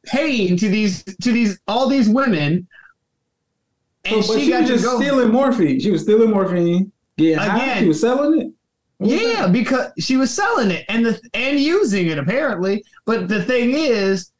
pain 0.05 0.55
to 0.57 0.69
these 0.69 1.03
to 1.03 1.31
these 1.33 1.59
all 1.67 1.89
these 1.89 2.07
women, 2.07 2.67
and 4.05 4.23
So, 4.23 4.33
but 4.33 4.39
she, 4.39 4.45
she, 4.45 4.51
got 4.51 4.61
was 4.61 4.69
just 4.69 4.83
go. 4.85 4.99
stealing 5.01 5.29
morphine. 5.31 5.79
She 5.81 5.91
was 5.91 6.03
stealing 6.03 6.29
morphine. 6.31 6.91
Yeah, 7.17 7.43
Again. 7.55 7.83
she 7.83 7.87
was 7.89 7.99
selling 7.99 8.39
it. 8.41 8.51
What 8.99 9.11
was 9.11 9.21
Yeah, 9.21 9.41
that? 9.43 9.53
because 9.53 9.91
she 9.99 10.17
was 10.17 10.33
selling 10.33 10.71
it 10.71 10.85
and 10.89 11.05
the 11.05 11.19
and 11.33 11.59
using 11.59 12.07
it 12.07 12.17
apparently. 12.17 12.83
But 13.05 13.27
the 13.27 13.43
thing 13.43 13.71
is, 13.73 14.31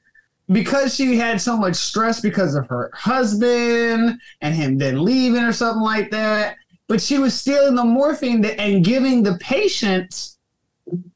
because 0.52 0.96
she 0.96 1.18
had 1.18 1.40
so 1.42 1.56
much 1.58 1.76
stress 1.76 2.22
because 2.22 2.56
of 2.56 2.68
her 2.68 2.90
husband 2.94 4.20
and 4.42 4.56
him 4.56 4.78
then 4.78 5.04
leaving 5.04 5.44
or 5.44 5.54
something 5.54 5.84
like 5.84 6.10
that, 6.12 6.56
but 6.88 7.02
she 7.02 7.18
was 7.20 7.34
stealing 7.34 7.76
the 7.76 7.84
morphine 7.84 8.42
that- 8.42 8.60
and 8.60 8.84
giving 8.84 9.22
the 9.24 9.38
patients 9.40 10.38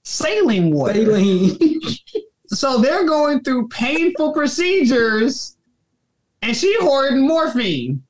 saline 0.03 0.71
water. 0.71 0.93
Saline. 1.05 1.57
So 2.53 2.79
they're 2.79 3.05
going 3.07 3.45
through 3.45 3.69
painful 3.69 4.33
procedures, 4.33 5.55
and 6.41 6.53
she 6.53 6.75
hoarding 6.81 7.25
morphine. 7.25 8.03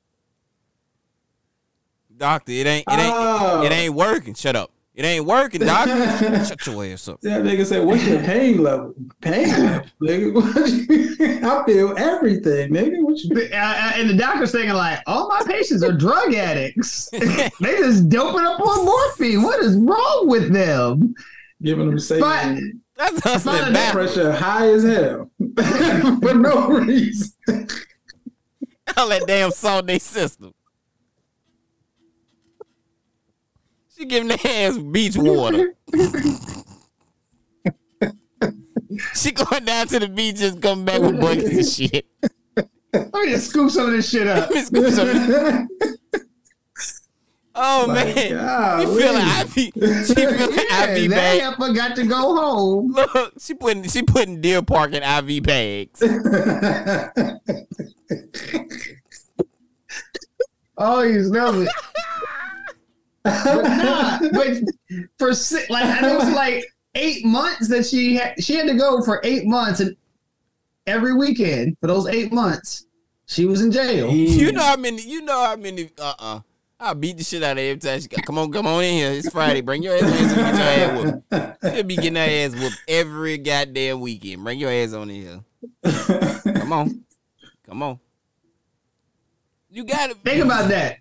Doctor, 2.16 2.50
it 2.50 2.66
ain't 2.66 2.84
it 2.88 2.98
ain't 2.98 3.14
Oh. 3.16 3.62
it 3.62 3.70
ain't 3.70 3.94
working. 3.94 4.34
Shut 4.34 4.56
up. 4.56 4.71
It 4.94 5.06
ain't 5.06 5.24
working, 5.24 5.62
doctor. 5.62 6.44
Shut 6.44 6.66
your 6.66 6.84
ass 6.84 7.08
up. 7.08 7.20
That 7.22 7.42
nigga 7.44 7.64
said, 7.64 7.82
"What's 7.86 8.04
your 8.06 8.20
pain 8.20 8.62
level? 8.62 8.94
Pain 9.22 9.48
level, 9.48 9.86
nigga. 10.02 10.88
You- 11.22 11.40
I 11.48 11.64
feel 11.64 11.94
everything, 11.96 12.72
nigga. 12.72 13.02
What 13.02 13.18
you?" 13.20 13.34
Uh, 13.34 13.56
uh, 13.56 13.92
and 13.94 14.10
the 14.10 14.14
doctor's 14.16 14.52
thinking 14.52 14.74
like, 14.74 14.98
all 15.06 15.28
my 15.28 15.42
patients 15.46 15.82
are 15.82 15.92
drug 15.92 16.34
addicts. 16.34 17.08
they 17.10 17.50
just 17.78 18.10
doping 18.10 18.44
up 18.44 18.60
on 18.60 18.84
morphine. 18.84 19.42
What 19.42 19.60
is 19.62 19.76
wrong 19.76 20.24
with 20.28 20.52
them? 20.52 21.14
Giving 21.62 21.86
them 21.86 21.94
But 21.94 22.02
saline 22.02 22.80
That's 22.96 23.20
Find 23.20 23.22
hustling 23.22 23.68
a 23.70 23.72
back. 23.72 23.92
pressure 23.92 24.32
high 24.32 24.68
as 24.68 24.82
hell 24.84 25.30
for 26.20 26.34
no 26.34 26.68
reason. 26.68 27.32
All 28.96 29.08
that 29.08 29.24
damn 29.26 29.52
salt 29.52 29.82
in 29.84 29.86
their 29.86 30.00
system. 30.00 30.52
She 34.02 34.08
giving 34.08 34.26
the 34.26 34.48
ass 34.48 34.76
beach 34.78 35.16
water. 35.16 35.76
she 39.14 39.30
going 39.30 39.64
down 39.64 39.86
to 39.86 40.00
the 40.00 40.08
beach 40.08 40.40
and 40.40 40.60
coming 40.60 40.84
back 40.84 41.00
with 41.00 41.20
buckets 41.20 41.78
and 41.78 41.88
shit. 41.92 42.04
let 42.92 43.14
me 43.14 43.30
just 43.30 43.50
scoop 43.50 43.70
some 43.70 43.86
of 43.86 43.92
this 43.92 44.10
shit 44.10 44.26
up. 44.26 44.50
Oh 47.54 47.86
My 47.86 48.02
man, 48.06 48.30
God, 48.32 48.80
she 48.80 48.86
feeling 48.86 49.26
wait. 49.26 49.42
IV. 49.42 49.54
She 50.06 50.14
feeling 50.14 50.38
Yeah, 50.40 50.86
IV 50.86 51.10
that 51.10 51.10
bag. 51.10 51.40
heifer 51.42 51.72
got 51.74 51.94
to 51.96 52.06
go 52.06 52.34
home. 52.34 52.92
Look, 52.92 53.34
she 53.38 53.52
putting 53.52 53.82
she 53.88 54.02
putting 54.02 54.40
Deer 54.40 54.62
Park 54.62 54.94
in 54.94 55.02
IV 55.02 55.42
bags. 55.42 56.02
Oh, 60.78 61.22
smell 61.22 61.60
it. 61.60 61.68
But 63.24 63.62
nah, 63.62 64.18
but 64.32 64.58
for 65.18 65.34
si- 65.34 65.64
like 65.70 65.84
I 65.84 66.00
know 66.00 66.18
it's 66.20 66.34
like 66.34 66.64
eight 66.94 67.24
months 67.24 67.68
that 67.68 67.86
she 67.86 68.16
had 68.16 68.42
she 68.42 68.54
had 68.54 68.66
to 68.66 68.74
go 68.74 69.02
for 69.02 69.20
eight 69.24 69.44
months 69.46 69.80
and 69.80 69.96
every 70.86 71.14
weekend 71.14 71.76
for 71.80 71.86
those 71.86 72.06
eight 72.08 72.32
months 72.32 72.86
she 73.26 73.46
was 73.46 73.62
in 73.62 73.70
jail. 73.72 74.12
You 74.12 74.52
know 74.52 74.62
how 74.62 74.76
many? 74.76 75.02
You 75.02 75.22
know 75.22 75.44
how 75.44 75.56
many? 75.56 75.90
Uh 75.98 76.14
uh 76.18 76.40
I 76.78 76.94
beat 76.94 77.16
the 77.16 77.22
shit 77.24 77.44
out 77.44 77.52
of 77.52 77.58
every 77.58 77.78
time 77.78 78.00
she 78.00 78.08
got. 78.08 78.26
Come 78.26 78.38
on, 78.38 78.50
come 78.50 78.66
on 78.66 78.82
in 78.82 78.94
here. 78.94 79.12
It's 79.12 79.30
Friday. 79.30 79.60
Bring 79.60 79.84
your 79.84 79.94
ass 79.94 80.02
in 80.02 80.12
here 80.12 80.28
so 80.28 80.36
we 80.36 80.42
get 80.42 80.54
your 80.56 80.66
ass 80.66 81.22
whooped. 81.30 81.74
She'll 81.76 81.84
be 81.84 81.94
getting 81.96 82.16
her 82.16 82.22
ass 82.22 82.60
whooped 82.60 82.82
every 82.88 83.38
goddamn 83.38 84.00
weekend. 84.00 84.42
Bring 84.42 84.58
your 84.58 84.70
ass 84.70 84.92
on 84.92 85.08
in 85.08 85.22
here. 85.22 85.40
Come 86.54 86.72
on, 86.72 87.04
come 87.64 87.82
on. 87.84 88.00
You 89.70 89.84
gotta 89.84 90.14
Think 90.16 90.44
about 90.44 90.68
that. 90.70 90.98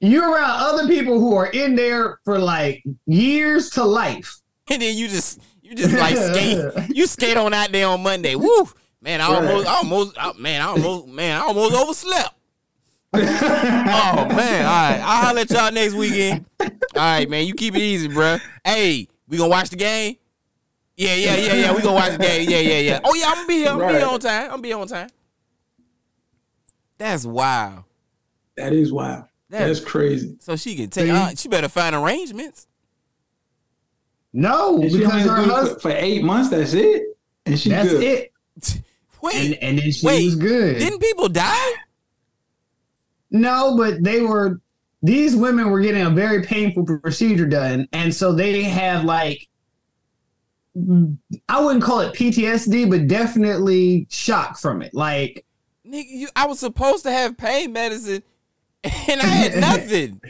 You're 0.00 0.30
around 0.30 0.60
other 0.60 0.86
people 0.86 1.18
who 1.18 1.34
are 1.34 1.48
in 1.48 1.74
there 1.74 2.20
for 2.24 2.38
like 2.38 2.82
years 3.06 3.70
to 3.70 3.84
life. 3.84 4.38
and 4.70 4.80
then 4.80 4.96
you 4.96 5.08
just 5.08 5.40
you 5.62 5.74
just 5.74 5.94
like 5.94 6.16
skate. 6.34 6.96
You 6.96 7.06
skate 7.06 7.36
on 7.36 7.52
out 7.54 7.72
there 7.72 7.88
on 7.88 8.02
Monday. 8.02 8.34
Woo, 8.34 8.68
man! 9.00 9.20
I 9.20 9.26
almost, 9.26 9.66
I 9.66 9.74
almost, 9.74 10.16
I, 10.18 10.32
man, 10.38 10.60
I 10.60 10.66
almost, 10.66 11.08
man, 11.08 11.40
I 11.40 11.44
almost 11.44 11.74
overslept. 11.74 12.34
Oh 13.14 14.26
man! 14.28 14.64
All 14.66 14.70
right, 14.70 15.00
I'll 15.02 15.24
holler 15.24 15.40
at 15.40 15.50
y'all 15.50 15.72
next 15.72 15.94
weekend. 15.94 16.44
All 16.60 16.68
right, 16.94 17.28
man. 17.28 17.46
You 17.46 17.54
keep 17.54 17.74
it 17.74 17.80
easy, 17.80 18.06
bruh. 18.08 18.40
Hey, 18.64 19.08
we 19.26 19.38
gonna 19.38 19.48
watch 19.48 19.70
the 19.70 19.76
game? 19.76 20.16
Yeah, 20.96 21.14
yeah, 21.14 21.36
yeah, 21.36 21.54
yeah. 21.54 21.74
We 21.74 21.80
gonna 21.80 21.94
watch 21.94 22.12
the 22.12 22.18
game. 22.18 22.48
Yeah, 22.50 22.58
yeah, 22.58 22.78
yeah. 22.80 23.00
Oh 23.02 23.14
yeah, 23.14 23.28
I'm 23.28 23.34
gonna 23.36 23.46
be 23.46 23.54
here. 23.54 23.70
I'm 23.70 23.78
gonna 23.78 23.92
be 23.92 23.98
here 23.98 24.08
on 24.08 24.20
time. 24.20 24.44
I'm 24.44 24.50
gonna 24.50 24.62
be 24.62 24.72
on 24.74 24.86
time. 24.88 25.08
That's 26.98 27.24
wild. 27.24 27.84
that 28.56 28.72
is 28.72 28.92
wild. 28.92 29.24
That's 29.50 29.80
crazy. 29.80 30.36
So 30.40 30.56
she 30.56 30.76
can 30.76 30.90
take. 30.90 31.06
See? 31.06 31.10
Uh, 31.10 31.30
she 31.36 31.48
better 31.48 31.68
find 31.68 31.94
arrangements. 31.94 32.66
No, 34.32 34.74
And 34.82 34.92
because 34.92 35.10
only 35.10 35.22
her 35.22 35.42
husband. 35.50 35.80
for, 35.82 35.90
for 35.90 35.96
eight 35.96 36.22
months. 36.22 36.50
That's 36.50 36.74
it. 36.74 37.02
And 37.46 37.58
she 37.58 37.70
That's 37.70 37.90
good. 37.90 38.02
it. 38.02 38.32
Wait, 39.22 39.34
And 39.34 39.54
and 39.62 39.78
then 39.78 39.90
she 39.90 40.06
wait. 40.06 40.24
was 40.26 40.36
good. 40.36 40.78
didn't 40.78 41.00
people 41.00 41.28
die? 41.28 41.72
No, 43.30 43.76
but 43.76 44.02
they 44.04 44.20
were 44.20 44.60
these 45.02 45.34
women 45.34 45.70
were 45.70 45.80
getting 45.80 46.02
a 46.02 46.10
very 46.10 46.42
painful 46.44 46.84
procedure 46.84 47.46
done, 47.46 47.88
and 47.92 48.14
so 48.14 48.32
they 48.32 48.62
have 48.62 49.04
like 49.04 49.48
I 51.48 51.60
wouldn't 51.60 51.82
call 51.82 52.00
it 52.00 52.14
PTSD, 52.14 52.88
but 52.88 53.08
definitely 53.08 54.06
shock 54.08 54.56
from 54.58 54.82
it. 54.82 54.94
Like 54.94 55.44
Nigga, 55.86 56.04
you, 56.08 56.28
I 56.36 56.46
was 56.46 56.60
supposed 56.60 57.02
to 57.04 57.10
have 57.10 57.36
pain 57.36 57.72
medicine, 57.72 58.22
and 59.08 59.20
I 59.20 59.26
had 59.26 59.60
nothing. 59.60 60.20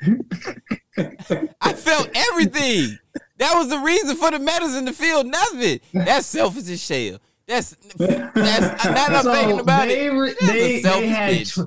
I 1.60 1.72
felt 1.72 2.10
everything. 2.14 2.98
That 3.38 3.54
was 3.54 3.68
the 3.68 3.78
reason 3.78 4.16
for 4.16 4.30
the 4.30 4.38
medicine 4.38 4.86
to 4.86 4.92
feel 4.92 5.24
nothing. 5.24 5.80
That's 5.92 6.26
selfish 6.26 6.68
as 6.68 6.82
shell. 6.82 7.18
That's 7.46 7.76
that's 7.96 8.84
now 8.84 8.94
that 8.94 9.10
I'm 9.10 9.22
so 9.24 9.32
thinking 9.32 9.60
about 9.60 9.88
they 9.88 10.06
it. 10.06 10.12
were 10.14 10.30
they, 10.40 10.80
they 10.80 11.06
had 11.08 11.46
tr- 11.46 11.62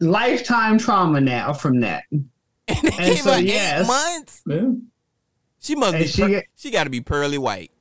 lifetime 0.00 0.78
trauma 0.78 1.20
now 1.20 1.52
from 1.52 1.80
that. 1.80 2.04
And 2.68 2.78
it 2.84 2.94
and 2.98 3.14
came 3.14 3.16
so, 3.16 3.32
out 3.32 3.42
yes. 3.42 3.86
months. 3.88 4.42
Yeah. 4.46 4.70
She 5.58 5.74
must 5.74 5.94
And 5.94 6.04
be. 6.04 6.08
she 6.08 6.22
per- 6.22 6.44
she 6.56 6.70
got 6.70 6.84
to 6.84 6.90
be 6.90 7.00
pearly 7.00 7.36
white. 7.36 7.72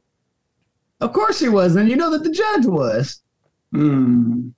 Of 0.99 1.13
course 1.13 1.37
she 1.37 1.49
was, 1.49 1.75
and 1.75 1.87
you 1.87 1.95
know 1.95 2.09
that 2.11 2.23
the 2.23 2.31
judge 2.31 2.65
was. 2.65 3.21
Mm. 3.73 4.53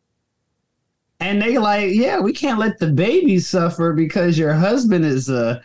And 1.23 1.41
they 1.41 1.57
like, 1.57 1.91
yeah, 1.93 2.19
we 2.19 2.33
can't 2.33 2.59
let 2.59 2.79
the 2.79 2.87
baby 2.87 3.39
suffer 3.39 3.93
because 3.93 4.37
your 4.37 4.53
husband 4.53 5.05
is 5.05 5.29
uh, 5.29 5.61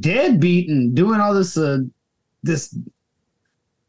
deadbeat 0.00 0.70
and 0.70 0.94
doing 0.94 1.20
all 1.20 1.34
this 1.34 1.58
uh, 1.58 1.80
this 2.42 2.74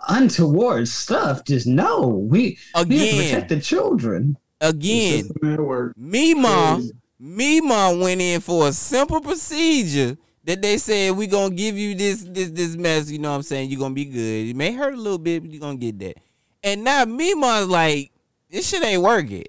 untoward 0.10 0.90
stuff. 0.90 1.46
Just 1.46 1.66
no, 1.66 2.08
we 2.08 2.58
we 2.86 2.98
have 2.98 3.10
to 3.10 3.16
protect 3.16 3.50
the 3.50 3.62
children. 3.62 4.36
again. 4.60 5.24
System 5.24 5.54
at. 5.54 5.98
Me 5.98 6.34
mom, 6.34 6.92
me 7.18 7.62
mom 7.62 8.02
went 8.02 8.20
in 8.20 8.42
for 8.42 8.68
a 8.68 8.74
simple 8.74 9.22
procedure 9.22 10.18
that 10.44 10.62
they 10.62 10.78
said 10.78 11.16
we 11.16 11.28
gonna 11.28 11.56
give 11.56 11.78
you 11.78 11.96
this 11.96 12.22
this 12.28 12.50
this 12.50 12.76
mess. 12.76 13.10
You 13.10 13.20
know 13.20 13.30
what 13.30 13.38
I'm 13.38 13.44
saying? 13.44 13.70
You're 13.70 13.80
gonna 13.80 13.94
be 13.94 14.04
good. 14.04 14.50
It 14.50 14.58
may 14.58 14.74
hurt 14.74 14.94
a 14.94 14.98
little 14.98 15.18
bit, 15.18 15.42
but 15.42 15.52
you're 15.52 15.62
gonna 15.62 15.78
get 15.78 16.00
that. 16.00 16.18
And 16.64 16.84
now 16.84 17.06
me 17.06 17.34
mom's 17.34 17.70
like, 17.70 18.12
this 18.50 18.68
shit 18.68 18.84
ain't 18.84 19.02
working. 19.02 19.46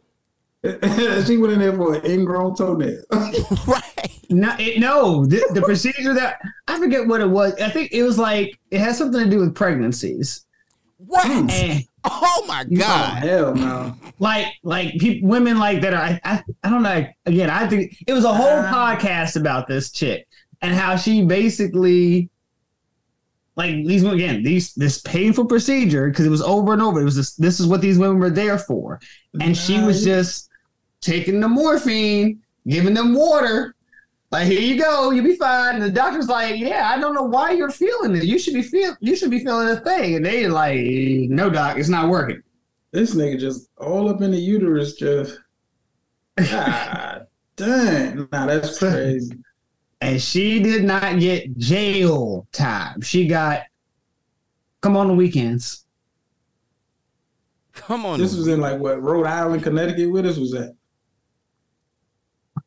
she 1.27 1.37
went 1.37 1.53
in 1.53 1.59
there 1.59 1.75
for 1.77 1.95
an 1.95 2.07
ingrown 2.11 2.57
toenail. 2.57 3.03
right. 3.67 4.11
No, 4.31 4.55
it, 4.59 4.81
no, 4.81 5.27
the, 5.27 5.47
the 5.53 5.63
procedure 5.63 6.15
that 6.15 6.39
I 6.67 6.79
forget 6.79 7.07
what 7.07 7.21
it 7.21 7.29
was. 7.29 7.55
I 7.61 7.69
think 7.69 7.93
it 7.93 8.03
was 8.03 8.19
like 8.19 8.59
it 8.71 8.81
has 8.81 8.97
something 8.99 9.23
to 9.25 9.31
do 9.31 9.41
with 9.41 9.55
pregnancies. 9.55 10.47
What? 10.97 11.27
And 11.27 11.85
Oh 12.05 12.45
my 12.49 12.65
Oh 12.71 12.77
god. 12.77 13.23
hell 13.23 13.55
no. 13.55 13.95
like 14.19 14.47
like 14.63 14.95
people, 14.99 15.29
women 15.29 15.59
like 15.59 15.81
that 15.83 15.93
are 15.95 16.01
I, 16.03 16.21
I 16.25 16.43
I 16.63 16.71
don't 16.71 16.83
know. 16.83 17.07
Again, 17.27 17.51
I 17.51 17.67
think 17.67 17.97
it 18.07 18.13
was 18.13 18.25
a 18.25 18.33
whole 18.33 18.47
Uh. 18.61 18.73
podcast 18.73 19.37
about 19.37 19.69
this 19.69 19.91
chick 19.93 20.27
and 20.63 20.75
how 20.75 20.97
she 20.97 21.25
basically 21.25 22.31
like 23.57 23.75
these 23.87 24.03
again 24.05 24.43
these 24.43 24.75
this 24.75 25.01
painful 25.03 25.45
procedure 25.47 26.09
because 26.09 26.27
it 26.27 26.31
was 26.31 26.43
over 26.43 26.73
and 26.73 26.83
over. 26.83 27.01
It 27.01 27.05
was 27.05 27.17
this 27.17 27.35
this 27.37 27.61
is 27.61 27.67
what 27.67 27.81
these 27.83 27.99
women 27.99 28.19
were 28.19 28.31
there 28.31 28.59
for, 28.59 28.99
and 29.41 29.57
she 29.57 29.81
was 29.81 30.03
just 30.05 30.49
taking 31.05 31.41
the 31.41 31.49
morphine, 31.49 32.41
giving 32.67 32.95
them 32.95 33.15
water. 33.15 33.75
Like 34.31 34.47
here 34.49 34.61
you 34.61 34.81
go, 34.81 35.11
you'll 35.11 35.25
be 35.25 35.37
fine. 35.37 35.77
And 35.77 35.85
the 35.85 35.91
doctor's 35.91 36.29
like, 36.29 36.59
yeah, 36.59 36.91
I 36.91 36.99
don't 36.99 37.15
know 37.15 37.23
why 37.23 37.53
you're 37.53 37.71
feeling 37.71 38.17
it. 38.17 38.25
You 38.25 38.39
should 38.39 38.55
be 38.55 38.63
feel 38.63 38.97
you 39.01 39.15
should 39.15 39.31
be 39.31 39.45
feeling 39.45 39.69
a 39.69 39.77
thing. 39.81 40.17
And 40.17 40.25
they 40.25 40.49
like, 40.49 40.81
no, 41.31 41.51
doc, 41.51 41.79
it's 41.79 41.89
not 41.89 42.09
working. 42.09 42.43
This 42.91 43.15
nigga 43.15 43.39
just 43.39 43.69
all 43.77 44.09
up 44.09 44.23
in 44.23 44.31
the 44.33 44.39
uterus, 44.39 44.95
just. 44.95 45.39
God 46.37 47.27
dang. 47.57 48.29
Nah, 48.33 48.47
that's 48.47 48.79
crazy. 48.81 49.37
and 50.01 50.21
she 50.21 50.61
did 50.61 50.83
not 50.83 51.21
get 51.21 51.57
jail 51.57 52.49
time. 52.51 53.03
She 53.03 53.29
got 53.29 53.63
come 54.81 54.97
on 54.97 55.07
the 55.07 55.15
weekends. 55.15 55.85
Come 57.73 58.07
on. 58.07 58.19
This 58.19 58.35
was 58.35 58.49
in 58.49 58.61
like 58.61 58.81
what 58.81 59.01
Rhode 59.03 59.27
Island, 59.27 59.63
Connecticut. 59.63 60.11
Where 60.11 60.23
this 60.23 60.39
was 60.39 60.55
at? 60.55 60.71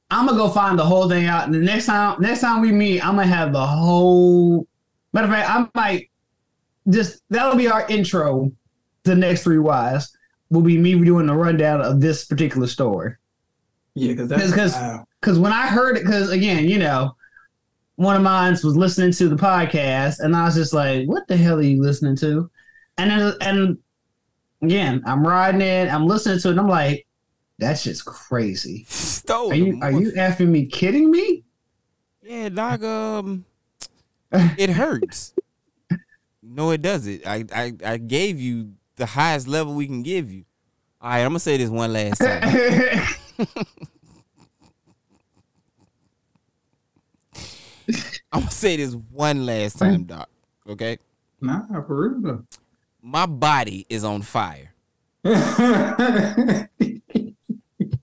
I'm 0.10 0.26
gonna 0.26 0.38
go 0.38 0.50
find 0.50 0.78
the 0.80 0.86
whole 0.86 1.10
thing 1.10 1.26
out. 1.26 1.46
And 1.46 1.54
the 1.54 1.60
next 1.60 1.86
time, 1.88 2.22
next 2.22 2.42
time 2.42 2.62
we 2.62 2.72
meet, 2.72 3.06
I'm 3.06 3.16
gonna 3.16 3.28
have 3.28 3.52
the 3.54 3.66
whole. 3.66 4.66
Matter 5.14 5.28
of 5.28 5.34
fact, 5.34 5.50
I 5.50 5.68
might 5.80 6.10
just 6.90 7.22
that'll 7.30 7.58
be 7.58 7.68
our 7.68 7.86
intro. 7.90 8.52
The 9.04 9.16
next 9.16 9.44
three 9.44 9.60
wise 9.60 10.16
will 10.50 10.62
be 10.62 10.78
me 10.78 10.94
doing 11.04 11.30
a 11.30 11.36
rundown 11.36 11.82
of 11.82 12.00
this 12.00 12.26
particular 12.26 12.68
story. 12.68 13.16
Yeah, 13.96 14.14
because 14.14 14.30
that's 14.30 14.50
Because- 14.52 14.74
wow. 14.74 15.04
Because 15.20 15.40
when 15.40 15.52
I 15.52 15.68
heard 15.68 15.98
it, 15.98 16.04
because 16.04 16.30
again, 16.30 16.66
you 16.66 16.78
know, 16.78 17.16
one 17.96 18.16
of 18.16 18.22
mine 18.22 18.52
was 18.52 18.78
listening 18.78 19.12
to 19.14 19.28
the 19.28 19.36
podcast, 19.36 20.20
and 20.20 20.36
I 20.36 20.46
was 20.46 20.54
just 20.54 20.74
like, 20.74 21.08
"What 21.08 21.28
the 21.28 21.36
hell 21.36 21.58
are 21.58 21.62
you 21.64 21.82
listening 21.82 22.16
to?" 22.18 22.50
And 23.00 23.10
then, 23.10 23.34
and 23.42 23.78
again, 24.62 25.02
I'm 25.08 25.26
riding 25.26 25.62
it, 25.62 25.92
I'm 25.92 26.06
listening 26.06 26.38
to 26.40 26.48
it, 26.50 26.52
and 26.52 26.60
I'm 26.60 26.68
like, 26.70 27.07
"That 27.60 27.80
just 27.80 28.06
crazy." 28.06 28.86
Stole 28.88 29.52
Are 29.52 29.56
you 29.56 29.80
are 29.82 29.92
you 29.92 30.12
effing 30.14 30.50
me 30.50 30.66
kidding 30.66 31.10
me? 31.12 31.44
Yeah, 32.22 32.50
dog. 32.50 32.84
Um, 32.84 33.46
it 34.32 34.70
hurts. 34.70 35.34
no, 36.44 36.72
it 36.72 36.82
doesn't. 36.82 37.26
I, 37.26 37.46
I 37.54 37.74
I 37.86 37.98
gave 37.98 38.40
you 38.40 38.74
the 38.98 39.06
highest 39.06 39.48
level 39.48 39.74
we 39.74 39.86
can 39.88 40.04
give 40.04 40.32
you. 40.32 40.44
All 41.02 41.10
right, 41.10 41.20
I'm 41.22 41.30
gonna 41.30 41.40
say 41.40 41.58
this 41.58 41.70
one 41.70 41.94
last 41.94 42.18
time. 42.20 42.42
I'm 48.32 48.42
gonna 48.42 48.52
say 48.52 48.76
this 48.78 48.94
one 49.12 49.46
last 49.46 49.80
time, 49.80 50.04
doc. 50.04 50.30
Okay, 50.68 50.98
Nah, 51.40 51.62
for 51.84 52.10
real. 52.10 52.44
my 53.02 53.26
body 53.26 53.86
is 53.90 54.04
on 54.04 54.22
fire. 54.22 54.74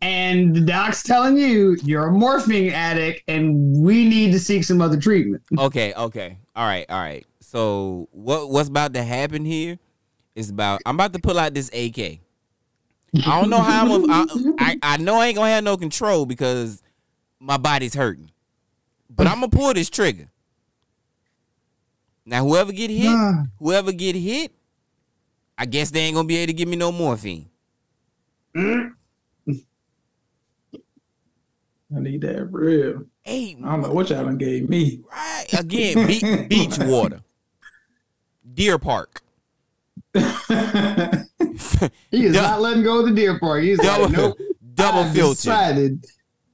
and 0.04 0.54
the 0.54 0.60
doc's 0.60 1.02
telling 1.02 1.38
you 1.38 1.76
you're 1.82 2.06
a 2.06 2.12
morphine 2.12 2.70
addict, 2.70 3.22
and 3.26 3.82
we 3.82 4.06
need 4.06 4.32
to 4.32 4.38
seek 4.38 4.62
some 4.64 4.82
other 4.82 5.00
treatment. 5.00 5.42
Okay, 5.58 5.94
okay, 5.94 6.38
all 6.54 6.66
right, 6.66 6.84
all 6.90 7.00
right. 7.00 7.26
So 7.40 8.08
what 8.12 8.50
what's 8.50 8.68
about 8.68 8.92
to 8.94 9.02
happen 9.02 9.44
here 9.44 9.78
is 10.34 10.50
about 10.50 10.82
I'm 10.84 10.96
about 10.96 11.12
to 11.14 11.18
pull 11.18 11.38
out 11.38 11.54
this 11.54 11.68
AK. 11.72 11.98
I 13.26 13.40
don't 13.40 13.48
know 13.48 13.60
how 13.60 13.84
I'm. 13.94 14.10
A, 14.10 14.12
I, 14.12 14.26
I 14.58 14.76
I 14.82 14.96
know 14.98 15.16
I 15.16 15.26
ain't 15.28 15.36
gonna 15.36 15.50
have 15.50 15.64
no 15.64 15.76
control 15.76 16.26
because 16.26 16.82
my 17.40 17.56
body's 17.56 17.94
hurting, 17.94 18.30
but 19.08 19.26
I'm 19.26 19.36
gonna 19.40 19.48
pull 19.48 19.72
this 19.72 19.88
trigger. 19.88 20.28
Now 22.26 22.44
whoever 22.44 22.72
get 22.72 22.90
hit, 22.90 23.06
Ah. 23.08 23.44
whoever 23.58 23.92
get 23.92 24.16
hit, 24.16 24.52
I 25.56 25.64
guess 25.66 25.90
they 25.90 26.00
ain't 26.00 26.14
gonna 26.16 26.26
be 26.28 26.36
able 26.38 26.48
to 26.48 26.52
give 26.54 26.68
me 26.68 26.76
no 26.76 26.90
morphine. 26.92 27.48
I 31.94 32.00
need 32.00 32.20
that 32.22 32.50
real. 32.52 33.04
Hey, 33.22 33.56
I 33.62 33.70
don't 33.72 33.82
know 33.82 33.92
what 33.92 34.10
y'all 34.10 34.24
done 34.24 34.38
gave 34.38 34.68
me. 34.68 35.00
right 35.10 35.44
again, 35.58 36.06
be- 36.06 36.46
beach 36.48 36.78
water, 36.78 37.20
deer 38.54 38.78
park. 38.78 39.22
He 40.14 40.20
is 40.20 41.28
Dou- 42.10 42.32
not 42.42 42.60
letting 42.60 42.82
go 42.82 43.00
of 43.00 43.06
the 43.06 43.12
deer 43.14 43.38
park. 43.38 43.62
He's 43.62 43.78
Double, 43.78 44.04
like, 44.06 44.16
nope. 44.16 44.38
double 44.74 45.00
I've 45.00 45.14
filter. 45.14 45.34
decided. 45.36 46.04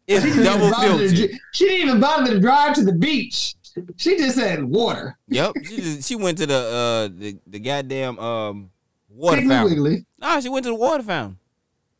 It's 0.06 0.24
She 0.24 0.30
didn't 0.30 0.44
double 0.44 0.66
even 0.66 0.70
bother 0.72 0.98
to 0.98 1.08
filter. 1.16 1.34
She 1.52 1.64
didn't 1.66 1.88
even 1.88 2.00
bother 2.00 2.34
to 2.34 2.40
drive 2.40 2.74
to 2.74 2.84
the 2.84 2.92
beach. 2.92 3.54
She 3.96 4.16
just 4.18 4.36
said 4.36 4.64
water. 4.64 5.16
Yep. 5.28 5.52
She 5.64 5.76
just, 5.76 6.08
she 6.08 6.16
went 6.16 6.38
to 6.38 6.46
the 6.46 6.56
uh 6.56 7.08
the, 7.16 7.38
the 7.46 7.60
goddamn 7.60 8.18
um 8.18 8.70
water 9.08 9.40
Piggly 9.42 9.48
fountain. 9.48 9.70
Wiggly. 9.82 10.04
Nah, 10.18 10.40
she 10.40 10.48
went 10.48 10.64
to 10.64 10.70
the 10.70 10.74
water 10.74 11.04
fountain 11.04 11.38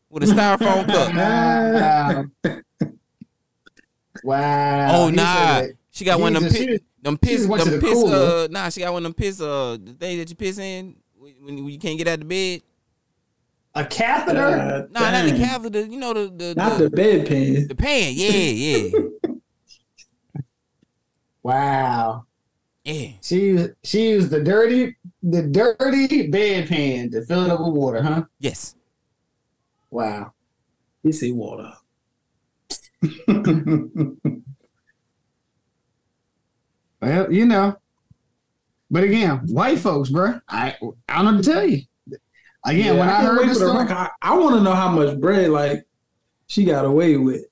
with 0.09 0.25
a 0.25 0.27
styrofoam 0.27 0.87
cup. 2.43 2.65
Wow. 4.23 4.39
wow. 4.39 5.03
Oh 5.03 5.11
nah. 5.11 5.63
She 5.91 6.05
got 6.05 6.21
one 6.21 6.37
of 6.37 6.43
them 6.43 6.53
Jesus, 6.53 6.67
piss, 6.67 6.81
them 7.03 7.19
piss 7.19 7.37
just 7.39 7.49
went 7.49 7.65
to 7.65 7.71
them 7.71 7.81
the 7.81 7.87
piss 7.87 8.05
uh 8.05 8.49
nah, 8.51 8.69
she 8.69 8.81
got 8.81 8.93
one 8.93 9.05
of 9.05 9.13
them 9.13 9.15
piss 9.15 9.41
uh 9.41 9.77
the 9.83 9.93
thing 9.93 10.19
that 10.19 10.29
you 10.31 10.37
piss 10.37 10.59
in 10.59 10.97
when, 11.19 11.35
when 11.45 11.69
you 11.69 11.79
can't 11.79 11.99
get 11.99 12.09
out 12.09 12.21
of 12.21 12.29
bed. 12.29 12.63
a 13.75 13.85
catheter. 13.85 14.89
God 14.93 14.93
Nah, 14.93 15.11
not 15.11 15.25
the 15.25 15.37
catheter, 15.37 15.81
you 15.83 15.99
know 15.99 16.13
the 16.15 16.29
the, 16.29 16.55
Not 16.57 16.79
the, 16.79 16.89
the 16.89 16.97
bedpan. 16.97 17.69
the 17.69 17.75
pan. 17.75 18.13
Yeah, 18.15 18.31
yeah. 18.31 19.33
wow. 21.43 22.27
Yeah. 22.85 23.09
She 23.21 23.37
used 23.37 23.71
she 23.83 24.11
used 24.11 24.31
the 24.31 24.43
dirty 24.43 24.97
the 25.23 25.43
dirty 25.43 26.31
bedpan 26.31 27.11
to 27.13 27.25
fill 27.27 27.45
it 27.45 27.51
up 27.51 27.61
with 27.61 27.75
water, 27.75 28.03
huh? 28.03 28.25
Yes. 28.39 28.75
Wow. 29.91 30.33
You 31.03 31.13
see 31.13 31.33
water. 31.33 31.73
Well, 37.01 37.33
you 37.33 37.47
know. 37.47 37.77
But 38.91 39.05
again, 39.05 39.39
white 39.47 39.79
folks, 39.79 40.11
bro. 40.11 40.41
I 40.49 40.77
I 41.09 41.23
don't 41.23 41.37
know 41.37 41.43
to 41.43 41.51
tell 41.51 41.65
you. 41.65 41.83
Again, 42.67 42.99
when 42.99 43.09
I, 43.09 43.23
can't 43.23 43.27
heard 43.39 43.49
this 43.49 43.59
the 43.59 43.67
story, 43.69 43.85
record. 43.85 44.09
I, 44.21 44.37
want 44.37 44.57
to 44.57 44.61
know 44.63 44.75
how 44.75 44.91
much 44.91 45.19
bread 45.19 45.49
like 45.51 45.87
she 46.47 46.65
got 46.65 46.85
away 46.85 47.17
with. 47.17 47.47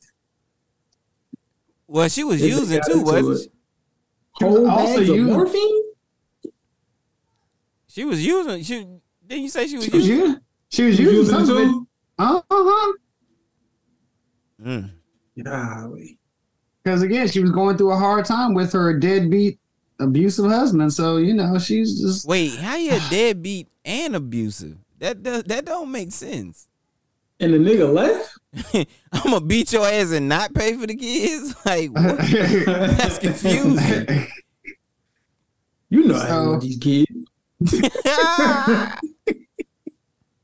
Well, 1.87 2.09
she 2.11 2.25
was 2.25 2.43
If 2.43 2.51
using 2.51 2.81
too, 2.87 3.01
wasn't 3.03 3.37
it. 3.39 3.43
she? 3.45 3.49
She 4.39 4.45
was 4.45 4.55
Whole 4.59 4.71
also 4.71 4.97
bags 4.99 5.09
of 5.09 5.17
using- 5.17 5.33
morphine. 5.33 5.83
She 7.87 8.05
was 8.05 8.27
using. 8.27 8.63
She 8.65 8.75
didn't 9.27 9.43
you 9.45 9.49
say 9.49 9.67
she 9.67 9.77
was 9.77 9.85
she 9.87 9.91
was 9.93 10.07
using? 10.09 10.27
using 10.27 10.41
she 10.69 10.83
was 10.85 10.99
You 11.01 11.11
using 11.11 11.19
using 11.21 11.35
it 11.41 11.47
some 11.47 11.57
of 11.57 11.63
it. 11.63 11.65
too? 11.65 11.89
Uh-huh. 12.19 12.93
Mm. 14.63 14.91
Golly. 15.43 16.19
Because 16.83 17.03
again, 17.03 17.29
she 17.29 17.41
was 17.41 17.51
going 17.51 17.77
through 17.77 17.93
a 17.93 17.97
hard 17.97 18.25
time 18.25 18.55
with 18.55 18.73
her 18.73 18.99
deadbeat 18.99 19.59
abusive 20.01 20.47
husband. 20.47 20.93
So, 20.93 21.17
you 21.19 21.35
know, 21.35 21.59
she's 21.59 22.01
just 22.01 22.27
Wait, 22.27 22.55
how 22.57 22.77
you 22.77 22.99
deadbeat 23.11 23.69
and 23.85 24.15
abusive? 24.17 24.77
That 24.99 25.23
does 25.23 25.45
that 25.45 25.65
don't 25.65 25.91
make 25.93 26.13
sense. 26.13 26.67
And 27.41 27.55
the 27.55 27.59
nigga 27.59 27.93
left. 27.93 28.89
I'm 29.13 29.31
gonna 29.33 29.41
beat 29.45 29.73
your 29.73 29.87
ass 29.87 30.11
and 30.13 30.29
not 30.29 30.55
pay 30.55 30.75
for 30.75 30.87
the 30.87 30.97
kids. 30.97 31.55
Like 31.67 31.91
what? 31.91 32.19
That's 32.97 33.19
confusing. 33.21 34.27
You 35.91 36.05
know 36.05 36.19
how 36.19 36.27
So- 36.45 36.51
with 36.53 36.61
these 36.63 36.79
kids. 36.79 37.07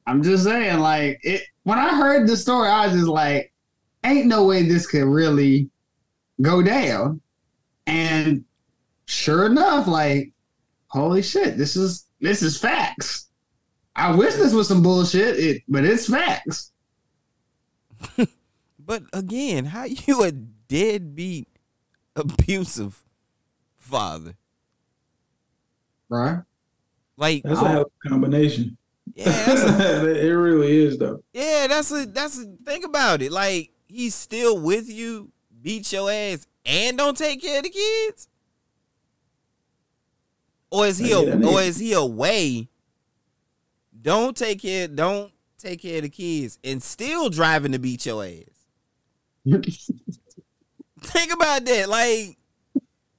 I'm 0.07 0.23
just 0.23 0.45
saying, 0.45 0.81
like, 0.81 1.19
it 1.23 1.43
when 1.63 1.79
I 1.79 1.97
heard 1.97 2.29
the 2.29 2.37
story, 2.37 2.69
I 2.69 2.87
was 2.87 2.95
just 2.97 3.09
like, 3.09 3.53
ain't 4.05 4.27
no 4.27 4.45
way 4.45 4.63
this 4.63 4.87
could 4.87 5.05
really 5.05 5.71
go 6.41 6.63
down. 6.63 7.21
And 7.87 8.45
sure 9.07 9.47
enough, 9.47 9.87
like, 9.87 10.33
holy 10.89 11.23
shit, 11.23 11.59
this 11.59 11.77
is 11.77 12.07
this 12.21 12.43
is 12.43 12.59
facts. 12.59 13.29
I 13.97 14.15
wish 14.15 14.35
this 14.35 14.53
was 14.53 14.69
some 14.69 14.83
bullshit, 14.83 15.39
it 15.39 15.63
but 15.69 15.85
it's 15.85 16.09
facts. 16.09 16.73
but 18.79 19.03
again, 19.13 19.67
how 19.67 19.85
you 19.85 20.23
a 20.23 20.33
deadbeat 20.33 21.49
abusive 22.17 23.05
father? 23.77 24.35
Right? 26.09 26.41
Like 27.17 27.43
That's 27.45 27.61
a 27.61 27.69
hell 27.69 27.83
of 27.83 27.91
a 28.05 28.09
combination. 28.09 28.77
yeah, 29.15 29.51
a, 29.51 30.07
it 30.27 30.31
really 30.31 30.77
is 30.77 30.99
though. 30.99 31.23
yeah, 31.33 31.67
that's 31.69 31.93
a 31.93 32.07
that's 32.07 32.39
a 32.39 32.47
think 32.65 32.85
about 32.85 33.23
it. 33.23 33.31
Like 33.31 33.71
he's 33.95 34.15
still 34.15 34.59
with 34.59 34.91
you, 34.91 35.31
beat 35.63 35.93
your 35.93 36.11
ass, 36.11 36.47
and 36.67 36.99
don't 36.99 37.17
take 37.17 37.43
care 37.43 37.59
of 37.59 37.65
the 37.65 37.71
kids. 37.71 38.29
Or 40.71 40.87
is 40.87 40.99
he 40.99 41.13
a, 41.13 41.19
or 41.47 41.63
is 41.63 41.79
he 41.79 41.93
away 41.93 42.69
don't 44.05 44.37
take 44.37 44.61
care, 44.61 44.87
don't 44.87 45.33
take 45.57 45.81
care 45.81 45.97
of 45.97 46.03
the 46.03 46.11
kids, 46.11 46.59
and 46.63 46.83
still 46.83 47.31
driving 47.31 47.73
to 47.73 47.79
beat 47.79 48.05
your 48.05 48.23
ass. 48.23 48.67
Think 51.01 51.33
about 51.33 51.65
that. 51.65 51.89
Like, 51.89 52.37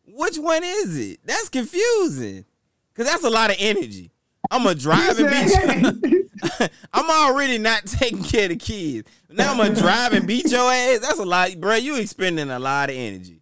which 0.05 0.37
one 0.37 0.63
is 0.63 0.97
it? 0.97 1.19
That's 1.25 1.49
confusing. 1.49 2.45
Cause 2.93 3.07
that's 3.07 3.23
a 3.23 3.29
lot 3.29 3.49
of 3.49 3.57
energy. 3.59 4.11
I'm 4.51 4.77
drive 4.77 5.19
and 5.19 5.29
beat. 5.29 6.25
I'm 6.93 7.09
already 7.09 7.57
not 7.57 7.85
taking 7.85 8.23
care 8.23 8.43
of 8.43 8.49
the 8.49 8.55
kids. 8.57 9.09
Now 9.29 9.59
I'm 9.59 9.73
drive 9.73 10.13
and 10.13 10.27
beat 10.27 10.51
your 10.51 10.71
ass. 10.71 10.99
That's 10.99 11.19
a 11.19 11.25
lot, 11.25 11.59
bro. 11.59 11.75
You 11.75 11.97
expending 11.97 12.49
a 12.49 12.59
lot 12.59 12.89
of 12.89 12.95
energy. 12.95 13.41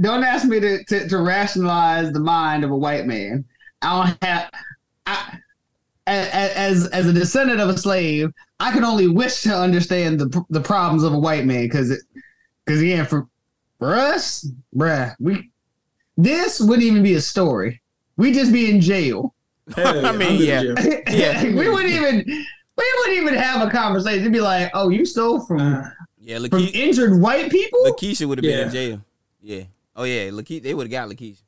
Don't 0.00 0.24
ask 0.24 0.46
me 0.46 0.58
to, 0.58 0.84
to, 0.84 1.08
to 1.08 1.18
rationalize 1.18 2.12
the 2.12 2.20
mind 2.20 2.64
of 2.64 2.70
a 2.70 2.76
white 2.76 3.06
man. 3.06 3.44
I 3.82 4.06
don't 4.06 4.24
have. 4.24 4.50
I, 5.06 5.38
as 6.06 6.88
as 6.88 7.06
a 7.06 7.12
descendant 7.12 7.60
of 7.60 7.68
a 7.68 7.78
slave, 7.78 8.32
I 8.58 8.72
can 8.72 8.84
only 8.84 9.06
wish 9.06 9.42
to 9.42 9.56
understand 9.56 10.18
the 10.18 10.44
the 10.50 10.60
problems 10.60 11.04
of 11.04 11.12
a 11.12 11.18
white 11.18 11.44
man 11.44 11.64
because 11.64 12.04
because 12.64 12.80
again 12.80 13.06
for 13.06 13.28
for 13.78 13.94
us, 13.94 14.48
bruh, 14.74 15.14
we 15.20 15.51
this 16.16 16.60
wouldn't 16.60 16.82
even 16.84 17.02
be 17.02 17.14
a 17.14 17.20
story. 17.20 17.80
We'd 18.16 18.34
just 18.34 18.52
be 18.52 18.70
in 18.70 18.80
jail. 18.80 19.34
Hell 19.76 20.06
I 20.06 20.12
mean, 20.12 20.40
yeah. 20.42 20.62
Yeah. 21.08 21.42
we 21.44 21.68
wouldn't 21.68 21.92
even 21.92 22.24
we 22.26 22.94
wouldn't 22.98 23.16
even 23.18 23.34
have 23.34 23.66
a 23.66 23.70
conversation. 23.70 24.20
It'd 24.20 24.32
be 24.32 24.40
like, 24.40 24.70
oh, 24.74 24.88
you 24.88 25.04
stole 25.04 25.40
from 25.46 25.60
Uh, 25.60 25.82
Yeah, 26.18 26.38
from 26.48 26.68
injured 26.74 27.20
white 27.20 27.50
people. 27.50 27.80
Lakeisha 27.86 28.26
would 28.26 28.38
have 28.38 28.42
been 28.42 28.66
in 28.68 28.70
jail. 28.72 29.00
Yeah. 29.40 29.64
Oh 29.96 30.04
yeah, 30.04 30.30
Lakeisha, 30.30 30.62
they 30.62 30.74
would 30.74 30.90
have 30.90 31.08
got 31.08 31.08
Lakeisha. 31.08 31.42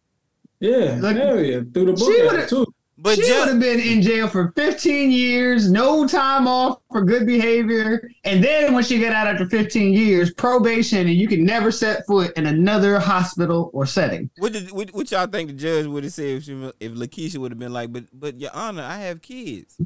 yeah, 0.60 0.98
Like- 1.00 1.16
hell 1.16 1.40
yeah. 1.40 1.60
Through 1.72 1.86
the 1.86 1.92
book 1.92 2.12
She 2.14 2.28
act, 2.38 2.50
too. 2.50 2.66
But 2.96 3.16
she 3.16 3.22
would 3.32 3.48
have 3.48 3.58
been 3.58 3.80
in 3.80 4.02
jail 4.02 4.28
for 4.28 4.52
15 4.54 5.10
years, 5.10 5.68
no 5.68 6.06
time 6.06 6.46
off 6.46 6.80
for 6.92 7.02
good 7.02 7.26
behavior, 7.26 8.08
and 8.22 8.42
then 8.42 8.72
when 8.72 8.84
she 8.84 9.00
got 9.00 9.12
out 9.12 9.26
after 9.26 9.48
15 9.48 9.92
years, 9.92 10.32
probation, 10.32 11.00
and 11.00 11.10
you 11.10 11.26
can 11.26 11.44
never 11.44 11.72
set 11.72 12.06
foot 12.06 12.32
in 12.36 12.46
another 12.46 13.00
hospital 13.00 13.70
or 13.74 13.84
setting. 13.84 14.30
what 14.38 14.52
did 14.52 14.70
what, 14.70 14.90
what 14.94 15.10
y'all 15.10 15.26
think 15.26 15.48
the 15.48 15.54
judge 15.54 15.86
would 15.86 16.04
have 16.04 16.12
said 16.12 16.26
if 16.26 16.44
she, 16.44 16.52
if 16.78 16.92
Lakeisha 16.92 17.38
would 17.38 17.50
have 17.50 17.58
been 17.58 17.72
like, 17.72 17.92
but 17.92 18.04
but 18.12 18.40
Your 18.40 18.52
Honor, 18.54 18.84
I 18.84 18.98
have 18.98 19.20
kids. 19.20 19.80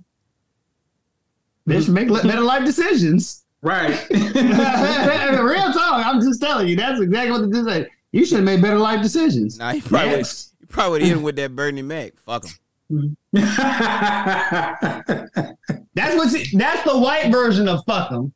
They 1.65 1.81
should 1.81 1.95
make 1.95 2.09
better 2.09 2.41
life 2.41 2.65
decisions. 2.65 3.45
Right. 3.63 3.91
Real 4.11 5.73
talk, 5.73 6.07
I'm 6.07 6.21
just 6.21 6.41
telling 6.43 6.69
you, 6.69 6.77
that's 6.77 7.01
exactly 7.01 7.31
what 7.31 7.41
the 7.41 7.49
judge 7.49 7.67
said. 7.67 7.89
You 8.13 8.25
should 8.25 8.37
have 8.37 8.45
made 8.45 8.63
better 8.63 8.79
life 8.79 9.03
decisions. 9.03 9.59
Nah, 9.59 9.73
he 9.73 9.81
probably 9.81 10.17
would 10.17 10.27
he 10.27 10.67
probably 10.67 10.91
would 10.91 11.01
have 11.03 11.09
hit 11.09 11.17
him 11.17 11.23
with 11.23 11.37
that 11.37 11.57
Bernie 11.57 11.83
Mac. 11.83 12.19
Fuck 12.21 12.45
him. 12.45 12.53
Mm-hmm. 12.91 13.35
That's 15.95 16.17
what's 16.17 16.53
that's 16.57 16.83
the 16.91 16.99
white 16.99 17.31
version 17.31 17.69
of 17.69 17.81
fuck 17.87 18.09
them. 18.11 18.33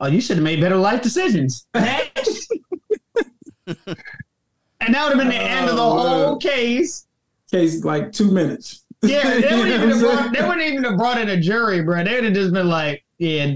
Oh, 0.00 0.06
you 0.06 0.20
should 0.20 0.36
have 0.36 0.44
made 0.44 0.60
better 0.60 0.76
life 0.76 1.02
decisions. 1.02 1.66
And 4.82 4.94
that 4.94 5.04
would 5.04 5.18
have 5.18 5.18
been 5.18 5.28
the 5.28 5.36
oh, 5.38 5.46
end 5.46 5.68
of 5.68 5.76
the 5.76 5.82
Oh, 5.82 5.98
whole 5.98 6.30
man. 6.30 6.38
case. 6.38 7.06
Case 7.50 7.84
like 7.84 8.12
two 8.12 8.30
minutes. 8.30 8.84
Yeah, 9.02 9.40
they 9.40 9.56
wouldn't 9.56 9.68
even 9.68 9.88
have 9.90 10.00
brought, 10.00 10.32
they 10.34 10.42
wouldn't 10.42 10.60
even 10.62 10.84
have 10.84 10.96
brought 10.98 11.18
in 11.18 11.30
a 11.30 11.40
jury, 11.40 11.82
bro. 11.82 12.04
They 12.04 12.16
would 12.16 12.24
have 12.24 12.34
just 12.34 12.52
been 12.52 12.68
like, 12.68 13.02
yeah, 13.16 13.54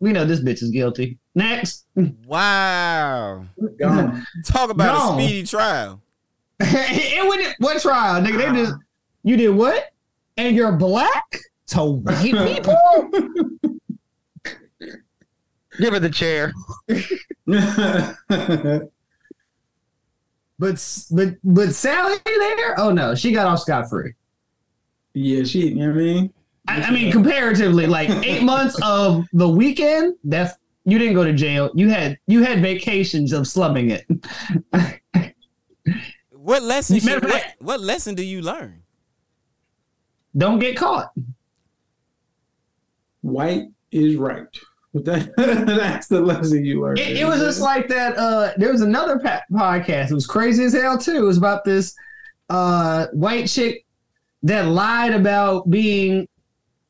we 0.00 0.10
know 0.12 0.24
this 0.24 0.40
bitch 0.40 0.60
is 0.60 0.70
guilty. 0.70 1.18
Next. 1.36 1.86
Wow. 2.26 3.44
Gone. 3.78 4.26
Talk 4.44 4.70
about 4.70 4.98
No. 4.98 5.16
a 5.16 5.22
speedy 5.22 5.46
trial. 5.46 6.02
it 6.58 7.28
wouldn't 7.28 7.54
what 7.60 7.80
trial, 7.80 8.20
nigga? 8.22 8.38
They 8.38 8.60
just 8.60 8.74
you 9.22 9.36
did 9.36 9.50
what? 9.50 9.92
And 10.36 10.56
you're 10.56 10.72
black 10.72 11.38
to 11.68 11.84
white 11.84 12.32
people? 12.32 13.10
Give 15.78 15.94
her 15.94 16.00
the 16.00 16.10
chair. 16.10 16.52
But 20.58 21.06
but 21.10 21.34
but 21.42 21.74
Sally 21.74 22.18
there? 22.24 22.78
Oh 22.78 22.92
no, 22.92 23.16
she 23.16 23.32
got 23.32 23.48
off 23.48 23.58
scot 23.58 23.90
free. 23.90 24.12
yeah, 25.12 25.42
she. 25.42 25.70
You 25.70 25.74
know 25.74 25.86
what 25.88 25.94
I 25.94 25.98
mean? 25.98 26.32
I, 26.68 26.82
I 26.82 26.90
mean, 26.92 27.10
comparatively, 27.10 27.88
like 27.88 28.08
eight 28.24 28.44
months 28.44 28.78
of 28.80 29.24
the 29.32 29.48
weekend. 29.48 30.14
That's 30.22 30.54
you 30.84 31.00
didn't 31.00 31.14
go 31.14 31.24
to 31.24 31.32
jail. 31.32 31.72
You 31.74 31.88
had 31.88 32.16
you 32.28 32.44
had 32.44 32.62
vacations 32.62 33.32
of 33.32 33.48
slumming 33.48 33.90
it. 33.90 34.06
What 36.30 36.62
lesson? 36.64 36.98
Should, 36.98 37.24
what, 37.24 37.44
what 37.60 37.80
lesson 37.80 38.16
do 38.16 38.24
you 38.24 38.42
learn? 38.42 38.81
Don't 40.36 40.58
get 40.58 40.76
caught. 40.76 41.12
White 43.22 43.68
is 43.90 44.16
right. 44.16 44.46
That, 44.94 45.34
that's 45.66 46.06
the 46.08 46.20
lesson 46.20 46.64
you 46.64 46.82
learned. 46.82 46.98
It, 46.98 47.18
it 47.18 47.24
was 47.26 47.40
just 47.40 47.60
like 47.60 47.88
that. 47.88 48.16
Uh, 48.16 48.52
there 48.56 48.70
was 48.72 48.82
another 48.82 49.18
pa- 49.18 49.42
podcast. 49.50 50.10
It 50.10 50.14
was 50.14 50.26
crazy 50.26 50.64
as 50.64 50.74
hell 50.74 50.98
too. 50.98 51.16
It 51.16 51.26
was 51.26 51.38
about 51.38 51.64
this 51.64 51.94
uh, 52.50 53.06
white 53.12 53.46
chick 53.48 53.86
that 54.42 54.66
lied 54.66 55.14
about 55.14 55.70
being 55.70 56.28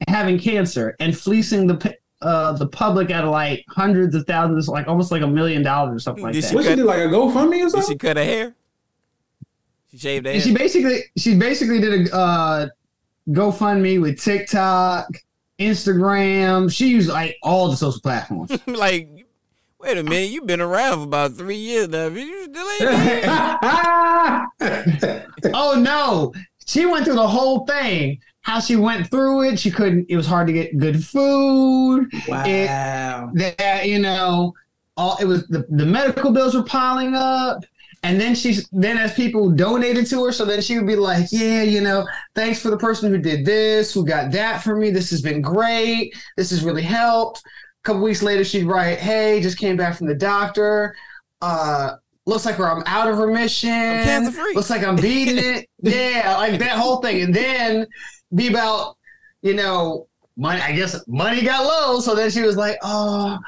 having 0.09 0.39
cancer 0.39 0.97
and 0.99 1.17
fleecing 1.17 1.67
the 1.69 1.97
uh, 2.23 2.53
the 2.55 2.67
public 2.69 3.11
out 3.11 3.25
of 3.25 3.31
like 3.31 3.65
hundreds 3.69 4.15
of 4.17 4.25
thousands, 4.27 4.69
like 4.69 4.89
almost 4.89 5.13
like 5.13 5.23
a 5.23 5.27
million 5.27 5.63
dollars 5.63 5.95
or 5.97 5.99
something 6.01 6.25
like 6.25 6.33
Did 6.33 6.43
that. 6.45 6.49
she 6.51 6.55
What 6.57 6.65
she 6.65 6.75
did, 6.77 6.85
like 6.85 6.99
a 7.01 7.03
GoFundMe 7.09 7.47
or 7.47 7.51
Did 7.65 7.71
something? 7.71 7.91
she 7.91 7.99
cut 7.99 8.17
her 8.17 8.25
hair? 8.25 8.55
She 9.91 9.99
shaved 9.99 10.27
her 10.27 10.33
hair. 10.33 10.41
she 10.41 10.55
basically 10.55 11.01
she 11.17 11.37
basically 11.37 11.81
did 11.81 12.09
a 12.09 12.17
uh, 12.17 12.69
GoFundMe 13.29 14.01
with 14.01 14.21
TikTok, 14.21 15.09
Instagram. 15.59 16.73
She 16.73 16.89
used 16.89 17.09
like 17.09 17.37
all 17.43 17.71
the 17.71 17.77
social 17.77 18.01
platforms. 18.01 18.51
like, 18.67 19.09
wait 19.79 19.99
a 19.99 20.03
minute, 20.03 20.31
you've 20.31 20.47
been 20.47 20.61
around 20.61 20.99
for 20.99 21.05
about 21.05 21.35
three 21.35 21.57
years 21.57 21.89
now. 21.89 22.07
You 22.09 22.45
still 22.45 22.69
ain't 22.81 23.25
oh 25.55 25.79
no, 25.79 26.33
she 26.67 26.87
went 26.87 27.05
through 27.05 27.15
the 27.15 27.29
whole 27.29 27.67
thing. 27.67 28.21
How 28.41 28.59
she 28.59 28.75
went 28.75 29.09
through 29.09 29.43
it, 29.45 29.61
she 29.61 29.71
couldn't. 29.71 30.07
It 30.09 30.17
was 30.17 30.27
hard 30.27 30.49
to 30.49 30.53
get 30.53 30.77
good 30.77 31.05
food. 31.05 32.11
wow. 32.27 33.31
That 33.35 33.87
you 33.87 34.01
know, 34.01 34.53
all 34.97 35.17
it 35.21 35.27
was 35.27 35.47
the, 35.47 35.65
the 35.69 35.87
medical 35.87 36.33
bills 36.33 36.55
were 36.55 36.65
piling 36.65 37.15
up. 37.15 37.65
And 38.05 38.21
then 38.21 38.35
she's 38.35 38.69
then 38.73 38.99
as 38.99 39.15
people 39.15 39.51
donated 39.51 40.07
to 40.09 40.25
her, 40.25 40.33
so 40.33 40.45
then 40.45 40.61
she 40.61 40.77
would 40.77 40.89
be 40.89 40.97
like, 40.97 41.29
"Yeah, 41.31 41.63
you 41.63 41.81
know, 41.81 42.07
thanks 42.35 42.61
for 42.61 42.71
the 42.71 42.77
person 42.77 43.13
who 43.13 43.19
did 43.19 43.45
this, 43.45 43.95
who 43.95 44.05
got 44.05 44.33
that 44.33 44.63
for 44.63 44.75
me. 44.75 44.91
This 44.91 45.11
has 45.11 45.23
been 45.23 45.41
great. 45.41 46.13
This 46.37 46.51
has 46.51 46.65
really 46.65 46.83
helped." 46.83 47.39
A 47.39 47.83
couple 47.85 48.03
weeks 48.03 48.23
later, 48.23 48.43
she'd 48.43 48.67
write, 48.67 48.99
"Hey, 48.99 49.41
just 49.41 49.57
came 49.57 49.77
back 49.77 49.97
from 49.97 50.09
the 50.09 50.17
doctor. 50.17 50.97
Uh, 51.41 51.93
looks 52.27 52.45
like 52.45 52.59
I'm 52.59 52.83
out 52.87 53.09
of 53.09 53.19
remission. 53.19 53.71
cancer-free." 53.71 54.55
Looks 54.55 54.71
like 54.71 54.83
I'm 54.83 54.97
beating 54.97 55.39
it. 55.39 55.69
yeah, 55.83 56.37
like 56.39 56.59
that 56.59 56.79
whole 56.79 56.97
thing. 57.03 57.23
And 57.23 57.33
then 57.33 57.87
be 58.35 58.49
about, 58.49 58.97
you 59.43 59.55
know, 59.55 60.09
money. 60.37 60.61
I 60.61 60.73
guess 60.73 60.99
money 61.07 61.43
got 61.43 61.65
low, 61.65 62.01
so 62.01 62.17
then 62.17 62.31
she 62.31 62.43
was 62.43 62.57
like, 62.57 62.79
"Oh, 62.83 63.39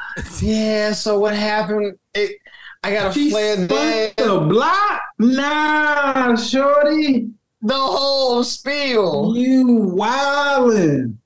yeah. 0.41 0.93
So 0.93 1.19
what 1.19 1.35
happened? 1.35 1.99
It, 2.15 2.37
I 2.85 2.93
got 2.93 3.11
a 3.11 3.14
She 3.14 3.30
flare 3.30 3.55
spun 3.55 3.66
there. 3.68 4.12
the 4.16 4.41
block? 4.41 5.01
Nah, 5.18 6.37
shorty. 6.37 7.30
The 7.62 7.74
whole 7.74 8.45
spiel. 8.45 9.32
You 9.37 9.64
wildin'. 9.97 11.16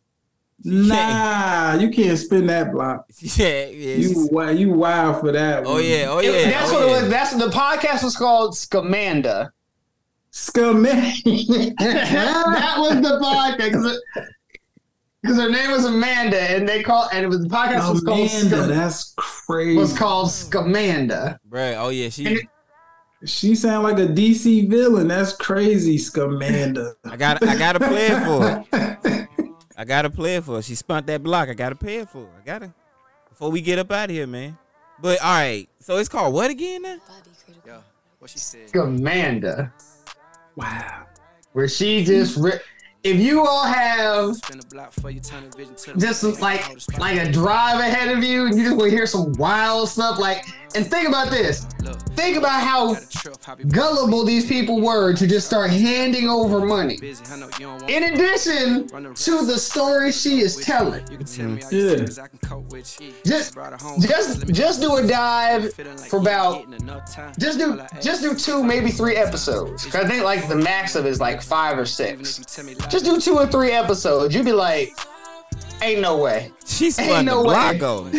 Nah, 0.64 1.74
you 1.74 1.90
can't 1.90 2.18
spin 2.18 2.46
that 2.46 2.72
block. 2.72 3.06
yeah, 3.18 3.66
yeah. 3.66 3.94
You 3.96 4.08
she's- 4.08 4.28
wi- 4.28 4.50
you 4.52 4.70
wild 4.72 5.20
for 5.20 5.32
that. 5.32 5.64
oh 5.66 5.74
one. 5.74 5.84
yeah, 5.84 6.06
oh 6.08 6.18
It- 6.18 6.26
yeah. 6.26 6.50
that's 6.50 6.70
oh, 6.70 6.74
what 6.74 6.88
yeah. 6.88 6.98
it 6.98 7.02
was. 7.02 7.10
That's 7.10 7.34
the 7.34 7.46
podcast 7.48 8.02
was 8.04 8.16
called 8.16 8.54
Scamanda. 8.54 9.50
Scamanda. 10.32 11.74
that 11.78 12.76
was 12.78 13.00
the 13.00 13.18
podcast 13.20 13.96
because 15.22 15.36
her 15.38 15.50
name 15.50 15.70
was 15.70 15.84
Amanda, 15.84 16.40
and 16.40 16.68
they 16.68 16.82
called 16.82 17.10
and 17.12 17.24
it 17.24 17.28
was 17.28 17.40
the 17.42 17.48
podcast 17.48 17.90
was 17.92 18.00
called 18.02 18.18
Amanda, 18.30 18.56
Scam- 18.56 18.68
that's 18.68 19.14
crazy. 19.16 19.76
was 19.76 19.96
called 19.98 20.28
Scamanda. 20.28 21.38
Right. 21.48 21.74
oh 21.74 21.88
yeah, 21.90 22.08
she. 22.08 22.26
it- 22.26 22.46
She 23.24 23.56
sound 23.56 23.82
like 23.82 23.98
a 23.98 24.06
DC 24.06 24.70
villain. 24.70 25.08
That's 25.08 25.32
crazy, 25.32 25.96
Scamanda. 25.98 26.92
I 27.04 27.16
got, 27.16 27.42
I 27.42 27.56
gotta 27.56 27.80
play 27.80 28.06
it 28.06 28.22
for. 28.24 28.42
her. 28.78 29.28
I 29.76 29.84
gotta 29.84 30.08
play 30.08 30.36
it 30.36 30.44
for. 30.44 30.54
her. 30.56 30.62
She 30.62 30.76
spun 30.76 31.04
that 31.06 31.20
block. 31.24 31.48
I 31.48 31.54
gotta 31.54 31.74
pay 31.74 31.96
it 31.96 32.08
for. 32.10 32.20
her. 32.20 32.28
I 32.40 32.46
gotta. 32.46 32.72
Before 33.28 33.50
we 33.50 33.60
get 33.60 33.80
up 33.80 33.90
out 33.90 34.08
of 34.10 34.14
here, 34.14 34.28
man. 34.28 34.56
But 35.02 35.20
all 35.20 35.32
right, 35.34 35.68
so 35.80 35.96
it's 35.96 36.08
called 36.08 36.32
what 36.32 36.48
again 36.50 36.82
now? 36.82 36.98
Yeah, 37.66 37.78
what 38.20 38.30
she 38.30 38.38
said. 38.38 38.68
Scamanda, 38.68 39.72
wow. 40.54 41.06
where 41.54 41.66
she 41.68 42.04
just 42.04 42.36
ri- 42.36 42.60
if 43.04 43.20
you 43.20 43.46
all 43.46 43.64
have 43.64 44.36
Spin 44.36 44.58
the 44.58 44.66
block 44.66 44.92
for 44.92 45.10
you, 45.10 45.20
turn 45.20 45.48
the 45.48 45.56
vision 45.56 45.74
to 45.76 45.92
the 45.92 46.00
just 46.00 46.40
like 46.40 46.66
like 46.98 47.18
a 47.18 47.30
drive 47.30 47.80
ahead 47.80 48.16
of 48.16 48.24
you, 48.24 48.46
and 48.46 48.56
you 48.56 48.64
just 48.64 48.76
want 48.76 48.90
to 48.90 48.96
hear 48.96 49.06
some 49.06 49.32
wild 49.34 49.88
stuff. 49.88 50.18
Like 50.18 50.44
And 50.74 50.86
think 50.86 51.08
about 51.08 51.30
this. 51.30 51.64
Think 52.14 52.36
about 52.36 52.62
how 52.62 52.96
gullible 53.68 54.24
these 54.24 54.46
people 54.46 54.80
were 54.80 55.14
to 55.14 55.26
just 55.26 55.46
start 55.46 55.70
handing 55.70 56.28
over 56.28 56.64
money. 56.64 56.98
In 57.88 58.04
addition 58.04 58.86
to 58.88 59.46
the 59.46 59.56
story 59.58 60.12
she 60.12 60.40
is 60.40 60.56
telling. 60.56 61.04
Yeah. 61.70 62.04
Just, 63.24 63.56
just, 64.00 64.46
just 64.52 64.80
do 64.80 64.96
a 64.96 65.06
dive 65.06 65.72
for 66.08 66.18
about. 66.18 66.66
Just 67.38 67.58
do 67.58 67.80
just 68.02 68.22
do 68.22 68.34
two, 68.34 68.62
maybe 68.62 68.90
three 68.90 69.16
episodes. 69.16 69.86
I 69.94 70.06
think 70.06 70.24
like 70.24 70.48
the 70.48 70.56
max 70.56 70.94
of 70.96 71.06
is 71.06 71.20
like 71.20 71.40
five 71.42 71.78
or 71.78 71.86
six. 71.86 72.38
Just 72.88 73.04
do 73.04 73.20
two 73.20 73.34
or 73.36 73.46
three 73.46 73.70
episodes. 73.70 74.34
You'd 74.34 74.44
be 74.44 74.52
like, 74.52 74.96
ain't 75.82 76.00
no 76.00 76.16
way. 76.18 76.52
She 76.66 76.90
spun 76.90 77.08
Ain't 77.08 77.26
no 77.26 77.38
the 77.38 77.44
block 77.44 77.74
way. 77.74 77.80
on. 77.86 78.12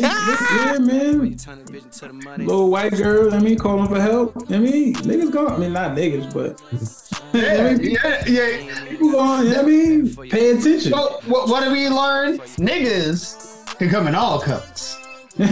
yeah, 0.00 0.78
man. 0.78 1.36
turn 1.36 1.64
the 1.64 1.72
vision 1.72 1.90
to 1.90 2.06
the 2.08 2.12
money. 2.12 2.44
Little 2.44 2.70
white 2.70 2.92
girl, 2.94 3.34
I 3.34 3.38
mean, 3.38 3.58
calling 3.58 3.88
for 3.88 4.00
help. 4.00 4.36
I 4.50 4.58
mean, 4.58 4.94
niggas 4.94 5.30
going, 5.32 5.52
I 5.52 5.56
mean, 5.58 5.72
not 5.72 5.96
niggas, 5.96 6.32
but 6.32 6.60
I 7.34 7.74
mean, 7.74 7.90
yeah, 7.92 8.24
yeah. 8.26 8.84
people 8.88 9.12
going, 9.12 9.54
I 9.54 9.62
mean, 9.62 10.14
pay 10.30 10.50
attention. 10.50 10.92
So, 10.92 11.20
what, 11.26 11.48
what 11.48 11.60
did 11.60 11.72
we 11.72 11.88
learn? 11.88 12.38
Niggas 12.38 13.76
can 13.78 13.88
come 13.90 14.06
in 14.06 14.14
all 14.14 14.40
colors. 14.40 14.98
I 15.38 15.44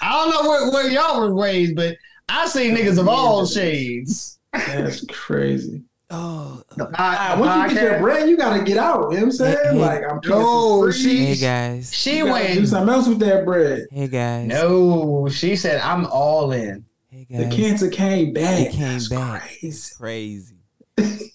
don't 0.00 0.30
know 0.30 0.48
where, 0.48 0.70
where 0.70 0.90
y'all 0.90 1.20
were 1.20 1.34
raised, 1.34 1.76
but 1.76 1.96
I 2.28 2.46
see 2.48 2.70
niggas 2.70 2.98
of 2.98 3.08
all 3.08 3.46
shades. 3.46 4.38
That's 4.52 5.04
crazy. 5.06 5.82
Oh, 6.10 6.62
The 6.76 6.90
Ah, 6.98 7.36
once 7.38 7.72
you 7.72 7.78
get 7.78 7.90
your 7.90 8.00
bread, 8.00 8.28
you 8.28 8.36
gotta 8.36 8.62
get 8.62 8.76
out. 8.76 8.96
You 8.96 9.00
know 9.00 9.06
what 9.08 9.22
I'm 9.22 9.32
saying? 9.32 9.56
Hey, 9.64 9.78
Like, 9.78 10.02
I'm 10.08 10.20
No, 10.26 10.84
no, 10.84 10.90
she- 10.90 11.24
hey 11.26 11.36
guys. 11.36 11.92
she 11.92 12.18
you 12.18 12.26
gotta 12.26 12.54
do 12.54 12.66
something 12.66 12.94
else 12.94 13.08
with 13.08 13.18
that 13.20 13.44
bread. 13.44 13.86
Hey 13.90 14.08
guys. 14.08 14.46
No, 14.46 15.28
she 15.30 15.56
said, 15.56 15.80
I'm 15.80 16.06
all 16.06 16.52
in. 16.52 16.84
Hey 17.08 17.26
guys, 17.30 17.38
The 17.38 17.44
guys. 17.46 17.54
cancer 17.54 17.88
came 17.88 18.32
back. 18.34 18.60
It 18.66 18.72
came 18.72 18.80
That's 18.82 19.08
back. 19.08 19.42
Crazy. 19.60 19.94
crazy. 19.96 20.56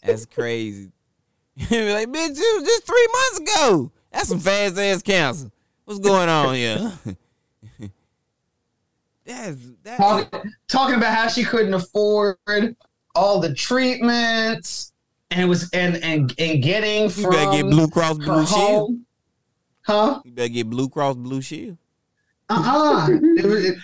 That's 0.03 0.25
crazy. 0.25 0.91
Be 1.69 1.91
like, 1.93 2.07
bitch, 2.09 2.37
it 2.37 2.59
was 2.59 2.63
just 2.63 2.85
three 2.85 3.07
months 3.11 3.39
ago. 3.39 3.91
That's 4.11 4.29
some 4.29 4.39
fast 4.39 4.77
ass 4.77 5.01
cancer. 5.01 5.51
What's 5.85 5.99
going 5.99 6.29
on 6.29 6.53
here? 6.55 6.91
That's 9.25 9.57
that. 9.83 9.97
talking, 9.97 10.51
talking 10.67 10.95
about 10.95 11.13
how 11.15 11.27
she 11.27 11.43
couldn't 11.43 11.73
afford 11.73 12.37
all 13.19 13.39
the 13.39 13.53
treatments 13.53 14.91
and 15.31 15.41
it 15.41 15.45
was 15.45 15.69
and 15.71 15.97
and 15.97 16.33
and 16.39 16.63
getting 16.63 17.03
You 17.03 17.09
from 17.09 17.31
better 17.31 17.51
get 17.51 17.69
Blue 17.69 17.87
Cross 17.87 18.17
her 18.17 18.23
Blue 18.23 18.45
Shield. 18.45 18.57
home. 18.59 19.05
Huh? 19.81 20.21
You 20.25 20.31
better 20.31 20.49
get 20.49 20.69
Blue 20.69 20.89
Cross 20.89 21.15
Blue 21.17 21.41
Shield. 21.41 21.77
Uh-uh. 22.49 23.09
it 23.11 23.45
was, 23.45 23.65
it, 23.65 23.77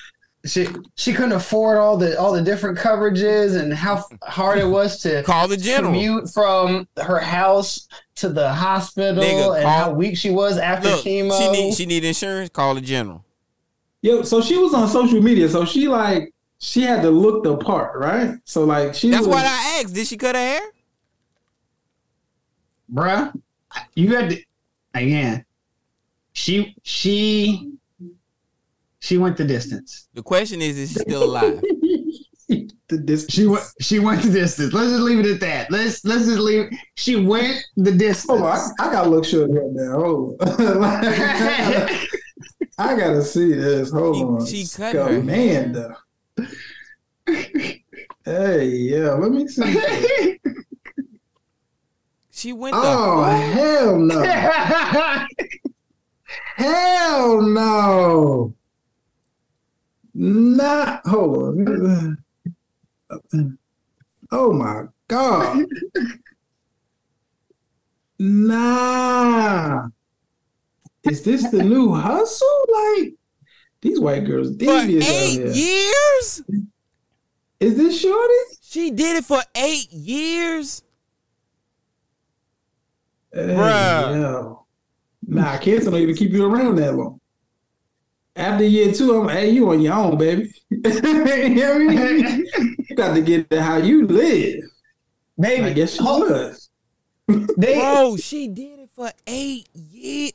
she 0.45 0.67
she 0.95 1.11
couldn't 1.13 1.31
afford 1.33 1.77
all 1.77 1.97
the 1.97 2.19
all 2.19 2.31
the 2.31 2.41
different 2.41 2.77
coverages 2.77 3.59
and 3.59 3.73
how 3.73 4.03
hard 4.23 4.57
it 4.59 4.65
was 4.67 4.99
to 5.01 5.23
Call 5.23 5.47
the 5.47 5.57
general. 5.57 5.91
commute 5.91 6.29
from 6.29 6.87
her 6.97 7.19
house 7.19 7.87
to 8.15 8.29
the 8.29 8.51
hospital 8.53 9.23
Nigga, 9.23 9.55
and 9.55 9.63
call- 9.63 9.79
how 9.79 9.91
weak 9.91 10.15
she 10.17 10.29
was 10.31 10.57
after 10.57 10.89
Look, 10.89 11.03
chemo. 11.03 11.37
she 11.37 11.51
need 11.51 11.73
she 11.75 11.85
need 11.85 12.03
insurance. 12.03 12.49
Call 12.49 12.75
the 12.75 12.81
general. 12.81 13.23
Yo, 14.01 14.21
so 14.21 14.39
she 14.39 14.55
was 14.57 14.73
on 14.75 14.87
social 14.87 15.19
media, 15.21 15.49
so 15.49 15.65
she 15.65 15.87
like 15.87 16.31
she 16.65 16.81
had 16.81 17.01
to 17.03 17.11
look 17.11 17.43
the 17.43 17.57
part, 17.57 17.97
right? 17.99 18.37
So 18.43 18.65
like 18.65 18.95
she 18.95 19.09
That's 19.11 19.27
was, 19.27 19.35
what 19.35 19.45
I 19.45 19.79
asked. 19.81 19.93
Did 19.93 20.07
she 20.07 20.17
cut 20.17 20.35
her 20.35 20.41
hair? 20.41 20.61
bruh. 22.91 23.33
You 23.95 24.15
had 24.15 24.29
to 24.31 24.43
again. 24.93 25.45
She 26.33 26.75
she 26.83 27.71
she 28.99 29.17
went 29.17 29.37
the 29.37 29.45
distance. 29.45 30.07
The 30.13 30.23
question 30.23 30.61
is, 30.61 30.77
is 30.77 30.91
she 30.93 30.99
still 30.99 31.23
alive? 31.23 31.61
the 32.47 32.97
dis- 33.03 33.27
She 33.29 33.45
went 33.47 33.63
she 33.81 33.99
went 33.99 34.21
the 34.23 34.31
distance. 34.31 34.73
Let's 34.73 34.89
just 34.89 35.01
leave 35.03 35.19
it 35.19 35.25
at 35.27 35.39
that. 35.41 35.71
Let's 35.71 36.03
let's 36.05 36.25
just 36.25 36.39
leave. 36.39 36.69
She 36.95 37.15
went 37.15 37.63
the 37.77 37.91
distance. 37.91 38.25
Hold 38.29 38.41
on, 38.41 38.57
I, 38.79 38.87
I 38.87 38.91
gotta 38.91 39.09
look 39.09 39.25
short 39.25 39.49
right 39.51 39.71
now. 39.71 39.91
Hold 39.99 40.41
on. 40.41 40.49
I 42.77 42.97
gotta 42.97 43.21
see 43.23 43.53
this. 43.53 43.91
Hold 43.91 44.15
She- 44.15 44.23
on. 44.23 44.45
she 44.67 44.75
cut 44.75 44.95
her. 44.95 45.17
Amanda. 45.19 45.97
Hey, 48.25 48.67
yeah, 48.67 49.11
let 49.13 49.31
me 49.31 49.47
see. 49.47 50.39
She 52.35 52.51
went 52.51 52.75
Oh 52.77 53.23
hell 53.23 53.97
no! 53.97 54.21
hell 56.57 57.41
no! 57.41 58.53
Not 60.13 61.07
hold 61.07 61.67
on. 61.67 62.17
Oh 64.31 64.51
my 64.51 64.83
god! 65.07 65.65
Nah. 68.19 69.87
Is 71.03 71.23
this 71.23 71.49
the 71.49 71.63
new 71.63 71.93
hustle? 71.93 72.65
Like 72.73 73.13
these 73.85 73.99
white 73.99 74.25
girls 74.25 74.49
for 74.49 74.57
devious 74.57 75.07
out 75.07 75.13
eight 75.13 75.33
here. 75.33 75.47
years. 75.51 76.41
Is 77.59 77.77
this 77.77 78.01
shorty? 78.01 78.33
She 78.61 78.89
did 78.89 79.17
it 79.17 79.25
for 79.25 79.39
eight 79.55 79.91
years. 79.93 80.81
Hey, 83.31 83.41
Bruh. 83.47 84.15
yo. 84.21 84.65
Nah, 85.27 85.57
kids 85.57 85.85
don't 85.85 85.95
even 85.95 86.15
keep 86.15 86.31
you 86.31 86.45
around 86.45 86.77
that 86.77 86.95
long. 86.95 87.19
After 88.35 88.65
year 88.65 88.91
two, 88.91 89.21
I'm 89.21 89.29
hey, 89.29 89.51
you 89.51 89.69
on 89.69 89.79
your 89.81 89.93
own, 89.93 90.17
baby. 90.17 90.51
you 90.69 90.81
know 90.81 91.73
I 91.73 91.77
mean? 91.77 92.45
You 92.89 92.95
got 92.95 93.13
to 93.15 93.21
get 93.21 93.49
to 93.49 93.61
how 93.61 93.77
you 93.77 94.07
live. 94.07 94.63
Maybe. 95.37 95.63
I 95.63 95.73
guess 95.73 95.93
she 95.93 96.03
Hold- 96.03 96.29
was. 96.29 96.69
They, 97.57 97.75
Bro, 97.79 98.17
she 98.17 98.47
did 98.47 98.79
it 98.79 98.89
for 98.95 99.11
eight 99.27 99.67
years. 99.73 100.33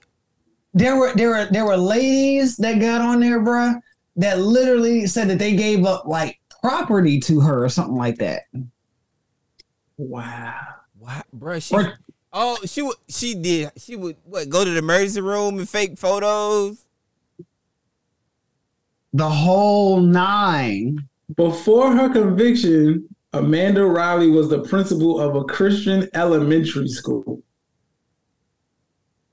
There 0.75 0.97
were 0.97 1.13
there 1.15 1.31
were 1.31 1.47
there 1.51 1.65
were 1.65 1.77
ladies 1.77 2.57
that 2.59 2.81
got 2.81 3.01
on 3.01 3.21
there, 3.21 3.41
bruh, 3.41 3.81
that 4.17 4.39
literally 4.39 5.07
said 5.07 5.29
that 5.29 5.39
they 5.39 5.55
gave 5.57 5.85
up 5.85 6.07
like 6.07 6.41
property 6.61 7.19
to 7.21 7.41
her 7.41 7.65
or 7.65 7.69
something 7.69 7.97
like 7.97 8.19
that. 8.19 8.43
Wow. 9.97 10.55
What, 10.99 11.27
bro? 11.33 11.59
She 11.59 11.75
Or- 11.75 11.99
oh, 12.33 12.59
she 12.65 12.83
would 12.83 12.97
she 13.09 13.35
did 13.35 13.71
she 13.77 13.97
would 13.97 14.17
what 14.25 14.49
go 14.49 14.65
to 14.65 14.71
the 14.71 14.79
emergency 14.79 15.21
room 15.21 15.59
and 15.59 15.69
fake 15.69 15.99
photos. 15.99 16.85
The 19.13 19.29
whole 19.29 20.01
nine. 20.01 21.09
Before 21.37 21.95
her 21.95 22.09
conviction, 22.09 23.09
Amanda 23.33 23.85
Riley 23.85 24.31
was 24.31 24.49
the 24.49 24.63
principal 24.63 25.21
of 25.21 25.35
a 25.37 25.45
Christian 25.45 26.09
elementary 26.15 26.89
school. 26.89 27.43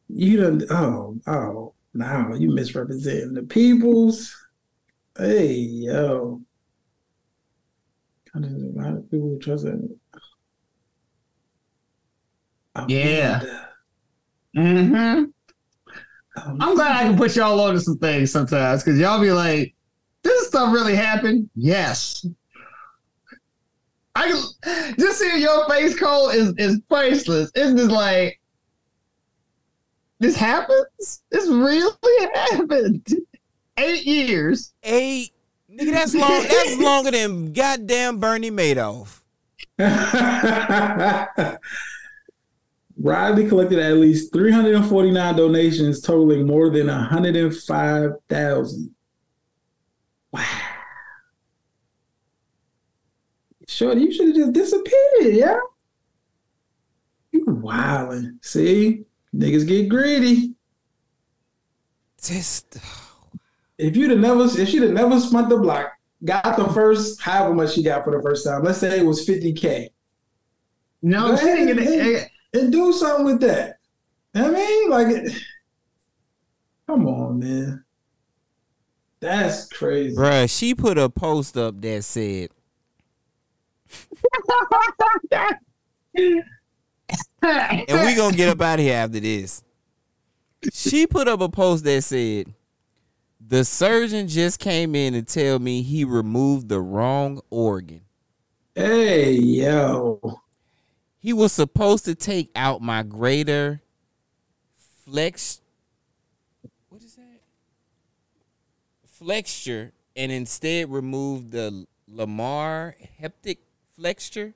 You 0.10 0.38
don't 0.38 0.64
oh 0.72 1.20
oh 1.28 1.74
now 1.94 2.34
you 2.34 2.50
misrepresenting 2.54 3.34
the 3.34 3.44
peoples. 3.44 4.36
Hey 5.18 5.54
yo. 5.54 6.42
How 8.34 8.40
does 8.40 8.54
a 8.54 8.68
lot 8.68 8.94
of 8.94 9.10
people 9.10 9.38
trust 9.42 9.66
that? 9.66 9.98
Yeah. 12.88 13.42
Amanda. 13.42 13.70
Mm-hmm. 14.56 15.24
I'm 16.62 16.76
glad 16.76 16.96
I 16.96 17.04
can 17.04 17.18
put 17.18 17.36
y'all 17.36 17.60
on 17.60 17.74
to 17.74 17.82
some 17.82 17.98
things 17.98 18.32
sometimes 18.32 18.84
because 18.84 19.00
y'all 19.00 19.20
be 19.20 19.32
like, 19.32 19.74
this 20.24 20.48
stuff 20.48 20.74
really 20.74 20.96
happened? 20.96 21.50
Yes. 21.56 22.26
I 24.16 24.28
can 24.28 24.96
just 24.98 25.20
seeing 25.20 25.42
your 25.42 25.68
face 25.70 25.98
Cole 25.98 26.30
is 26.30 26.54
is 26.58 26.80
priceless. 26.90 27.52
It's 27.56 27.74
just 27.74 27.92
like 27.92 28.40
this 30.20 30.36
happens? 30.36 31.22
This 31.32 31.48
really 31.48 31.92
happened. 32.34 33.08
Eight 33.78 34.06
years. 34.06 34.74
Eight 34.84 35.32
nigga, 35.72 35.92
that's 35.92 36.14
long. 36.16 36.44
That's 36.44 36.78
longer 36.80 37.12
than 37.12 37.54
goddamn 37.54 38.20
Bernie 38.20 38.52
Madoff. 38.52 39.22
Riley 43.00 43.48
collected 43.48 43.78
at 43.78 43.98
least 43.98 44.34
349 44.34 45.36
donations 45.36 46.02
totaling 46.02 46.48
more 46.48 46.72
than 46.72 46.88
105,000. 46.88 48.96
Wow. 50.32 50.44
Shorty, 53.68 54.02
you 54.02 54.12
should 54.12 54.28
have 54.28 54.36
just 54.36 54.54
disappeared, 54.54 55.36
yeah? 55.36 55.60
You 57.32 57.46
wildin'. 57.46 58.44
See? 58.44 59.04
Niggas 59.36 59.68
get 59.68 59.90
greedy. 59.90 60.54
Just 62.22 62.78
If 63.78 63.96
you'd 63.96 64.10
have 64.12 64.20
never, 64.20 64.46
if 64.46 64.70
she'd 64.70 64.82
have 64.82 64.92
never 64.92 65.20
spun 65.20 65.50
the 65.50 65.58
block, 65.58 65.92
got 66.26 66.58
the 66.58 66.66
first, 66.70 67.22
however 67.22 67.54
much 67.54 67.74
she 67.74 67.84
got 67.84 68.04
for 68.04 68.16
the 68.16 68.22
first 68.24 68.46
time, 68.46 68.64
let's 68.64 68.80
say 68.80 69.00
it 69.00 69.06
was 69.06 69.28
50K, 69.28 69.90
No, 71.04 71.36
she 71.38 71.46
didn't 71.46 71.78
get 71.78 71.88
it. 71.88 72.30
and 72.54 72.72
do 72.72 72.92
something 72.92 73.26
with 73.26 73.40
that. 73.42 73.76
I 74.34 74.50
mean, 74.50 74.90
like, 74.90 75.08
it, 75.08 75.32
come 76.88 77.08
on, 77.08 77.40
man. 77.40 77.84
That's 79.20 79.68
crazy. 79.68 80.16
Bruh, 80.16 80.50
she 80.56 80.74
put 80.76 80.98
a 80.98 81.10
post 81.10 81.58
up 81.58 81.80
that 81.82 82.04
said, 82.04 82.50
and 87.42 88.06
we 88.06 88.16
gonna 88.16 88.36
get 88.36 88.50
up 88.50 88.62
out 88.62 88.80
of 88.80 88.86
here 88.86 88.96
after 88.96 89.20
this. 89.20 89.64
She 90.74 91.08
put 91.08 91.28
up 91.28 91.42
a 91.42 91.50
post 91.50 91.84
that 91.84 92.04
said, 92.04 92.54
"The 93.40 93.64
surgeon 93.64 94.28
just 94.28 94.60
came 94.60 94.96
in 94.96 95.14
and 95.14 95.28
tell 95.28 95.60
me 95.60 95.82
he 95.82 96.04
removed 96.04 96.70
the 96.70 96.82
wrong 96.82 97.42
organ. 97.50 98.02
Hey, 98.76 99.32
yo. 99.32 100.42
He 101.20 101.34
was 101.34 101.52
supposed 101.52 102.06
to 102.06 102.16
take 102.16 102.52
out 102.56 102.82
my 102.82 103.04
greater 103.04 103.82
flex. 105.06 105.62
What 106.90 107.04
is 107.04 107.16
that? 107.16 107.42
Flexure, 109.06 109.94
and 110.16 110.32
instead 110.32 110.92
remove 110.92 111.52
the 111.52 111.88
Lamar 112.08 112.96
hepatic 113.20 113.60
flexure. 113.96 114.54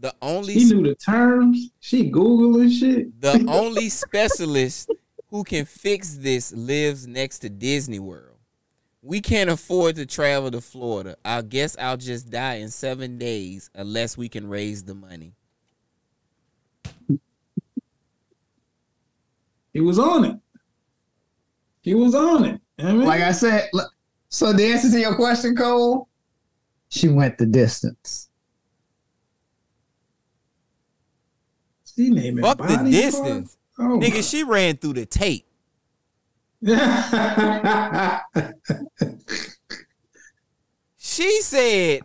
The 0.00 0.14
only 0.22 0.54
She 0.54 0.64
knew 0.64 0.82
the 0.82 0.94
terms. 0.94 1.70
She 1.80 2.10
Googling 2.10 2.70
shit. 2.76 3.20
the 3.20 3.44
only 3.48 3.88
specialist 3.90 4.90
who 5.28 5.44
can 5.44 5.66
fix 5.66 6.14
this 6.14 6.52
lives 6.52 7.06
next 7.06 7.40
to 7.40 7.50
Disney 7.50 7.98
World. 7.98 8.38
We 9.02 9.20
can't 9.20 9.48
afford 9.50 9.96
to 9.96 10.06
travel 10.06 10.50
to 10.50 10.60
Florida. 10.60 11.16
I 11.24 11.42
guess 11.42 11.76
I'll 11.78 11.96
just 11.98 12.30
die 12.30 12.56
in 12.56 12.70
seven 12.70 13.18
days 13.18 13.70
unless 13.74 14.16
we 14.16 14.28
can 14.28 14.48
raise 14.48 14.82
the 14.82 14.94
money. 14.94 15.34
He 19.72 19.80
was 19.80 19.98
on 19.98 20.24
it. 20.24 20.36
He 21.82 21.94
was 21.94 22.14
on 22.14 22.44
it. 22.44 22.60
I 22.78 22.92
mean, 22.92 23.06
Like 23.06 23.20
I 23.22 23.32
said, 23.32 23.68
so 24.28 24.52
the 24.52 24.64
answer 24.72 24.90
to 24.90 24.98
your 24.98 25.14
question, 25.14 25.54
Cole, 25.54 26.08
she 26.88 27.08
went 27.08 27.38
the 27.38 27.46
distance. 27.46 28.29
She 32.00 32.10
naming 32.10 32.44
Fuck 32.44 32.58
the 32.58 32.88
distance. 32.90 33.56
Oh 33.78 33.98
Nigga, 33.98 34.28
she 34.28 34.44
ran 34.44 34.76
through 34.76 34.94
the 34.94 35.06
tape. 35.06 35.46
She 41.02 41.40
said 41.42 42.02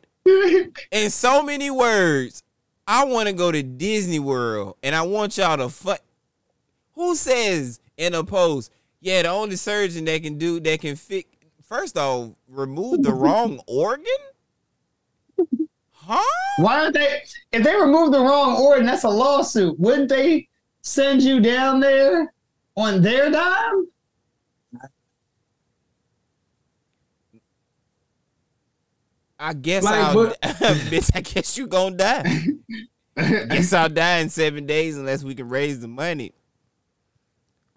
in 0.91 1.09
so 1.09 1.43
many 1.43 1.69
words, 1.69 2.43
I 2.87 3.05
want 3.05 3.27
to 3.27 3.33
go 3.33 3.51
to 3.51 3.61
Disney 3.61 4.19
World 4.19 4.77
and 4.81 4.95
I 4.95 5.03
want 5.03 5.37
y'all 5.37 5.57
to 5.57 5.69
fuck. 5.69 5.99
Who 6.95 7.15
says 7.15 7.79
in 7.97 8.13
a 8.13 8.23
post, 8.23 8.71
yeah, 9.01 9.21
the 9.21 9.29
only 9.29 9.57
surgeon 9.57 10.05
that 10.05 10.23
can 10.23 10.37
do 10.37 10.59
that 10.59 10.81
can 10.81 10.95
fix 10.95 11.29
first 11.67 11.97
off, 11.97 12.31
remove 12.47 13.03
the 13.03 13.13
wrong 13.13 13.59
organ? 13.67 14.05
Huh? 16.07 16.21
Why 16.59 16.81
don't 16.81 16.93
they? 16.93 17.21
If 17.51 17.63
they 17.63 17.75
remove 17.75 18.11
the 18.11 18.19
wrong 18.19 18.57
organ, 18.61 18.85
that's 18.85 19.03
a 19.03 19.09
lawsuit. 19.09 19.79
Wouldn't 19.79 20.09
they 20.09 20.47
send 20.81 21.21
you 21.23 21.39
down 21.39 21.79
there 21.79 22.31
on 22.75 23.01
their 23.01 23.31
dime? 23.31 23.87
I 29.39 29.53
guess 29.53 29.83
Like, 29.83 29.95
I'll 29.95 30.13
but- 30.13 30.39
bitch, 30.41 31.11
I 31.13 31.21
guess 31.21 31.57
you 31.57 31.67
gonna 31.67 31.95
die. 31.97 32.47
guess 33.17 33.73
I'll 33.73 33.89
die 33.89 34.19
in 34.19 34.29
seven 34.29 34.65
days 34.65 34.97
unless 34.97 35.23
we 35.23 35.35
can 35.35 35.49
raise 35.49 35.79
the 35.81 35.87
money. 35.87 36.33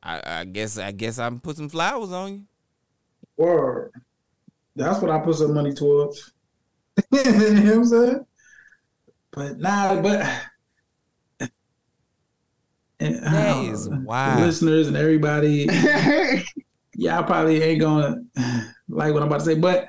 I, 0.03 0.41
I 0.41 0.45
guess 0.45 0.79
I 0.79 0.93
guess 0.93 1.19
I'm 1.19 1.41
put 1.41 1.57
some 1.57 1.69
flowers 1.69 2.13
on 2.13 2.33
you. 2.33 2.43
Word. 3.37 3.93
That's 4.77 5.01
what 5.01 5.11
I 5.11 5.19
put 5.19 5.35
some 5.37 5.53
money 5.55 5.73
towards. 5.75 6.33
you 7.13 7.25
know 7.25 7.65
what 7.65 7.75
I'm 7.75 7.85
saying? 7.85 8.27
But 9.33 9.59
nah, 9.59 10.01
but 10.03 10.27
and, 13.01 13.25
I 13.25 13.31
That 13.31 13.55
don't 13.55 13.67
is 13.75 13.89
wild. 13.89 14.41
listeners 14.41 14.89
and 14.89 14.97
everybody, 14.97 15.67
y'all 16.95 17.23
probably 17.25 17.63
ain't 17.63 17.81
gonna 17.81 18.17
like 18.89 19.13
what 19.13 19.23
I'm 19.23 19.29
about 19.29 19.41
to 19.41 19.45
say, 19.45 19.55
but 19.55 19.89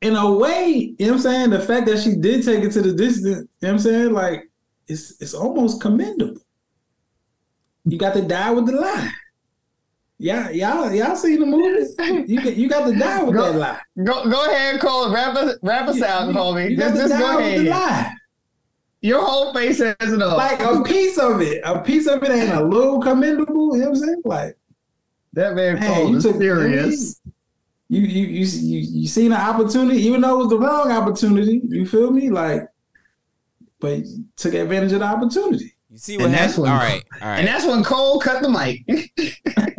in 0.00 0.16
a 0.16 0.32
way, 0.32 0.94
you 0.98 1.06
know 1.06 1.12
what 1.12 1.16
I'm 1.16 1.20
saying? 1.22 1.50
The 1.50 1.60
fact 1.60 1.86
that 1.86 2.00
she 2.00 2.16
did 2.16 2.44
take 2.44 2.64
it 2.64 2.72
to 2.72 2.82
the 2.82 2.92
distance, 2.92 3.24
you 3.26 3.32
know 3.34 3.46
what 3.60 3.70
I'm 3.70 3.78
saying? 3.78 4.12
Like 4.12 4.50
it's 4.88 5.20
it's 5.20 5.34
almost 5.34 5.80
commendable. 5.80 6.40
You 7.84 7.98
got 7.98 8.14
to 8.14 8.22
die 8.22 8.50
with 8.52 8.66
the 8.66 8.72
lie. 8.72 9.10
Yeah, 10.22 10.50
y'all, 10.50 10.92
y'all 10.94 11.16
seen 11.16 11.40
the 11.40 11.46
movie? 11.46 11.84
You 12.32 12.40
got, 12.40 12.56
you 12.56 12.68
got 12.68 12.86
to 12.88 12.96
die 12.96 13.24
with 13.24 13.34
Go- 13.34 13.52
that 13.52 13.58
lie. 13.58 13.80
go 14.04 14.30
go 14.30 14.44
ahead, 14.46 14.80
Cole. 14.80 15.12
Wrap 15.12 15.34
us 15.34 15.58
wrap 15.62 15.88
us 15.88 16.00
out, 16.00 16.28
You- 16.28 16.32
Colby. 16.34 16.66
You 16.66 16.76
got 16.76 16.90
Just, 16.94 17.02
to 17.02 17.08
just 17.08 17.12
die 17.14 17.18
go 17.18 17.36
with 17.38 17.44
the 17.64 17.68
ahead. 17.70 17.90
lie. 18.04 18.12
Your 19.00 19.24
whole 19.26 19.52
face 19.52 19.78
says 19.78 19.96
it 20.00 20.22
all. 20.22 20.36
Like 20.36 20.60
a 20.60 20.80
piece 20.84 21.18
of 21.18 21.40
it, 21.42 21.60
a 21.64 21.80
piece 21.80 22.06
of 22.06 22.22
it 22.22 22.30
ain't 22.30 22.52
a 22.52 22.62
little 22.64 23.00
commendable. 23.00 23.76
You 23.76 23.82
know 23.82 23.90
what 23.90 23.98
I'm 23.98 24.04
saying? 24.04 24.22
Like 24.24 24.56
that 25.32 25.54
man 25.56 25.80
Man, 25.80 25.92
Cole 25.94 26.10
you 26.10 26.16
is 26.18 26.22
took- 26.22 26.36
serious. 26.36 27.20
you, 27.88 28.00
you, 28.02 28.26
you, 28.28 28.44
you, 28.46 28.78
you 29.00 29.08
seen 29.08 29.32
an 29.32 29.40
opportunity, 29.40 30.02
even 30.02 30.20
though 30.20 30.36
it 30.36 30.38
was 30.44 30.50
the 30.50 30.58
wrong 30.60 30.92
opportunity. 30.92 31.62
You 31.64 31.84
feel 31.84 32.12
me? 32.12 32.30
Like, 32.30 32.68
but 33.80 34.06
you 34.06 34.24
took 34.36 34.54
advantage 34.54 34.92
of 34.92 35.00
the 35.00 35.04
opportunity. 35.06 35.74
You 35.90 35.98
see 35.98 36.16
what 36.16 36.26
And 36.26 36.34
that's 36.34 36.54
happened? 36.56 36.62
when- 36.62 36.72
All 36.72 36.78
right, 36.78 37.04
all 37.20 37.28
And 37.28 37.48
that's 37.48 37.66
when 37.66 37.82
Cole 37.82 38.20
cut 38.20 38.40
the 38.40 38.48
mic. 38.48 38.84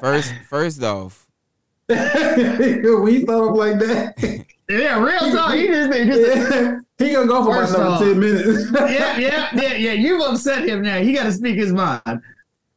First, 0.00 0.32
first 0.48 0.82
off, 0.82 1.26
we 1.88 1.96
thought 1.96 3.48
of 3.48 3.54
like 3.56 3.78
that. 3.80 4.14
yeah, 4.68 5.02
real 5.02 5.32
talk. 5.32 5.56
You 5.56 5.66
just, 5.68 5.92
just 5.92 6.76
he 6.98 7.12
gonna 7.12 7.26
go 7.26 7.44
for 7.44 7.52
First 7.54 7.74
about 7.74 7.86
off. 7.92 8.00
another 8.02 8.12
ten 8.12 8.20
minutes. 8.20 8.70
yeah, 8.72 9.18
yeah, 9.18 9.50
yeah, 9.54 9.74
yeah. 9.74 9.92
You've 9.92 10.22
upset 10.22 10.68
him 10.68 10.82
now. 10.82 10.98
He 11.00 11.12
got 11.12 11.24
to 11.24 11.32
speak 11.32 11.56
his 11.56 11.72
mind. 11.72 12.02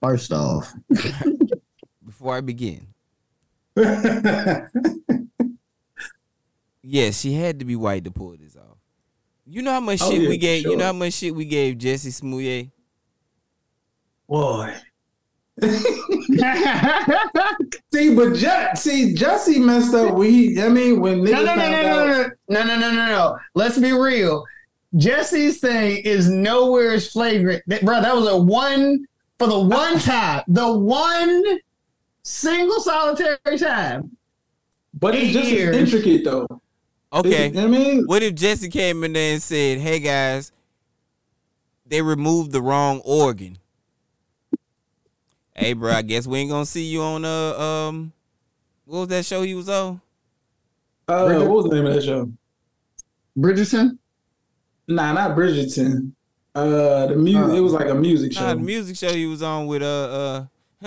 First 0.01 0.32
off, 0.34 0.74
before 2.05 2.36
I 2.36 2.41
begin, 2.41 2.88
yes, 6.82 7.20
she 7.20 7.34
had 7.34 7.59
to 7.59 7.66
be 7.66 7.76
white 7.76 8.03
to 8.05 8.11
pull 8.11 8.36
this 8.38 8.55
off. 8.55 8.78
You 9.45 9.61
know 9.61 9.72
how 9.72 9.80
much 9.80 10.01
Oh, 10.01 10.09
shit 10.09 10.22
yeah, 10.22 10.30
we 10.30 10.36
for 10.36 10.41
gave. 10.41 10.64
You 10.64 10.76
know 10.78 10.86
how 10.86 10.93
much 10.93 11.14
shit 11.14 11.36
we 11.36 11.45
gave 11.45 11.78
Jesse 11.78 12.11
Smollett. 12.11 12.70
Boy. 14.28 14.74
see, 17.93 18.16
but 18.16 18.34
Je- 18.34 18.72
see, 18.76 19.14
Jesse 19.14 19.60
messed 19.60 19.93
up. 19.93 20.16
We, 20.16 20.62
I 20.62 20.70
mean, 20.70 20.99
when 20.99 21.22
niggas 21.22 21.32
no, 21.32 21.43
no, 21.43 21.56
no, 21.56 21.70
no, 21.70 22.08
no, 22.08 22.30
no, 22.49 22.64
no, 22.64 22.80
no, 22.80 22.91
no, 22.91 23.06
no. 23.08 23.38
Let's 23.56 23.78
be 23.78 23.91
real. 23.91 24.43
Jesse's 24.95 25.60
thing 25.60 25.97
is 26.04 26.30
nowhere 26.30 26.91
as 26.91 27.12
flagrant. 27.12 27.64
That, 27.68 27.84
bro, 27.84 28.01
that 28.01 28.16
was 28.16 28.28
a 28.28 28.38
one 28.38 29.06
for 29.39 29.47
the 29.47 29.60
one 29.60 29.99
time, 29.99 30.43
the 30.47 30.72
one 30.72 31.43
single 32.24 32.80
solitary 32.80 33.58
time. 33.58 34.16
but 34.99 35.16
it's 35.16 35.34
just 35.34 35.49
years. 35.49 35.76
intricate 35.76 36.24
though. 36.24 36.47
Okay, 37.12 37.49
You 37.49 37.62
I 37.62 37.68
mean, 37.68 38.06
what 38.06 38.24
if 38.24 38.34
Jesse 38.34 38.70
came 38.70 39.04
in 39.04 39.14
there 39.14 39.34
and 39.34 39.41
said, 39.41 39.78
"Hey 39.80 39.99
guys, 39.99 40.51
they 41.86 42.01
removed 42.01 42.51
the 42.51 42.62
wrong 42.62 43.01
organ." 43.06 43.58
Hey, 45.56 45.74
bro, 45.74 45.91
I 45.91 46.01
guess 46.01 46.26
we 46.26 46.39
ain't 46.39 46.49
gonna 46.49 46.66
see 46.66 46.86
you 46.86 47.01
on 47.01 47.24
uh 47.26 47.60
um, 47.60 48.12
what 48.86 48.99
was 49.01 49.08
that 49.10 49.26
show 49.26 49.43
he 49.43 49.54
was 49.54 49.70
on? 49.70 50.01
uh, 51.08 51.26
what 51.45 51.49
was 51.49 51.66
the 51.66 51.76
name 51.76 51.86
of 51.86 51.93
that 51.93 52.04
show? 52.04 52.32
Bridgerton. 53.38 53.97
Nah, 54.88 55.14
not 55.14 55.38
Bridgerton. 55.38 56.12
Uh, 56.56 57.08
the 57.08 57.16
music. 57.16 57.43
Uh, 57.43 57.56
it 57.56 57.60
was 57.60 57.74
like 57.74 57.88
a 57.88 57.95
music 57.95 58.34
show. 58.34 58.41
Nah, 58.41 58.54
the 58.56 58.60
music 58.62 58.95
show 58.95 59.12
he 59.14 59.26
was 59.26 59.41
on 59.41 59.68
with 59.68 59.82
uh 59.82 59.86
uh. 59.86 60.45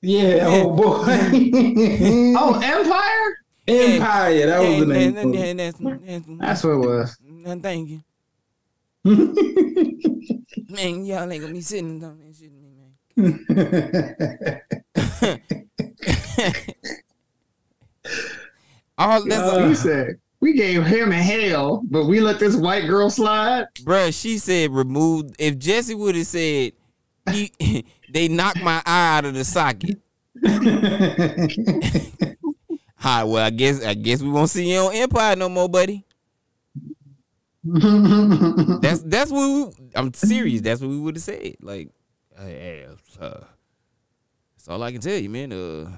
yeah. 0.00 0.44
Oh 0.46 0.70
boy. 0.74 1.04
Oh, 2.38 2.60
Empire. 2.62 3.36
Empire. 3.68 4.46
That 4.46 4.60
was 4.60 4.80
the 4.80 4.86
name. 4.86 5.14
Yeah, 5.14 5.22
for 5.22 5.94
it. 5.94 6.06
that's, 6.06 6.26
that's, 6.26 6.38
That's 6.40 6.64
what 6.64 6.70
it 6.70 6.76
was. 6.76 7.16
Thank 7.62 7.88
you, 7.90 8.02
man. 10.68 11.04
Y'all 11.04 11.30
ain't 11.30 11.42
gonna 11.42 11.52
be 11.52 11.60
sitting 11.60 12.02
on 12.02 12.18
that 12.18 12.34
shit, 12.36 12.50
man. 12.52 12.59
All 18.98 19.24
that's, 19.24 19.40
Uh, 19.42 19.68
He 19.68 19.74
said 19.74 20.18
we 20.40 20.54
gave 20.54 20.84
him 20.84 21.10
hell, 21.10 21.82
but 21.90 22.06
we 22.06 22.20
let 22.20 22.38
this 22.38 22.56
white 22.56 22.86
girl 22.86 23.10
slide. 23.10 23.66
bruh, 23.82 24.18
she 24.18 24.38
said 24.38 24.70
remove. 24.70 25.32
If 25.38 25.58
Jesse 25.58 25.94
would 25.94 26.14
have 26.16 26.26
said 26.26 26.72
he, 27.30 27.84
they 28.12 28.28
knocked 28.28 28.62
my 28.62 28.82
eye 28.86 29.18
out 29.18 29.24
of 29.26 29.34
the 29.34 29.44
socket. 29.44 29.98
Hi, 32.96 33.24
well, 33.24 33.44
I 33.44 33.50
guess 33.50 33.84
I 33.84 33.94
guess 33.94 34.22
we 34.22 34.30
won't 34.30 34.50
see 34.50 34.70
you 34.72 34.78
on 34.78 34.94
Empire 34.94 35.36
no 35.36 35.48
more, 35.48 35.68
buddy. 35.68 36.04
That's 37.64 39.02
that's 39.02 39.30
what 39.30 39.48
we, 39.48 39.66
I'm 39.94 40.12
serious. 40.14 40.60
That's 40.62 40.80
what 40.80 40.90
we 40.90 40.98
would 40.98 41.16
have 41.16 41.22
said. 41.22 41.56
Like, 41.60 41.90
hey, 42.38 42.86
uh, 43.20 43.40
That's 44.56 44.68
all 44.68 44.82
I 44.82 44.92
can 44.92 45.00
tell 45.00 45.16
you, 45.16 45.30
man. 45.30 45.52
Uh, 45.52 45.90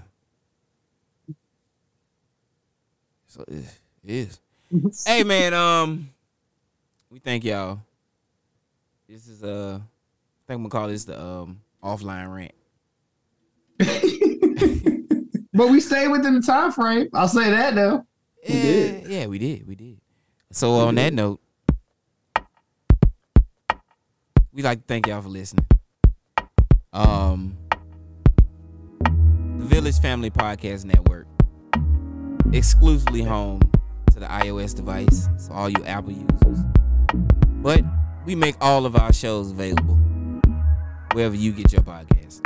so 3.26 3.44
it 3.48 3.64
is. 4.04 4.40
hey, 5.06 5.24
man. 5.24 5.54
Um, 5.54 6.10
we 7.10 7.18
thank 7.18 7.44
y'all. 7.44 7.80
This 9.08 9.28
is 9.28 9.42
uh, 9.42 9.78
I 9.78 10.42
think 10.46 10.56
I'm 10.56 10.68
gonna 10.68 10.68
call 10.68 10.88
this 10.88 11.04
the 11.04 11.20
um 11.22 11.60
offline 11.82 12.34
rant. 12.34 12.52
But 15.54 15.68
we 15.68 15.80
stayed 15.80 16.08
within 16.08 16.34
the 16.34 16.40
time 16.40 16.72
frame. 16.72 17.08
I'll 17.12 17.28
say 17.28 17.50
that 17.50 17.74
though. 17.74 18.06
Yeah, 18.42 18.62
did. 18.62 19.06
yeah, 19.06 19.26
we 19.26 19.38
did, 19.38 19.66
we 19.66 19.74
did. 19.74 20.00
So 20.50 20.72
on 20.72 20.94
that 20.96 21.12
note, 21.12 21.40
we 24.52 24.62
like 24.62 24.78
to 24.80 24.84
thank 24.86 25.06
y'all 25.06 25.22
for 25.22 25.28
listening. 25.28 25.66
Um, 26.92 27.56
the 29.00 29.64
Village 29.64 29.98
Family 30.00 30.30
Podcast 30.30 30.84
Network, 30.84 31.26
exclusively 32.52 33.22
home 33.22 33.60
to 34.12 34.20
the 34.20 34.26
iOS 34.26 34.74
device, 34.74 35.28
so 35.38 35.52
all 35.52 35.70
you 35.70 35.82
Apple 35.86 36.12
users. 36.12 36.64
But 37.62 37.82
we 38.26 38.34
make 38.34 38.56
all 38.60 38.84
of 38.84 38.94
our 38.96 39.12
shows 39.12 39.50
available 39.52 39.94
wherever 41.14 41.34
you 41.34 41.52
get 41.52 41.72
your 41.72 41.80
podcast. 41.82 42.40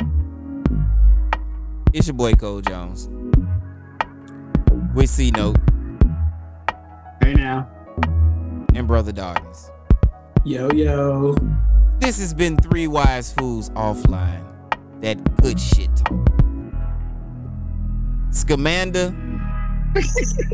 It's 1.93 2.07
your 2.07 2.15
boy 2.15 2.35
Cole 2.35 2.61
Jones 2.61 3.09
with 4.95 5.11
C 5.11 5.31
Note 5.33 5.57
Hey 7.21 7.35
now. 7.35 7.69
and 8.75 8.87
Brother 8.87 9.11
Darkness. 9.13 9.71
Yo, 10.45 10.71
yo. 10.71 11.35
This 11.99 12.19
has 12.21 12.35
been 12.35 12.57
Three 12.57 12.87
Wise 12.87 13.33
Fools 13.33 13.71
Offline. 13.71 14.45
That 15.01 15.19
good 15.43 15.59
shit 15.61 15.95
talk. 15.97 16.29
Scamander. 18.31 19.15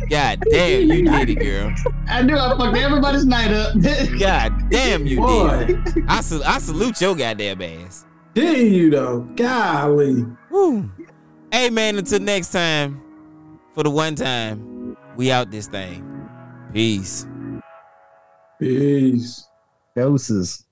God 0.09 0.41
damn, 0.51 0.83
you 0.89 1.05
did 1.11 1.31
it, 1.31 1.35
girl. 1.41 1.75
I 2.09 2.23
knew 2.23 2.37
I 2.37 2.57
fucked 2.57 2.77
everybody's 2.77 3.25
night 3.25 3.51
up. 3.53 3.75
God 4.21 4.71
damn, 4.71 5.05
you 5.05 5.17
Boy, 5.19 5.67
did. 5.67 6.05
I, 6.09 6.21
sal- 6.21 6.45
I 6.45 6.59
salute 6.59 7.01
your 7.01 7.17
goddamn 7.17 7.61
ass. 7.61 8.07
did 8.35 8.73
you 8.73 8.91
though? 8.91 9.21
Golly. 9.35 10.25
Woo. 10.51 10.89
Hey, 11.51 11.71
man, 11.71 11.99
until 11.99 12.21
next 12.21 12.53
time, 12.53 13.03
for 13.75 13.83
the 13.83 13.91
one 13.91 14.15
time, 14.15 14.97
we 15.17 15.33
out 15.33 15.51
this 15.51 15.67
thing. 15.67 16.09
Peace. 16.73 17.27
Peace. 18.61 19.45
Doses. 19.97 20.65